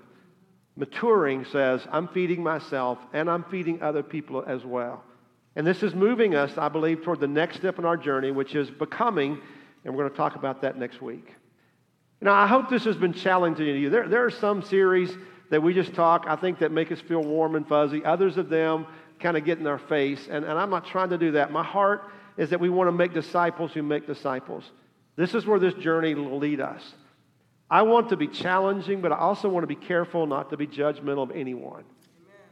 Maturing 0.77 1.43
says, 1.43 1.85
I'm 1.91 2.07
feeding 2.07 2.41
myself 2.41 2.99
and 3.11 3.29
I'm 3.29 3.43
feeding 3.43 3.81
other 3.81 4.01
people 4.01 4.45
as 4.47 4.63
well. 4.63 5.03
And 5.57 5.67
this 5.67 5.83
is 5.83 5.93
moving 5.93 6.35
us, 6.35 6.57
I 6.57 6.69
believe, 6.69 7.03
toward 7.03 7.19
the 7.19 7.27
next 7.27 7.57
step 7.57 7.77
in 7.77 7.83
our 7.83 7.97
journey, 7.97 8.31
which 8.31 8.55
is 8.55 8.71
becoming, 8.71 9.41
and 9.83 9.93
we're 9.93 10.03
going 10.03 10.11
to 10.11 10.17
talk 10.17 10.37
about 10.37 10.61
that 10.61 10.79
next 10.79 11.01
week. 11.01 11.33
Now, 12.21 12.33
I 12.33 12.47
hope 12.47 12.69
this 12.69 12.85
has 12.85 12.95
been 12.95 13.13
challenging 13.13 13.65
to 13.65 13.77
you. 13.77 13.89
There, 13.89 14.07
there 14.07 14.23
are 14.23 14.31
some 14.31 14.61
series 14.61 15.11
that 15.49 15.61
we 15.61 15.73
just 15.73 15.93
talk, 15.93 16.27
I 16.29 16.37
think, 16.37 16.59
that 16.59 16.71
make 16.71 16.93
us 16.93 17.01
feel 17.01 17.21
warm 17.21 17.55
and 17.55 17.67
fuzzy. 17.67 18.05
Others 18.05 18.37
of 18.37 18.47
them 18.47 18.87
kind 19.21 19.37
of 19.37 19.45
get 19.45 19.57
in 19.57 19.63
their 19.63 19.77
face. 19.77 20.27
And, 20.29 20.43
and 20.43 20.57
I'm 20.57 20.69
not 20.69 20.85
trying 20.85 21.09
to 21.09 21.17
do 21.17 21.31
that. 21.33 21.51
My 21.51 21.63
heart 21.63 22.09
is 22.37 22.49
that 22.49 22.59
we 22.59 22.69
want 22.69 22.87
to 22.87 22.91
make 22.91 23.13
disciples 23.13 23.71
who 23.71 23.83
make 23.83 24.07
disciples. 24.07 24.63
This 25.15 25.33
is 25.35 25.45
where 25.45 25.59
this 25.59 25.73
journey 25.75 26.15
will 26.15 26.39
lead 26.39 26.59
us. 26.59 26.93
I 27.69 27.83
want 27.83 28.09
to 28.09 28.17
be 28.17 28.27
challenging, 28.27 29.01
but 29.01 29.11
I 29.11 29.17
also 29.17 29.47
want 29.47 29.63
to 29.63 29.67
be 29.67 29.75
careful 29.75 30.25
not 30.25 30.49
to 30.49 30.57
be 30.57 30.67
judgmental 30.67 31.23
of 31.23 31.31
anyone. 31.31 31.83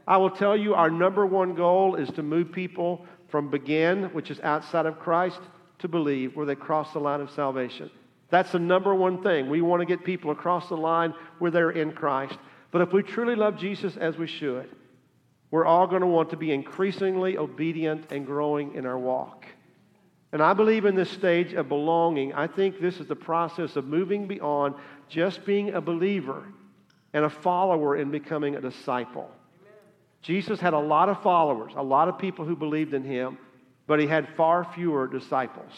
I 0.07 0.17
will 0.17 0.29
tell 0.29 0.55
you 0.55 0.73
our 0.73 0.89
number 0.89 1.25
one 1.25 1.55
goal 1.55 1.95
is 1.95 2.09
to 2.11 2.23
move 2.23 2.51
people 2.51 3.05
from 3.27 3.49
begin, 3.49 4.05
which 4.05 4.31
is 4.31 4.39
outside 4.39 4.85
of 4.85 4.99
Christ, 4.99 5.39
to 5.79 5.87
believe, 5.87 6.35
where 6.35 6.45
they 6.45 6.55
cross 6.55 6.93
the 6.93 6.99
line 6.99 7.21
of 7.21 7.29
salvation. 7.31 7.91
That's 8.29 8.51
the 8.51 8.59
number 8.59 8.93
one 8.93 9.21
thing. 9.23 9.49
We 9.49 9.61
want 9.61 9.81
to 9.81 9.85
get 9.85 10.03
people 10.03 10.31
across 10.31 10.69
the 10.69 10.77
line 10.77 11.13
where 11.39 11.51
they're 11.51 11.71
in 11.71 11.91
Christ. 11.91 12.37
But 12.71 12.81
if 12.81 12.93
we 12.93 13.03
truly 13.03 13.35
love 13.35 13.57
Jesus 13.57 13.97
as 13.97 14.17
we 14.17 14.27
should, 14.27 14.69
we're 15.51 15.65
all 15.65 15.87
going 15.87 16.01
to 16.01 16.07
want 16.07 16.29
to 16.29 16.37
be 16.37 16.51
increasingly 16.51 17.37
obedient 17.37 18.11
and 18.11 18.25
growing 18.25 18.75
in 18.75 18.85
our 18.85 18.97
walk. 18.97 19.45
And 20.31 20.43
I 20.43 20.53
believe 20.53 20.85
in 20.85 20.95
this 20.95 21.09
stage 21.09 21.53
of 21.53 21.69
belonging, 21.69 22.33
I 22.33 22.45
think 22.45 22.79
this 22.79 22.99
is 22.99 23.07
the 23.07 23.15
process 23.15 23.75
of 23.75 23.85
moving 23.85 24.27
beyond 24.27 24.75
just 25.07 25.43
being 25.43 25.73
a 25.73 25.81
believer 25.81 26.43
and 27.13 27.25
a 27.25 27.29
follower 27.29 27.97
in 27.97 28.11
becoming 28.11 28.55
a 28.55 28.61
disciple. 28.61 29.31
Jesus 30.21 30.59
had 30.59 30.73
a 30.73 30.79
lot 30.79 31.09
of 31.09 31.23
followers, 31.23 31.71
a 31.75 31.81
lot 31.81 32.07
of 32.07 32.19
people 32.19 32.45
who 32.45 32.55
believed 32.55 32.93
in 32.93 33.03
him, 33.03 33.39
but 33.87 33.99
he 33.99 34.05
had 34.05 34.27
far 34.35 34.63
fewer 34.63 35.07
disciples. 35.07 35.71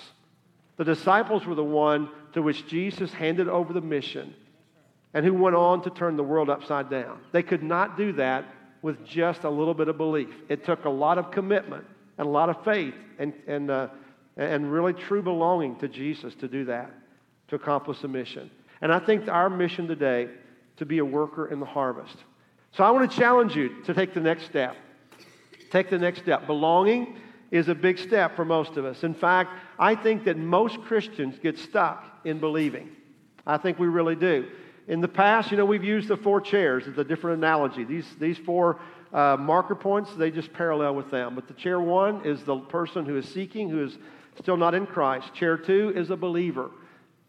The 0.75 0.83
disciples 0.83 1.45
were 1.45 1.55
the 1.55 1.63
one 1.63 2.09
to 2.33 2.41
which 2.41 2.67
Jesus 2.67 3.13
handed 3.13 3.47
over 3.47 3.71
the 3.71 3.81
mission 3.81 4.33
and 5.13 5.25
who 5.25 5.33
went 5.33 5.55
on 5.55 5.81
to 5.83 5.89
turn 5.89 6.17
the 6.17 6.23
world 6.23 6.49
upside 6.49 6.89
down. 6.89 7.19
They 7.31 7.43
could 7.43 7.63
not 7.63 7.95
do 7.95 8.13
that 8.13 8.45
with 8.81 9.05
just 9.05 9.43
a 9.43 9.49
little 9.49 9.73
bit 9.73 9.87
of 9.87 9.97
belief. 9.97 10.29
It 10.49 10.65
took 10.65 10.85
a 10.85 10.89
lot 10.89 11.17
of 11.17 11.31
commitment 11.31 11.85
and 12.17 12.27
a 12.27 12.29
lot 12.29 12.49
of 12.49 12.63
faith 12.63 12.95
and, 13.19 13.33
and, 13.47 13.69
uh, 13.69 13.87
and 14.37 14.71
really 14.71 14.93
true 14.93 15.21
belonging 15.21 15.75
to 15.77 15.87
Jesus 15.87 16.33
to 16.35 16.47
do 16.47 16.65
that, 16.65 16.91
to 17.49 17.55
accomplish 17.55 17.99
the 17.99 18.07
mission. 18.07 18.49
And 18.81 18.91
I 18.91 18.99
think 18.99 19.27
our 19.27 19.49
mission 19.49 19.87
today 19.87 20.29
to 20.77 20.85
be 20.85 20.97
a 20.97 21.05
worker 21.05 21.47
in 21.47 21.59
the 21.59 21.65
harvest. 21.65 22.17
So 22.71 22.83
I 22.83 22.91
want 22.91 23.09
to 23.11 23.17
challenge 23.17 23.55
you 23.55 23.83
to 23.83 23.93
take 23.93 24.13
the 24.13 24.19
next 24.19 24.45
step. 24.45 24.75
Take 25.69 25.89
the 25.89 25.99
next 25.99 26.21
step. 26.21 26.47
Belonging 26.47 27.17
is 27.51 27.67
a 27.67 27.75
big 27.75 27.99
step 27.99 28.35
for 28.35 28.45
most 28.45 28.77
of 28.77 28.85
us. 28.85 29.03
In 29.03 29.13
fact, 29.13 29.51
I 29.77 29.93
think 29.93 30.23
that 30.23 30.37
most 30.37 30.81
Christians 30.81 31.37
get 31.37 31.59
stuck 31.59 32.05
in 32.23 32.39
believing. 32.39 32.89
I 33.45 33.57
think 33.57 33.77
we 33.77 33.87
really 33.87 34.15
do. 34.15 34.47
In 34.91 34.99
the 34.99 35.07
past, 35.07 35.51
you 35.51 35.57
know, 35.57 35.63
we've 35.63 35.85
used 35.85 36.09
the 36.09 36.17
four 36.17 36.41
chairs 36.41 36.85
as 36.85 36.97
a 36.97 37.03
different 37.05 37.37
analogy. 37.37 37.85
These, 37.85 38.13
these 38.19 38.37
four 38.37 38.81
uh, 39.13 39.37
marker 39.39 39.73
points, 39.73 40.13
they 40.15 40.31
just 40.31 40.51
parallel 40.51 40.95
with 40.95 41.09
them. 41.09 41.33
But 41.33 41.47
the 41.47 41.53
chair 41.53 41.79
one 41.79 42.25
is 42.25 42.43
the 42.43 42.57
person 42.57 43.05
who 43.05 43.15
is 43.15 43.25
seeking, 43.25 43.69
who 43.69 43.85
is 43.85 43.97
still 44.37 44.57
not 44.57 44.73
in 44.73 44.85
Christ. 44.85 45.33
Chair 45.33 45.55
two 45.55 45.93
is 45.95 46.09
a 46.09 46.17
believer. 46.17 46.71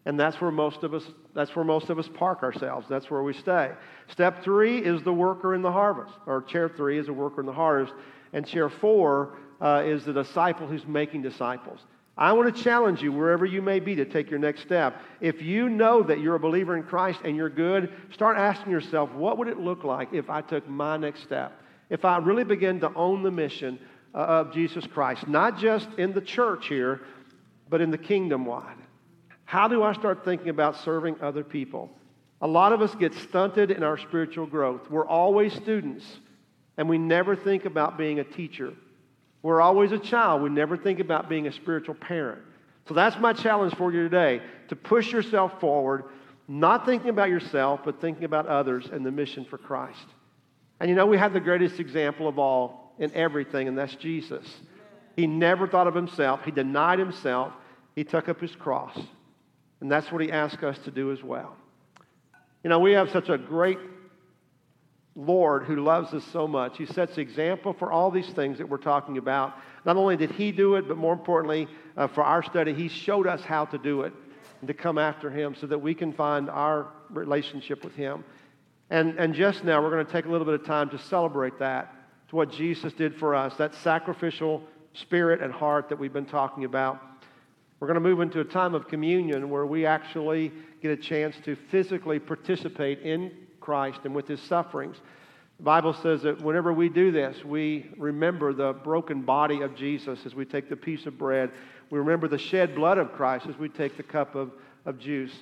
And 0.05 0.19
that's 0.19 0.41
where 0.41 0.51
most 0.51 0.83
of 0.83 0.93
us 0.93 1.05
that's 1.33 1.55
where 1.55 1.63
most 1.63 1.89
of 1.89 1.97
us 1.97 2.09
park 2.13 2.43
ourselves. 2.43 2.85
That's 2.89 3.09
where 3.09 3.23
we 3.23 3.31
stay. 3.31 3.71
Step 4.09 4.43
three 4.43 4.79
is 4.79 5.01
the 5.01 5.13
worker 5.13 5.55
in 5.55 5.61
the 5.61 5.71
harvest, 5.71 6.13
or 6.25 6.41
chair 6.41 6.67
three 6.67 6.99
is 6.99 7.07
a 7.07 7.13
worker 7.13 7.39
in 7.39 7.47
the 7.47 7.53
harvest, 7.53 7.93
and 8.33 8.45
chair 8.45 8.69
four 8.69 9.37
uh, 9.61 9.83
is 9.85 10.03
the 10.03 10.11
disciple 10.11 10.67
who's 10.67 10.85
making 10.85 11.21
disciples. 11.21 11.79
I 12.17 12.33
want 12.33 12.55
to 12.55 12.63
challenge 12.63 13.01
you, 13.01 13.11
wherever 13.11 13.45
you 13.45 13.61
may 13.61 13.79
be, 13.79 13.95
to 13.95 14.05
take 14.05 14.29
your 14.29 14.39
next 14.39 14.61
step. 14.61 15.01
If 15.19 15.41
you 15.41 15.67
know 15.67 16.03
that 16.03 16.19
you're 16.19 16.35
a 16.35 16.39
believer 16.39 16.77
in 16.77 16.83
Christ 16.83 17.21
and 17.23 17.35
you're 17.35 17.49
good, 17.49 17.91
start 18.11 18.37
asking 18.37 18.71
yourself, 18.71 19.11
what 19.13 19.39
would 19.39 19.47
it 19.47 19.59
look 19.59 19.83
like 19.83 20.13
if 20.13 20.29
I 20.29 20.41
took 20.41 20.67
my 20.69 20.95
next 20.95 21.23
step? 21.23 21.59
If 21.89 22.05
I 22.05 22.17
really 22.17 22.43
begin 22.43 22.79
to 22.81 22.93
own 22.93 23.23
the 23.23 23.31
mission 23.31 23.79
uh, 24.13 24.17
of 24.17 24.53
Jesus 24.53 24.85
Christ, 24.85 25.27
not 25.27 25.57
just 25.57 25.89
in 25.97 26.13
the 26.13 26.21
church 26.21 26.67
here, 26.67 27.01
but 27.67 27.81
in 27.81 27.89
the 27.89 27.97
kingdom 27.97 28.45
wide. 28.45 28.77
How 29.45 29.67
do 29.67 29.81
I 29.81 29.93
start 29.93 30.23
thinking 30.23 30.49
about 30.49 30.77
serving 30.77 31.19
other 31.19 31.43
people? 31.43 31.89
A 32.41 32.47
lot 32.47 32.73
of 32.73 32.81
us 32.81 32.93
get 32.93 33.13
stunted 33.15 33.71
in 33.71 33.83
our 33.83 33.97
spiritual 33.97 34.45
growth. 34.45 34.89
We're 34.89 35.07
always 35.07 35.53
students, 35.53 36.05
and 36.77 36.87
we 36.87 36.99
never 36.99 37.35
think 37.35 37.65
about 37.65 37.97
being 37.97 38.19
a 38.19 38.23
teacher. 38.23 38.73
We're 39.43 39.61
always 39.61 39.91
a 39.91 39.99
child. 39.99 40.41
We 40.41 40.49
never 40.49 40.77
think 40.77 40.99
about 40.99 41.29
being 41.29 41.47
a 41.47 41.51
spiritual 41.51 41.95
parent. 41.95 42.41
So 42.87 42.93
that's 42.93 43.17
my 43.19 43.33
challenge 43.33 43.75
for 43.75 43.93
you 43.93 44.03
today 44.03 44.41
to 44.69 44.75
push 44.75 45.11
yourself 45.11 45.59
forward, 45.59 46.05
not 46.47 46.85
thinking 46.85 47.09
about 47.09 47.29
yourself, 47.29 47.81
but 47.85 48.01
thinking 48.01 48.23
about 48.23 48.47
others 48.47 48.87
and 48.91 49.05
the 49.05 49.11
mission 49.11 49.45
for 49.45 49.57
Christ. 49.57 50.05
And 50.79 50.89
you 50.89 50.95
know, 50.95 51.05
we 51.05 51.17
have 51.17 51.33
the 51.33 51.39
greatest 51.39 51.79
example 51.79 52.27
of 52.27 52.39
all 52.39 52.93
in 52.99 53.13
everything, 53.13 53.67
and 53.67 53.77
that's 53.77 53.95
Jesus. 53.95 54.45
He 55.15 55.27
never 55.27 55.67
thought 55.67 55.87
of 55.87 55.95
himself, 55.95 56.41
he 56.43 56.51
denied 56.51 56.99
himself, 56.99 57.53
he 57.95 58.03
took 58.03 58.27
up 58.29 58.39
his 58.39 58.55
cross. 58.55 58.97
And 59.79 59.91
that's 59.91 60.11
what 60.11 60.21
he 60.21 60.31
asked 60.31 60.63
us 60.63 60.77
to 60.85 60.91
do 60.91 61.11
as 61.11 61.21
well. 61.21 61.55
You 62.63 62.69
know, 62.69 62.79
we 62.79 62.93
have 62.93 63.11
such 63.11 63.29
a 63.29 63.37
great 63.37 63.77
Lord 65.15 65.63
who 65.63 65.75
loves 65.83 66.13
us 66.13 66.23
so 66.31 66.47
much. 66.47 66.77
He 66.77 66.85
sets 66.85 67.15
the 67.15 67.21
example 67.21 67.73
for 67.73 67.91
all 67.91 68.09
these 68.09 68.29
things 68.29 68.57
that 68.57 68.67
we're 68.67 68.77
talking 68.77 69.17
about. 69.17 69.53
Not 69.85 69.95
only 69.95 70.17
did 70.17 70.31
He 70.31 70.51
do 70.51 70.75
it, 70.75 70.87
but 70.87 70.97
more 70.97 71.13
importantly, 71.13 71.67
uh, 71.95 72.07
for 72.07 72.23
our 72.23 72.41
study, 72.41 72.73
He 72.73 72.87
showed 72.87 73.27
us 73.27 73.41
how 73.41 73.65
to 73.65 73.77
do 73.77 74.01
it 74.01 74.13
and 74.61 74.67
to 74.67 74.73
come 74.73 74.97
after 74.97 75.29
Him 75.29 75.55
so 75.55 75.67
that 75.67 75.77
we 75.77 75.93
can 75.93 76.13
find 76.13 76.49
our 76.49 76.87
relationship 77.09 77.83
with 77.83 77.95
Him. 77.95 78.23
And, 78.89 79.17
and 79.19 79.35
just 79.35 79.63
now, 79.63 79.81
we're 79.81 79.91
going 79.91 80.05
to 80.05 80.11
take 80.11 80.25
a 80.25 80.29
little 80.29 80.45
bit 80.45 80.55
of 80.55 80.65
time 80.65 80.89
to 80.89 80.97
celebrate 80.97 81.59
that, 81.59 81.93
to 82.29 82.35
what 82.35 82.51
Jesus 82.51 82.93
did 82.93 83.15
for 83.15 83.35
us, 83.35 83.55
that 83.57 83.75
sacrificial 83.75 84.63
spirit 84.93 85.41
and 85.41 85.53
heart 85.53 85.89
that 85.89 85.99
we've 85.99 86.13
been 86.13 86.25
talking 86.25 86.65
about. 86.65 87.01
We're 87.79 87.87
going 87.87 87.95
to 87.95 88.01
move 88.01 88.21
into 88.21 88.39
a 88.39 88.45
time 88.45 88.73
of 88.73 88.87
communion 88.87 89.49
where 89.49 89.65
we 89.65 89.85
actually 89.85 90.51
get 90.81 90.91
a 90.91 90.97
chance 90.97 91.35
to 91.45 91.55
physically 91.55 92.17
participate 92.17 93.01
in 93.01 93.31
Christ 93.63 94.01
and 94.03 94.13
with 94.13 94.27
his 94.27 94.41
sufferings. 94.41 94.97
The 95.57 95.63
Bible 95.63 95.93
says 95.93 96.23
that 96.23 96.41
whenever 96.41 96.73
we 96.73 96.89
do 96.89 97.11
this, 97.11 97.43
we 97.45 97.89
remember 97.97 98.53
the 98.53 98.73
broken 98.73 99.21
body 99.21 99.61
of 99.61 99.75
Jesus 99.75 100.25
as 100.25 100.35
we 100.35 100.45
take 100.45 100.67
the 100.67 100.75
piece 100.75 101.05
of 101.05 101.17
bread. 101.17 101.51
We 101.89 101.99
remember 101.99 102.27
the 102.27 102.37
shed 102.37 102.75
blood 102.75 102.97
of 102.97 103.13
Christ 103.13 103.45
as 103.47 103.57
we 103.57 103.69
take 103.69 103.95
the 103.95 104.03
cup 104.03 104.35
of, 104.35 104.51
of 104.85 104.99
juice. 104.99 105.33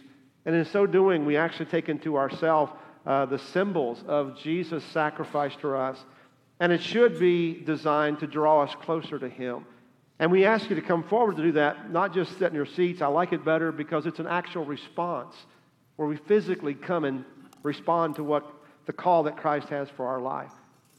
And 0.45 0.55
in 0.55 0.65
so 0.65 0.86
doing, 0.86 1.25
we 1.25 1.38
actually 1.38 1.67
take 1.67 1.89
into 1.89 2.17
ourselves 2.17 2.71
uh, 3.05 3.25
the 3.25 3.39
symbols 3.39 4.03
of 4.07 4.38
Jesus' 4.38 4.84
sacrifice 4.86 5.55
to 5.62 5.75
us. 5.75 5.97
And 6.60 6.71
it 6.71 6.84
should 6.84 7.19
be 7.19 7.53
designed 7.53 8.19
to 8.19 8.27
draw 8.27 8.62
us 8.62 8.75
closer 8.81 9.17
to 9.17 9.27
Him. 9.27 9.65
And 10.19 10.31
we 10.31 10.45
ask 10.45 10.69
you 10.69 10.75
to 10.75 10.84
come 10.84 11.03
forward 11.03 11.38
to 11.38 11.43
do 11.43 11.53
that, 11.53 11.91
not 11.91 12.13
just 12.13 12.38
sit 12.38 12.49
in 12.49 12.53
your 12.53 12.67
seats. 12.67 13.01
I 13.01 13.07
like 13.07 13.34
it 13.34 13.43
better 13.43 13.71
because 13.71 14.05
it's 14.05 14.19
an 14.19 14.27
actual 14.27 14.65
response 14.65 15.36
where 15.95 16.07
we 16.07 16.17
physically 16.17 16.75
come 16.75 17.05
and 17.05 17.25
respond 17.63 18.15
to 18.15 18.24
what 18.24 18.45
the 18.86 18.93
call 18.93 19.24
that 19.24 19.38
Christ 19.38 19.69
has 19.69 19.89
for 19.89 20.08
our 20.08 20.19
life. 20.19 20.52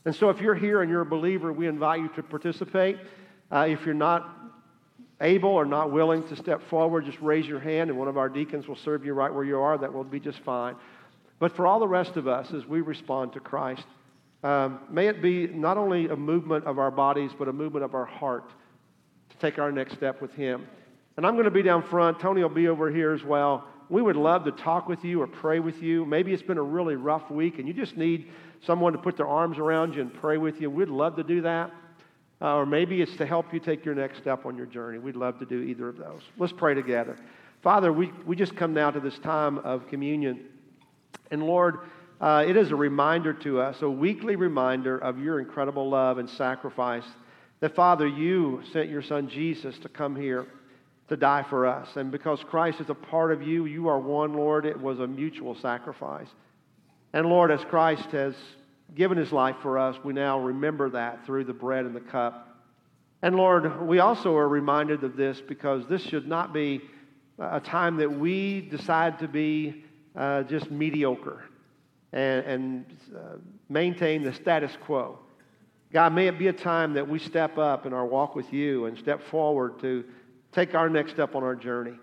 And 0.05 0.14
so, 0.14 0.31
if 0.31 0.40
you're 0.40 0.55
here 0.55 0.83
and 0.83 0.90
you're 0.90 1.03
a 1.03 1.07
believer, 1.07 1.53
we 1.53 1.66
invite 1.68 2.01
you 2.01 2.09
to 2.16 2.22
participate. 2.22 2.98
Uh, 3.51 3.66
if 3.68 3.85
you're 3.85 3.94
not 3.94 4.29
able 5.20 5.51
or 5.51 5.64
not 5.64 5.92
willing 5.92 6.27
to 6.29 6.37
step 6.37 6.62
forward, 6.68 7.05
just 7.05 7.20
raise 7.20 7.46
your 7.46 7.61
hand, 7.61 7.90
and 7.90 7.98
one 7.98 8.09
of 8.09 8.18
our 8.18 8.29
deacons 8.29 8.66
will 8.66 8.77
serve 8.77 9.05
you 9.05 9.12
right 9.12 9.33
where 9.33 9.44
you 9.44 9.59
are. 9.59 9.79
That 9.79 9.92
will 9.92 10.05
be 10.05 10.18
just 10.18 10.40
fine. 10.40 10.75
But 11.38 11.55
for 11.55 11.66
all 11.66 11.79
the 11.79 11.88
rest 11.88 12.16
of 12.16 12.27
us, 12.27 12.53
as 12.53 12.66
we 12.66 12.81
respond 12.81 13.33
to 13.35 13.40
Christ, 13.40 13.85
um, 14.42 14.81
may 14.90 15.07
it 15.07 15.22
be 15.22 15.46
not 15.46 15.77
only 15.77 16.09
a 16.09 16.16
movement 16.16 16.64
of 16.64 16.79
our 16.79 16.90
bodies, 16.90 17.31
but 17.38 17.48
a 17.48 17.53
movement 17.53 17.85
of 17.85 17.94
our 17.94 18.05
heart 18.05 18.48
to 19.31 19.37
take 19.37 19.59
our 19.59 19.70
next 19.70 19.94
step 19.94 20.20
with 20.20 20.33
Him. 20.35 20.66
And 21.16 21.27
I'm 21.27 21.35
going 21.35 21.44
to 21.44 21.51
be 21.51 21.62
down 21.62 21.83
front. 21.83 22.18
Tony 22.18 22.42
will 22.42 22.48
be 22.48 22.68
over 22.68 22.90
here 22.90 23.12
as 23.12 23.22
well 23.22 23.68
we 23.92 24.00
would 24.00 24.16
love 24.16 24.44
to 24.44 24.52
talk 24.52 24.88
with 24.88 25.05
you 25.05 25.20
or 25.20 25.26
pray 25.26 25.61
with 25.61 25.83
you. 25.83 26.07
Maybe 26.07 26.33
it's 26.33 26.42
been 26.42 26.57
a 26.57 26.62
really 26.62 26.96
rough 26.96 27.31
week 27.31 27.59
and 27.59 27.68
you 27.68 27.74
just 27.74 27.94
need 27.94 28.26
someone 28.64 28.94
to 28.94 28.98
put 28.98 29.18
their 29.18 29.28
arms 29.28 29.59
around 29.59 29.94
you 29.94 30.00
and 30.00 30.14
pray 30.14 30.38
with 30.38 30.62
you. 30.62 30.70
We'd 30.70 30.88
love 30.88 31.14
to 31.16 31.22
do 31.22 31.42
that. 31.42 31.70
Uh, 32.40 32.57
or 32.57 32.64
maybe 32.64 33.02
it's 33.02 33.14
to 33.16 33.26
help 33.26 33.52
you 33.52 33.61
take 33.61 33.85
your 33.85 33.94
next 33.94 34.16
step 34.16 34.46
on 34.46 34.57
your 34.57 34.64
journey. 34.64 34.98
We'd 34.98 35.14
love 35.14 35.38
to 35.40 35.44
do 35.44 35.61
either 35.61 35.90
of 35.90 35.98
those. 35.98 36.22
Let's 36.38 36.55
pray 36.55 36.72
together. 36.72 37.18
Father, 37.61 37.92
we, 37.92 38.11
we 38.24 38.35
just 38.35 38.57
come 38.57 38.72
now 38.72 38.90
to 38.90 38.98
this 38.98 39.18
time 39.18 39.59
of 39.59 39.87
communion. 39.88 40.46
And 41.31 41.42
Lord, 41.42 41.81
uh, 42.18 42.46
it 42.48 42.57
is 42.57 42.70
a 42.70 42.76
reminder 42.76 43.35
to 43.35 43.61
us, 43.61 43.83
a 43.83 43.90
weekly 43.90 44.37
reminder 44.37 44.96
of 44.96 45.18
your 45.18 45.38
incredible 45.38 45.90
love 45.90 46.16
and 46.16 46.31
sacrifice. 46.31 47.05
That, 47.61 47.76
Father, 47.76 48.09
you 48.09 48.62
sent 48.73 48.88
your 48.88 49.02
son 49.02 49.29
Jesus 49.29 49.79
to 49.81 49.90
come 49.90 50.16
here 50.16 50.46
to 51.13 51.17
die 51.19 51.44
for 51.50 51.67
us. 51.67 51.96
And 51.96 52.10
because 52.10 52.42
Christ 52.42 52.81
is 52.81 52.88
a 52.88 52.94
part 52.94 53.33
of 53.33 53.42
you, 53.42 53.67
you 53.67 53.87
are 53.87 53.98
one, 53.98 54.33
Lord, 54.33 54.65
it 54.65 54.81
was 54.81 54.98
a 54.98 55.06
mutual 55.06 55.54
sacrifice. 55.54 56.29
And 57.13 57.27
Lord, 57.27 57.50
as 57.50 57.63
Christ 57.67 58.10
has 58.13 58.35
given 58.94 59.19
his 59.19 59.31
life 59.31 59.56
for 59.60 59.79
us, 59.79 59.94
we 60.02 60.15
now 60.15 60.40
remember 60.40 60.88
that 60.88 61.27
through 61.27 61.44
the 61.44 61.52
bread 61.52 61.85
and 61.85 61.94
the 61.94 62.00
cup. 62.00 62.48
And 63.21 63.37
Lord, 63.37 63.87
we 63.87 63.98
also 63.98 64.35
are 64.35 64.48
reminded 64.48 65.04
of 65.04 65.15
this 65.15 65.42
because 65.46 65.87
this 65.87 66.02
should 66.02 66.27
not 66.27 66.54
be 66.54 66.81
a 67.38 67.60
time 67.60 67.98
that 67.98 68.10
we 68.10 68.63
decide 68.63 69.19
to 69.19 69.29
be 69.29 69.85
uh, 70.17 70.44
just 70.44 70.71
mediocre 70.71 71.44
and, 72.15 72.44
and 72.46 72.85
uh, 73.15 73.37
maintain 73.69 74.23
the 74.23 74.33
status 74.33 74.73
quo. 74.87 75.19
God, 75.92 76.15
may 76.15 76.27
it 76.27 76.38
be 76.38 76.48
a 76.48 76.54
time 76.54 76.94
that 76.94 77.06
we 77.06 77.19
step 77.19 77.58
up 77.58 77.85
in 77.85 77.92
our 77.92 78.06
walk 78.06 78.35
with 78.35 78.50
you 78.50 78.87
and 78.87 78.96
step 78.96 79.23
forward 79.25 79.79
to 79.81 80.04
take 80.53 80.75
our 80.75 80.88
next 80.88 81.13
step 81.13 81.35
on 81.35 81.42
our 81.42 81.57
journey. 81.57 81.94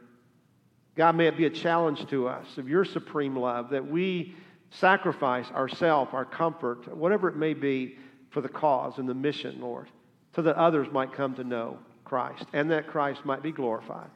God, 0.95 1.15
may 1.15 1.27
it 1.27 1.37
be 1.37 1.45
a 1.45 1.49
challenge 1.49 2.07
to 2.07 2.27
us 2.27 2.57
of 2.57 2.67
your 2.67 2.83
supreme 2.83 3.35
love 3.35 3.69
that 3.69 3.85
we 3.85 4.35
sacrifice 4.71 5.49
ourself, 5.51 6.13
our 6.13 6.25
comfort, 6.25 6.93
whatever 6.95 7.29
it 7.29 7.35
may 7.35 7.53
be, 7.53 7.97
for 8.29 8.41
the 8.41 8.49
cause 8.49 8.97
and 8.97 9.07
the 9.07 9.13
mission, 9.13 9.59
Lord, 9.59 9.87
so 10.35 10.41
that 10.41 10.55
others 10.55 10.87
might 10.91 11.13
come 11.13 11.33
to 11.35 11.43
know 11.43 11.79
Christ 12.05 12.45
and 12.53 12.69
that 12.71 12.87
Christ 12.87 13.25
might 13.25 13.41
be 13.41 13.51
glorified. 13.51 14.09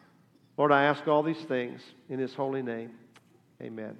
Lord, 0.57 0.71
I 0.71 0.83
ask 0.83 1.07
all 1.07 1.23
these 1.23 1.41
things 1.41 1.81
in 2.09 2.19
his 2.19 2.33
holy 2.33 2.61
name. 2.61 2.91
Amen. 3.61 3.97